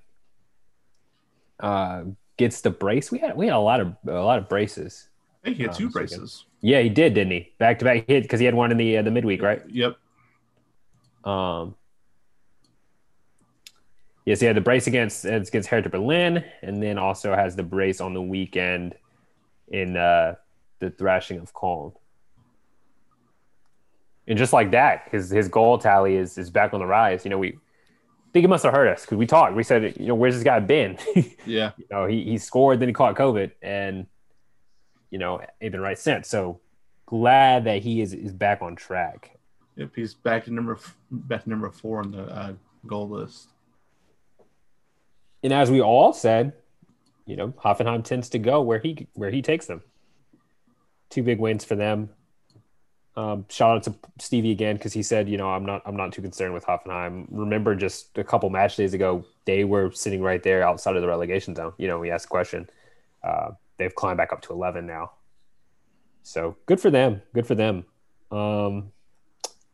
Uh, 1.59 2.03
gets 2.37 2.61
the 2.61 2.69
brace. 2.69 3.11
We 3.11 3.19
had 3.19 3.35
we 3.37 3.45
had 3.45 3.55
a 3.55 3.59
lot 3.59 3.79
of 3.79 3.95
a 4.07 4.11
lot 4.11 4.39
of 4.39 4.49
braces. 4.49 5.07
I 5.43 5.45
think 5.45 5.57
he 5.57 5.63
had 5.63 5.71
um, 5.71 5.77
two 5.77 5.89
braces. 5.89 6.45
Yeah, 6.61 6.81
he 6.81 6.89
did, 6.89 7.13
didn't 7.13 7.31
he? 7.31 7.53
Back 7.59 7.79
to 7.79 7.85
back 7.85 8.07
hit 8.07 8.23
because 8.23 8.39
he 8.39 8.45
had 8.45 8.55
one 8.55 8.71
in 8.71 8.77
the 8.77 8.97
uh, 8.97 9.01
the 9.03 9.11
midweek, 9.11 9.41
right? 9.41 9.61
Yep. 9.69 9.97
Um. 11.23 11.75
Yes, 14.25 14.39
he 14.39 14.47
had 14.47 14.55
the 14.55 14.61
brace 14.61 14.87
against 14.87 15.25
against 15.25 15.69
Hertha 15.69 15.89
Berlin, 15.89 16.43
and 16.61 16.81
then 16.81 16.97
also 16.97 17.35
has 17.35 17.55
the 17.55 17.63
brace 17.63 18.01
on 18.01 18.13
the 18.13 18.21
weekend 18.21 18.95
in 19.67 19.95
uh, 19.95 20.35
the 20.79 20.89
thrashing 20.89 21.39
of 21.39 21.53
Köln. 21.53 21.93
And 24.27 24.37
just 24.37 24.53
like 24.53 24.71
that, 24.71 25.09
his 25.11 25.29
his 25.29 25.47
goal 25.47 25.77
tally 25.77 26.15
is 26.15 26.37
is 26.37 26.49
back 26.49 26.73
on 26.73 26.79
the 26.79 26.87
rise. 26.87 27.23
You 27.23 27.29
know, 27.29 27.37
we 27.37 27.59
think 28.33 28.43
it 28.43 28.47
must 28.49 28.63
have 28.63 28.73
hurt 28.73 28.87
us 28.87 29.01
because 29.01 29.17
we 29.17 29.27
talked. 29.27 29.55
We 29.55 29.63
said, 29.63 29.95
you 29.97 30.07
know, 30.07 30.15
where's 30.15 30.35
this 30.35 30.43
guy 30.43 30.59
been? 30.59 30.97
Yeah. 31.45 31.73
you 31.77 31.85
know, 31.91 32.07
he, 32.07 32.23
he 32.23 32.37
scored, 32.39 32.79
then 32.79 32.89
he 32.89 32.93
caught 32.93 33.15
COVID, 33.15 33.51
and 33.61 34.07
you 35.11 35.19
know, 35.19 35.39
ain't 35.61 35.71
been 35.71 35.79
right 35.79 35.97
since. 35.97 36.27
So 36.27 36.59
glad 37.05 37.65
that 37.65 37.83
he 37.83 38.01
is 38.01 38.13
is 38.13 38.33
back 38.33 38.63
on 38.63 38.75
track. 38.75 39.37
Yep. 39.75 39.91
He's 39.95 40.15
back 40.15 40.45
to 40.45 40.53
number 40.53 40.79
back 41.11 41.43
to 41.43 41.49
number 41.49 41.69
four 41.69 41.99
on 41.99 42.11
the 42.11 42.23
uh, 42.23 42.53
goal 42.87 43.07
list. 43.09 43.49
And 45.45 45.53
as 45.53 45.69
we 45.69 45.79
all 45.79 46.11
said, 46.11 46.53
you 47.27 47.35
know, 47.35 47.49
Hoffenheim 47.49 48.03
tends 48.03 48.29
to 48.29 48.39
go 48.39 48.63
where 48.63 48.79
he 48.79 49.07
where 49.13 49.29
he 49.29 49.43
takes 49.43 49.67
them. 49.67 49.83
Two 51.11 51.21
big 51.21 51.39
wins 51.39 51.63
for 51.63 51.75
them. 51.75 52.09
Um, 53.15 53.45
shout 53.47 53.77
out 53.77 53.83
to 53.83 53.93
Stevie 54.19 54.49
again 54.49 54.75
because 54.75 54.91
he 54.91 55.03
said, 55.03 55.29
you 55.29 55.37
know, 55.37 55.47
I'm 55.51 55.63
not 55.63 55.83
I'm 55.85 55.95
not 55.95 56.13
too 56.13 56.23
concerned 56.23 56.55
with 56.55 56.65
Hoffenheim. 56.65 57.27
Remember, 57.29 57.75
just 57.75 58.17
a 58.17 58.23
couple 58.23 58.49
match 58.49 58.75
days 58.75 58.95
ago, 58.95 59.23
they 59.45 59.65
were 59.65 59.91
sitting 59.91 60.23
right 60.23 60.41
there 60.41 60.67
outside 60.67 60.95
of 60.95 61.03
the 61.03 61.07
relegation 61.07 61.53
zone. 61.53 61.73
You 61.77 61.89
know, 61.89 61.99
we 61.99 62.09
asked 62.09 62.25
the 62.25 62.29
question. 62.29 62.67
Uh, 63.23 63.51
they've 63.77 63.93
climbed 63.93 64.17
back 64.17 64.33
up 64.33 64.41
to 64.41 64.53
11 64.53 64.87
now. 64.87 65.11
So 66.23 66.57
good 66.65 66.81
for 66.81 66.89
them. 66.89 67.21
Good 67.35 67.45
for 67.45 67.53
them. 67.53 67.85
Um, 68.31 68.93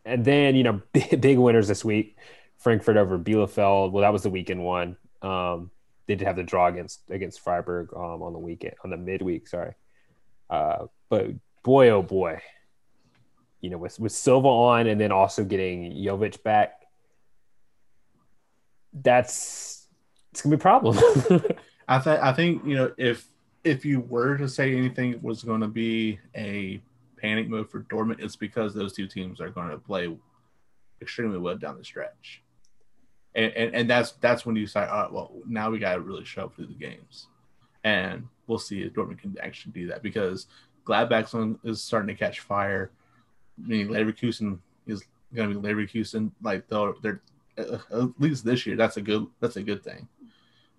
and 0.04 0.26
then 0.26 0.58
you 0.58 0.64
know, 0.64 0.82
big, 0.92 1.22
big 1.22 1.38
winners 1.38 1.70
this 1.70 1.86
week: 1.86 2.18
Frankfurt 2.58 2.98
over 2.98 3.18
Bielefeld. 3.18 3.94
Well, 3.94 4.02
that 4.02 4.12
was 4.12 4.24
the 4.24 4.30
weekend 4.30 4.66
one. 4.66 4.98
Um, 5.22 5.72
they 6.08 6.16
did 6.16 6.28
have 6.28 6.36
the 6.36 6.44
draw 6.44 6.68
against 6.68 7.02
against 7.10 7.42
Freiburg 7.42 7.90
um, 7.96 8.22
on 8.22 8.34
the 8.34 8.40
weekend 8.40 8.74
on 8.84 8.90
the 8.90 8.98
midweek. 8.98 9.48
Sorry, 9.48 9.74
uh, 10.50 10.88
but 11.10 11.28
boy, 11.64 11.90
oh 11.90 12.02
boy, 12.02 12.42
you 13.62 13.70
know, 13.70 13.78
with 13.78 14.00
with 14.00 14.12
Silva 14.12 14.48
on, 14.48 14.88
and 14.88 15.00
then 15.00 15.12
also 15.12 15.44
getting 15.44 15.94
Jovic 15.94 16.44
back, 16.44 16.82
that's 18.94 19.88
it's 20.32 20.42
gonna 20.42 20.58
be 20.58 20.60
a 20.60 20.62
problem. 20.62 20.98
I 21.88 22.00
think 22.00 22.22
I 22.22 22.34
think 22.34 22.66
you 22.66 22.76
know 22.76 22.94
if 22.98 23.28
if 23.64 23.86
you 23.86 24.02
were 24.02 24.38
to 24.38 24.50
say 24.50 24.76
anything 24.76 25.20
was 25.22 25.44
going 25.44 25.62
to 25.62 25.68
be 25.68 26.20
a 26.36 26.82
panic 27.18 27.48
move 27.48 27.70
for 27.70 27.82
Dortmund, 27.84 28.20
it's 28.20 28.36
because 28.36 28.74
those 28.74 28.94
two 28.94 29.08
teams 29.08 29.40
are 29.40 29.50
going 29.50 29.70
to 29.70 29.78
play 29.78 30.16
extremely 31.02 31.38
well 31.38 31.58
down 31.58 31.78
the 31.78 31.84
stretch, 31.84 32.42
and 33.36 33.52
and, 33.54 33.76
and 33.76 33.90
that's 33.90 34.14
that's 34.14 34.46
when 34.46 34.56
you 34.56 34.68
say, 34.68 34.88
oh, 34.90 35.10
well, 35.12 35.32
now 35.48 35.70
we 35.70 35.80
got 35.80 35.96
to 35.96 36.02
really 36.02 36.26
show 36.26 36.46
up 36.46 36.56
through 36.56 36.68
the 36.68 36.74
games, 36.74 37.28
and 37.84 38.28
we'll 38.48 38.60
see 38.60 38.82
if 38.82 38.94
Dortmund 38.94 39.20
can 39.20 39.38
actually 39.42 39.74
do 39.74 39.88
that 39.88 40.04
because 40.04 40.48
Gladbach's 40.86 41.34
on 41.34 41.60
is 41.64 41.82
starting 41.82 42.14
to 42.14 42.20
catch 42.20 42.40
fire. 42.42 42.92
I 43.64 43.68
mean, 43.68 43.88
Leverkusen 43.88 44.60
is 44.88 45.04
going 45.34 45.54
to 45.54 45.60
be 45.60 45.68
Leverkusen. 45.68 46.32
Like 46.42 46.68
they're, 46.68 46.94
they're 47.02 47.22
uh, 47.58 47.78
at 47.92 48.10
least 48.20 48.44
this 48.44 48.66
year. 48.66 48.76
That's 48.76 48.98
a 48.98 49.02
good. 49.02 49.28
That's 49.40 49.58
a 49.58 49.64
good 49.64 49.84
thing. 49.84 50.08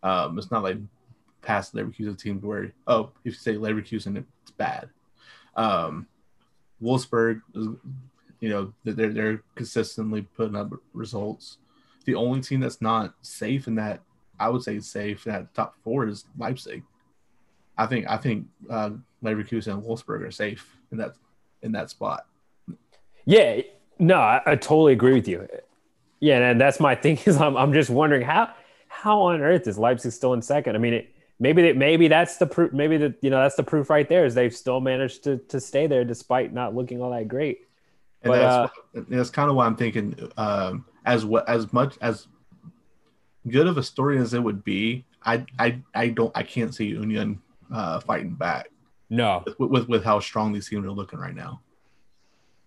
Um, 0.02 0.38
it's 0.38 0.50
not 0.50 0.62
like 0.62 0.78
past 1.42 1.74
Leverkusen 1.74 2.18
teams 2.18 2.42
where 2.42 2.72
oh, 2.86 3.10
if 3.24 3.24
you 3.24 3.32
say 3.32 3.54
Leverkusen, 3.54 4.16
it's 4.16 4.50
bad. 4.52 4.88
Um, 5.56 6.06
Wolfsburg, 6.82 7.42
you 7.54 8.48
know, 8.48 8.72
they're 8.84 9.12
they're 9.12 9.42
consistently 9.54 10.22
putting 10.22 10.56
up 10.56 10.72
results. 10.92 11.58
The 12.04 12.14
only 12.14 12.40
team 12.40 12.60
that's 12.60 12.80
not 12.80 13.14
safe 13.22 13.66
in 13.66 13.74
that, 13.76 14.00
I 14.38 14.48
would 14.48 14.62
say, 14.62 14.80
safe 14.80 15.26
in 15.26 15.32
that 15.32 15.54
top 15.54 15.76
four 15.82 16.06
is 16.06 16.24
Leipzig. 16.38 16.82
I 17.78 17.86
think 17.86 18.06
I 18.08 18.16
think 18.16 18.46
uh, 18.68 18.90
Leverkusen 19.22 19.74
and 19.74 19.82
Wolfsburg 19.82 20.26
are 20.26 20.30
safe 20.30 20.76
in 20.90 20.98
that 20.98 21.14
in 21.62 21.72
that 21.72 21.90
spot. 21.90 22.26
yeah, 23.24 23.62
no, 23.98 24.16
I, 24.16 24.40
I 24.44 24.56
totally 24.56 24.92
agree 24.92 25.14
with 25.14 25.28
you. 25.28 25.46
Yeah, 26.20 26.38
and 26.38 26.60
that's 26.60 26.80
my 26.80 26.94
thing 27.02 27.18
is 27.24 27.36
I'm 27.36 27.56
I'm 27.56 27.72
just 27.72 27.90
wondering 27.90 28.22
how 28.22 28.52
how 28.88 29.20
on 29.22 29.40
earth 29.40 29.66
is 29.66 29.78
Leipzig 29.78 30.12
still 30.12 30.34
in 30.34 30.42
second? 30.42 30.76
I 30.76 30.78
mean, 30.78 30.94
it, 30.94 31.14
maybe 31.40 31.62
that 31.62 31.76
maybe 31.76 32.08
that's 32.08 32.36
the 32.36 32.46
proof. 32.46 32.72
Maybe 32.72 32.96
that 32.98 33.14
you 33.22 33.30
know 33.30 33.40
that's 33.40 33.56
the 33.56 33.62
proof 33.62 33.90
right 33.90 34.08
there 34.08 34.24
is 34.24 34.34
they've 34.34 34.54
still 34.54 34.80
managed 34.80 35.24
to 35.24 35.38
to 35.38 35.60
stay 35.60 35.86
there 35.86 36.04
despite 36.04 36.52
not 36.52 36.74
looking 36.74 37.02
all 37.02 37.10
that 37.10 37.28
great. 37.28 37.66
And 38.22 38.30
But, 38.30 38.70
that's, 38.94 39.08
that's 39.08 39.30
kind 39.30 39.50
of 39.50 39.56
why 39.56 39.66
I'm 39.66 39.74
thinking, 39.74 40.30
um, 40.36 40.84
as 41.04 41.24
what 41.24 41.48
as 41.48 41.72
much 41.72 41.96
as 42.00 42.28
good 43.48 43.66
of 43.66 43.76
a 43.78 43.82
story 43.82 44.18
as 44.18 44.34
it 44.34 44.42
would 44.42 44.62
be, 44.64 45.04
I 45.24 45.44
I, 45.58 45.80
I 45.94 46.08
don't 46.08 46.32
I 46.36 46.42
can't 46.42 46.74
see 46.74 46.86
Union 46.86 47.40
uh, 47.72 48.00
fighting 48.00 48.34
back 48.34 48.68
No, 49.10 49.42
with, 49.58 49.70
with 49.70 49.88
with 49.88 50.04
how 50.04 50.20
strong 50.20 50.52
these 50.52 50.68
teams 50.68 50.84
are 50.86 50.90
looking 50.90 51.18
right 51.18 51.34
now. 51.34 51.60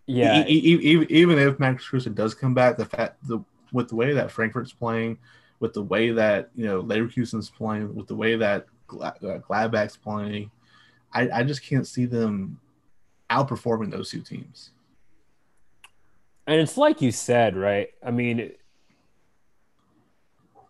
yeah, 0.07 0.43
E- 0.47 0.51
e- 0.51 0.99
e- 1.01 1.07
even 1.09 1.37
if 1.39 1.59
Max 1.59 1.87
Kruse 1.87 2.05
does 2.13 2.33
come 2.33 2.53
back, 2.53 2.77
the 2.77 2.85
fact 2.85 3.17
the 3.27 3.39
with 3.71 3.89
the 3.89 3.95
way 3.95 4.13
that 4.13 4.31
Frankfurt's 4.31 4.73
playing, 4.73 5.17
with 5.59 5.73
the 5.73 5.83
way 5.83 6.11
that 6.11 6.49
you 6.55 6.65
know 6.65 6.81
Leverkusen's 6.83 7.49
playing, 7.49 7.93
with 7.95 8.07
the 8.07 8.15
way 8.15 8.35
that 8.35 8.67
Gla- 8.87 9.15
uh, 9.23 9.39
Gladbach's 9.39 9.97
playing, 9.97 10.51
I, 11.13 11.29
I 11.29 11.43
just 11.43 11.63
can't 11.63 11.87
see 11.87 12.05
them 12.05 12.59
outperforming 13.29 13.89
those 13.91 14.11
two 14.11 14.21
teams. 14.21 14.71
And 16.47 16.61
it's 16.61 16.77
like 16.77 17.01
you 17.01 17.11
said, 17.11 17.55
right? 17.55 17.89
I 18.05 18.11
mean, 18.11 18.51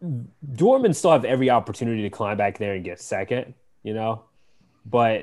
Dortmund 0.03 0.95
still 0.95 1.11
have 1.11 1.25
every 1.25 1.49
opportunity 1.49 2.03
to 2.03 2.09
climb 2.09 2.37
back 2.37 2.57
there 2.57 2.73
and 2.73 2.83
get 2.83 3.01
second, 3.01 3.53
you 3.83 3.93
know, 3.93 4.23
but 4.85 5.21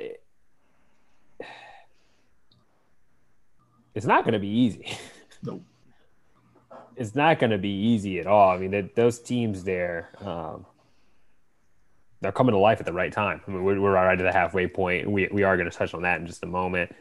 it's 3.94 4.06
not 4.06 4.24
going 4.24 4.34
to 4.34 4.40
be 4.40 4.48
easy. 4.48 4.86
Nope. 5.44 5.60
It's 6.94 7.16
not 7.16 7.40
going 7.40 7.50
to 7.50 7.58
be 7.58 7.68
easy 7.68 8.20
at 8.20 8.28
all. 8.28 8.50
I 8.50 8.58
mean, 8.58 8.70
that 8.70 8.94
those 8.94 9.18
teams 9.18 9.64
there, 9.64 10.10
um, 10.24 10.64
they're 12.20 12.30
coming 12.30 12.52
to 12.52 12.60
life 12.60 12.78
at 12.78 12.86
the 12.86 12.92
right 12.92 13.12
time. 13.12 13.40
I 13.44 13.50
mean, 13.50 13.64
we're, 13.64 13.80
we're 13.80 13.90
right 13.90 14.16
at 14.16 14.22
the 14.22 14.30
halfway 14.30 14.68
point. 14.68 15.10
We, 15.10 15.28
we 15.32 15.42
are 15.42 15.56
going 15.56 15.68
to 15.68 15.76
touch 15.76 15.94
on 15.94 16.02
that 16.02 16.20
in 16.20 16.28
just 16.28 16.44
a 16.44 16.46
moment. 16.46 16.94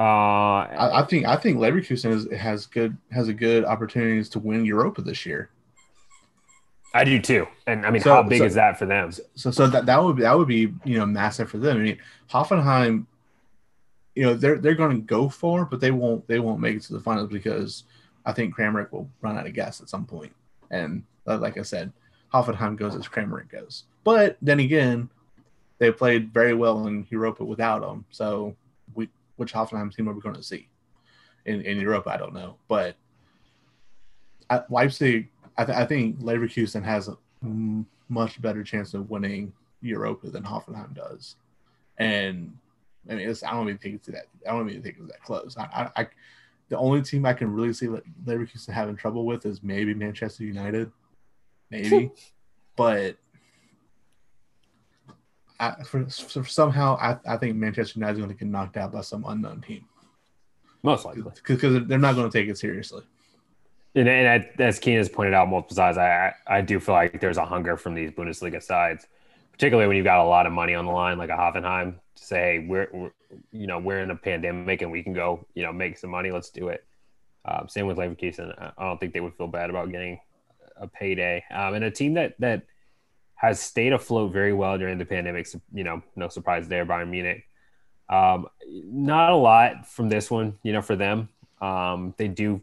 Uh, 0.00 0.02
I, 0.02 1.00
I 1.00 1.02
think 1.02 1.26
I 1.26 1.36
think 1.36 1.58
Leverkusen 1.58 2.12
is, 2.12 2.32
has 2.40 2.66
good 2.66 2.96
has 3.10 3.28
a 3.28 3.32
good 3.34 3.64
opportunities 3.64 4.28
to 4.30 4.38
win 4.38 4.64
Europa 4.64 5.02
this 5.02 5.26
year. 5.26 5.50
I 6.94 7.04
do 7.04 7.20
too. 7.20 7.46
And 7.66 7.84
I 7.84 7.90
mean, 7.90 8.02
So- 8.02 8.14
how 8.14 8.22
big 8.22 8.38
so- 8.38 8.44
is 8.44 8.54
that 8.54 8.78
for 8.78 8.86
them? 8.86 9.10
So 9.34 9.50
so 9.50 9.66
that, 9.66 9.86
that 9.86 10.02
would 10.02 10.16
be 10.16 10.22
that 10.22 10.38
would 10.38 10.48
be 10.48 10.72
you 10.84 10.98
know 10.98 11.06
massive 11.06 11.50
for 11.50 11.58
them. 11.58 11.78
I 11.78 11.80
mean 11.80 11.98
Hoffenheim, 12.30 13.06
you 14.14 14.22
know 14.24 14.34
they're 14.34 14.58
they're 14.58 14.74
going 14.74 14.96
to 14.96 15.02
go 15.02 15.28
far, 15.28 15.64
but 15.64 15.80
they 15.80 15.90
won't 15.90 16.26
they 16.28 16.38
won't 16.38 16.60
make 16.60 16.76
it 16.76 16.82
to 16.82 16.92
the 16.92 17.00
finals 17.00 17.28
because 17.28 17.84
I 18.24 18.32
think 18.32 18.54
Kramaric 18.54 18.92
will 18.92 19.08
run 19.20 19.36
out 19.36 19.46
of 19.46 19.52
gas 19.54 19.80
at 19.80 19.88
some 19.88 20.04
point. 20.04 20.32
And 20.70 21.02
uh, 21.26 21.38
like 21.38 21.58
I 21.58 21.62
said, 21.62 21.92
Hoffenheim 22.32 22.76
goes 22.76 22.94
as 22.94 23.08
Kramaric 23.08 23.48
goes. 23.50 23.84
But 24.04 24.36
then 24.42 24.60
again, 24.60 25.08
they 25.78 25.90
played 25.90 26.32
very 26.32 26.54
well 26.54 26.86
in 26.86 27.06
Europa 27.10 27.44
without 27.44 27.82
him. 27.82 28.04
So 28.10 28.54
which 29.38 29.52
Hoffenheim 29.52 29.94
team 29.94 30.08
are 30.08 30.12
we 30.12 30.20
going 30.20 30.34
to 30.34 30.42
see 30.42 30.68
in 31.46 31.62
in 31.62 31.80
Europa? 31.80 32.10
I 32.10 32.16
don't 32.16 32.34
know, 32.34 32.56
but 32.68 32.96
at 34.50 34.70
Leipzig, 34.70 35.28
I, 35.56 35.64
th- 35.64 35.76
I 35.76 35.84
think 35.84 36.20
Leverkusen 36.20 36.82
has 36.82 37.08
a 37.08 37.16
much 38.08 38.40
better 38.40 38.62
chance 38.62 38.94
of 38.94 39.10
winning 39.10 39.52
Europa 39.82 40.30
than 40.30 40.42
Hoffenheim 40.42 40.94
does. 40.94 41.36
And 41.98 42.56
I 43.08 43.14
mean, 43.14 43.28
it's, 43.28 43.42
I 43.42 43.52
don't 43.52 43.68
even 43.68 43.78
think 43.78 43.96
it's 43.96 44.06
that. 44.08 44.26
I 44.46 44.52
don't 44.52 44.68
even 44.68 44.82
think 44.82 44.96
it's 44.98 45.08
that 45.08 45.22
close. 45.22 45.56
I, 45.58 45.90
I, 45.96 46.02
I 46.02 46.08
the 46.68 46.78
only 46.78 47.02
team 47.02 47.24
I 47.24 47.32
can 47.32 47.52
really 47.52 47.72
see 47.72 47.88
Le- 47.88 48.02
Leverkusen 48.24 48.72
having 48.72 48.96
trouble 48.96 49.24
with 49.24 49.46
is 49.46 49.62
maybe 49.62 49.94
Manchester 49.94 50.44
United, 50.44 50.90
maybe, 51.70 52.10
but 52.76 53.16
I, 55.60 55.82
for, 55.84 56.06
for 56.06 56.44
somehow 56.44 56.96
I, 57.00 57.16
I 57.26 57.36
think 57.36 57.56
Manchester 57.56 57.98
United 57.98 58.14
is 58.14 58.18
going 58.24 58.30
to 58.30 58.34
get 58.38 58.48
knocked 58.48 58.76
out 58.76 58.92
by 58.92 59.00
some 59.00 59.24
unknown 59.26 59.60
team 59.60 59.84
Most 60.82 61.04
likely. 61.04 61.24
because 61.46 61.86
they're 61.86 61.98
not 61.98 62.14
going 62.14 62.30
to 62.30 62.38
take 62.38 62.48
it 62.48 62.58
seriously. 62.58 63.02
And, 63.94 64.08
and 64.08 64.28
I, 64.28 64.62
as 64.62 64.78
Keen 64.78 64.98
has 64.98 65.08
pointed 65.08 65.34
out 65.34 65.48
multiple 65.48 65.74
times, 65.76 65.98
I, 65.98 66.32
I 66.46 66.60
do 66.60 66.78
feel 66.78 66.94
like 66.94 67.20
there's 67.20 67.38
a 67.38 67.44
hunger 67.44 67.76
from 67.76 67.94
these 67.94 68.10
Bundesliga 68.12 68.62
sides, 68.62 69.06
particularly 69.50 69.88
when 69.88 69.96
you've 69.96 70.04
got 70.04 70.20
a 70.22 70.28
lot 70.28 70.46
of 70.46 70.52
money 70.52 70.74
on 70.74 70.84
the 70.84 70.92
line, 70.92 71.18
like 71.18 71.30
a 71.30 71.36
Hoffenheim, 71.36 71.94
to 72.14 72.24
say, 72.24 72.36
hey, 72.60 72.66
we're, 72.68 72.88
we're 72.92 73.10
you 73.52 73.66
know 73.66 73.78
we're 73.78 74.00
in 74.00 74.10
a 74.10 74.16
pandemic 74.16 74.80
and 74.82 74.90
we 74.90 75.02
can 75.02 75.12
go 75.12 75.44
you 75.54 75.62
know 75.62 75.72
make 75.72 75.98
some 75.98 76.10
money. 76.10 76.30
Let's 76.30 76.50
do 76.50 76.68
it. 76.68 76.84
Um, 77.44 77.68
same 77.68 77.86
with 77.86 77.96
Leverkusen. 77.96 78.54
I- 78.58 78.72
I 78.78 78.84
don't 78.86 78.98
think 79.00 79.12
they 79.14 79.20
would 79.20 79.34
feel 79.34 79.48
bad 79.48 79.70
about 79.70 79.90
getting 79.90 80.20
a 80.76 80.86
payday. 80.86 81.42
Um, 81.50 81.74
and 81.74 81.84
a 81.84 81.90
team 81.90 82.14
that 82.14 82.34
that 82.38 82.62
has 83.38 83.60
stayed 83.60 83.92
afloat 83.92 84.32
very 84.32 84.52
well 84.52 84.76
during 84.76 84.98
the 84.98 85.04
pandemic. 85.04 85.46
so, 85.46 85.60
You 85.72 85.84
know, 85.84 86.02
no 86.16 86.28
surprise 86.28 86.66
there, 86.66 86.84
Bayern 86.84 87.08
Munich. 87.08 87.44
Um, 88.08 88.48
not 88.66 89.30
a 89.30 89.36
lot 89.36 89.86
from 89.86 90.08
this 90.08 90.28
one, 90.28 90.58
you 90.64 90.72
know, 90.72 90.82
for 90.82 90.96
them. 90.96 91.28
Um, 91.60 92.14
they 92.16 92.26
do 92.26 92.60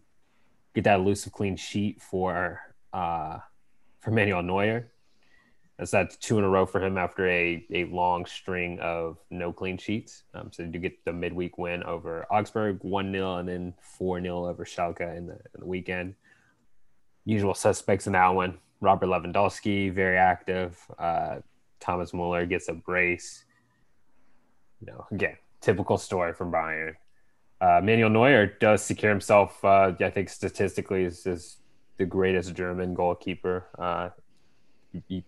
get 0.73 0.83
that 0.83 0.99
elusive 0.99 1.31
clean 1.31 1.55
sheet 1.55 2.01
for 2.01 2.59
uh, 2.91 3.39
for 4.01 4.11
Manuel 4.11 4.43
Neuer. 4.43 4.91
That's 5.77 5.91
that 5.91 6.19
two 6.19 6.37
in 6.39 6.43
a 6.43 6.49
row 6.49 6.65
for 6.65 6.83
him 6.83 6.97
after 6.97 7.27
a, 7.27 7.65
a 7.71 7.85
long 7.85 8.25
string 8.25 8.79
of 8.79 9.17
no 9.29 9.53
clean 9.53 9.77
sheets. 9.77 10.23
Um, 10.33 10.49
so 10.51 10.63
they 10.63 10.69
do 10.69 10.79
get 10.79 11.05
the 11.05 11.13
midweek 11.13 11.57
win 11.57 11.83
over 11.83 12.25
Augsburg, 12.31 12.79
1 12.81 13.11
0, 13.11 13.37
and 13.37 13.47
then 13.47 13.73
4 13.97 14.21
0 14.21 14.45
over 14.45 14.65
Schalke 14.65 15.17
in 15.17 15.27
the, 15.27 15.33
in 15.33 15.59
the 15.59 15.65
weekend. 15.65 16.15
Usual 17.25 17.53
suspects 17.53 18.07
in 18.07 18.13
that 18.13 18.29
one 18.29 18.57
Robert 18.85 19.07
Lewandowski, 19.07 19.91
very 19.91 20.17
active. 20.17 20.79
Uh, 20.97 21.37
Thomas 21.79 22.13
Muller 22.13 22.45
gets 22.45 22.69
a 22.69 22.73
brace. 22.73 23.43
You 24.79 24.87
know, 24.87 25.05
again, 25.11 25.37
typical 25.59 25.97
story 25.97 26.33
from 26.33 26.51
Bayern. 26.51 26.93
Uh, 27.59 27.81
Manuel 27.83 28.09
Neuer 28.09 28.45
does 28.45 28.83
secure 28.83 29.11
himself, 29.11 29.63
uh, 29.65 29.93
I 29.99 30.09
think, 30.11 30.29
statistically, 30.29 31.03
is, 31.03 31.25
is 31.25 31.57
the 31.97 32.05
greatest 32.05 32.53
German 32.53 32.93
goalkeeper. 32.93 33.67
Uh, 33.77 34.09
he, 35.07 35.25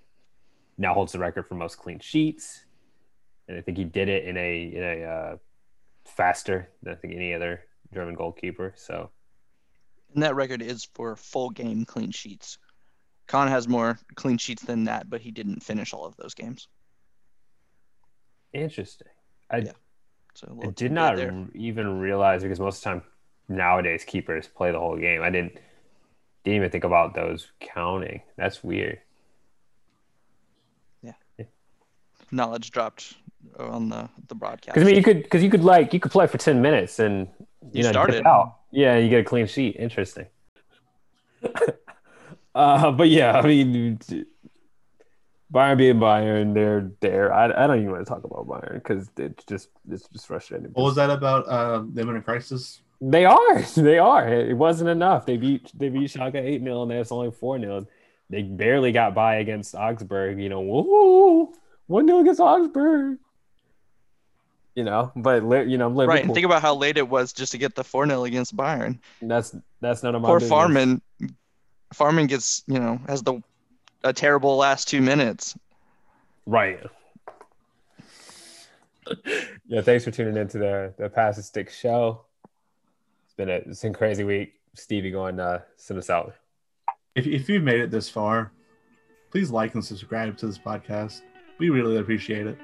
now 0.77 0.93
holds 0.93 1.13
the 1.13 1.19
record 1.19 1.47
for 1.47 1.55
most 1.55 1.77
clean 1.77 1.99
sheets, 1.99 2.65
and 3.47 3.57
I 3.57 3.61
think 3.61 3.77
he 3.77 3.83
did 3.83 4.09
it 4.09 4.25
in 4.25 4.37
a 4.37 4.63
in 4.75 4.83
a 4.83 5.03
uh, 5.03 5.37
faster 6.05 6.69
than 6.83 6.93
I 6.93 6.95
think 6.95 7.15
any 7.15 7.33
other 7.33 7.63
German 7.93 8.13
goalkeeper. 8.13 8.73
So 8.75 9.09
And 10.13 10.21
that 10.21 10.35
record 10.35 10.61
is 10.61 10.87
for 10.93 11.15
full 11.15 11.49
game 11.49 11.85
clean 11.85 12.11
sheets. 12.11 12.59
Kahn 13.27 13.47
has 13.49 13.67
more 13.67 13.99
clean 14.15 14.37
sheets 14.37 14.63
than 14.63 14.85
that, 14.85 15.09
but 15.09 15.21
he 15.21 15.31
didn't 15.31 15.61
finish 15.61 15.93
all 15.93 16.05
of 16.05 16.15
those 16.17 16.33
games. 16.33 16.67
interesting. 18.53 19.07
I, 19.51 19.57
Yeah. 19.57 19.71
So 20.33 20.57
a 20.63 20.67
I 20.67 20.71
did 20.71 20.91
not 20.91 21.15
there. 21.15 21.47
even 21.55 21.99
realize 21.99 22.43
because 22.43 22.59
most 22.59 22.77
of 22.77 22.83
the 22.83 22.89
time 22.89 23.03
nowadays 23.49 24.03
keepers 24.05 24.47
play 24.47 24.71
the 24.71 24.79
whole 24.79 24.97
game. 24.97 25.21
I 25.23 25.29
didn't 25.29 25.53
didn't 26.43 26.57
even 26.57 26.69
think 26.69 26.83
about 26.83 27.13
those 27.15 27.51
counting. 27.59 28.21
That's 28.37 28.63
weird. 28.63 28.99
Yeah. 31.01 31.13
Knowledge 32.31 32.71
dropped 32.71 33.15
on 33.59 33.89
the 33.89 34.09
the 34.27 34.35
broadcast. 34.35 34.75
Because 34.75 34.83
I 34.83 34.85
mean, 34.85 34.95
you 34.95 35.03
could 35.03 35.23
because 35.23 35.41
you 35.43 35.49
could 35.49 35.63
like 35.63 35.93
you 35.93 35.99
could 35.99 36.11
play 36.11 36.27
for 36.27 36.37
ten 36.37 36.61
minutes 36.61 36.99
and 36.99 37.27
you, 37.73 37.79
You 37.79 37.83
know 37.83 37.89
started. 37.91 38.25
out. 38.27 38.57
Yeah, 38.71 38.97
you 38.97 39.09
get 39.09 39.21
a 39.21 39.23
clean 39.23 39.47
sheet. 39.47 39.75
Interesting. 39.77 40.27
uh, 42.57 42.91
but 42.99 43.09
yeah, 43.09 43.37
I 43.37 43.41
mean, 43.45 43.99
Bayern 45.53 45.77
being 45.77 45.95
Bayern, 45.95 46.53
they're 46.53 46.91
there. 46.99 47.33
I, 47.33 47.45
I 47.45 47.67
don't 47.67 47.77
even 47.79 47.91
want 47.91 48.05
to 48.05 48.09
talk 48.13 48.23
about 48.23 48.47
Bayern 48.47 48.75
because 48.75 49.09
it's 49.17 49.43
just 49.45 49.69
it's 49.89 50.07
just 50.09 50.27
frustrating. 50.27 50.71
What 50.73 50.83
was 50.83 50.95
that 50.95 51.09
about 51.09 51.47
uh, 51.47 51.83
them 51.87 52.09
in 52.09 52.17
a 52.17 52.21
crisis? 52.21 52.81
They 52.99 53.25
are. 53.25 53.63
They 53.75 53.99
are. 53.99 54.27
It 54.27 54.57
wasn't 54.57 54.89
enough. 54.89 55.25
They 55.25 55.37
beat 55.37 55.71
they 55.73 55.89
beat 55.89 56.11
Schalke 56.11 56.35
8 56.35 56.63
0 56.63 56.81
and 56.83 56.91
that's 56.91 57.11
only 57.11 57.31
4 57.31 57.59
0. 57.59 57.87
They 58.29 58.41
barely 58.41 58.91
got 58.91 59.13
by 59.15 59.35
against 59.35 59.73
Augsburg, 59.75 60.41
you 60.41 60.49
know, 60.49 60.61
woo 60.61 61.53
1 61.87 62.07
0 62.07 62.19
against 62.19 62.41
Augsburg. 62.41 63.19
You 64.75 64.83
know, 64.83 65.11
but 65.15 65.43
li- 65.43 65.63
you 65.63 65.77
know, 65.77 65.87
Liverpool, 65.87 66.07
right, 66.07 66.23
and 66.23 66.33
think 66.33 66.45
about 66.45 66.61
how 66.61 66.75
late 66.75 66.97
it 66.97 67.07
was 67.07 67.33
just 67.33 67.51
to 67.53 67.57
get 67.57 67.73
the 67.73 67.83
4 67.83 68.05
0 68.07 68.25
against 68.25 68.55
Bayern. 68.55 68.99
that's 69.21 69.55
that's 69.79 70.03
none 70.03 70.13
of 70.13 70.21
my 70.21 70.27
Poor 70.27 70.39
business. 70.39 70.57
Fährmann 70.57 71.01
Fährmann 71.93 72.27
gets, 72.27 72.63
you 72.67 72.79
know, 72.79 72.99
has 73.07 73.23
the 73.23 73.41
a 74.03 74.13
terrible 74.13 74.57
last 74.57 74.87
two 74.87 75.01
minutes. 75.01 75.57
Right. 76.45 76.79
yeah, 79.67 79.81
thanks 79.81 80.03
for 80.03 80.11
tuning 80.11 80.37
into 80.37 80.57
the 80.57 80.93
the 80.97 81.09
Pass 81.09 81.37
the 81.37 81.43
Stick 81.43 81.69
show. 81.69 82.21
It's 83.25 83.33
been 83.35 83.49
a 83.49 83.55
it's 83.55 83.81
been 83.81 83.91
a 83.91 83.97
crazy 83.97 84.23
week. 84.23 84.53
Stevie 84.75 85.11
going 85.11 85.39
uh 85.39 85.61
send 85.75 85.97
us 85.99 86.09
out. 86.09 86.35
If, 87.15 87.25
if 87.25 87.49
you've 87.49 87.63
made 87.63 87.79
it 87.79 87.89
this 87.89 88.09
far, 88.09 88.51
please 89.31 89.49
like 89.49 89.73
and 89.73 89.83
subscribe 89.83 90.37
to 90.37 90.47
this 90.47 90.57
podcast. 90.57 91.21
We 91.57 91.69
really 91.69 91.97
appreciate 91.97 92.47
it. 92.47 92.57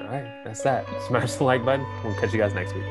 All 0.00 0.06
right, 0.06 0.42
that's 0.44 0.62
that. 0.62 0.86
Smash 1.06 1.34
the 1.34 1.44
like 1.44 1.64
button. 1.64 1.86
We'll 2.04 2.18
catch 2.20 2.32
you 2.32 2.38
guys 2.38 2.54
next 2.54 2.74
week. 2.74 2.84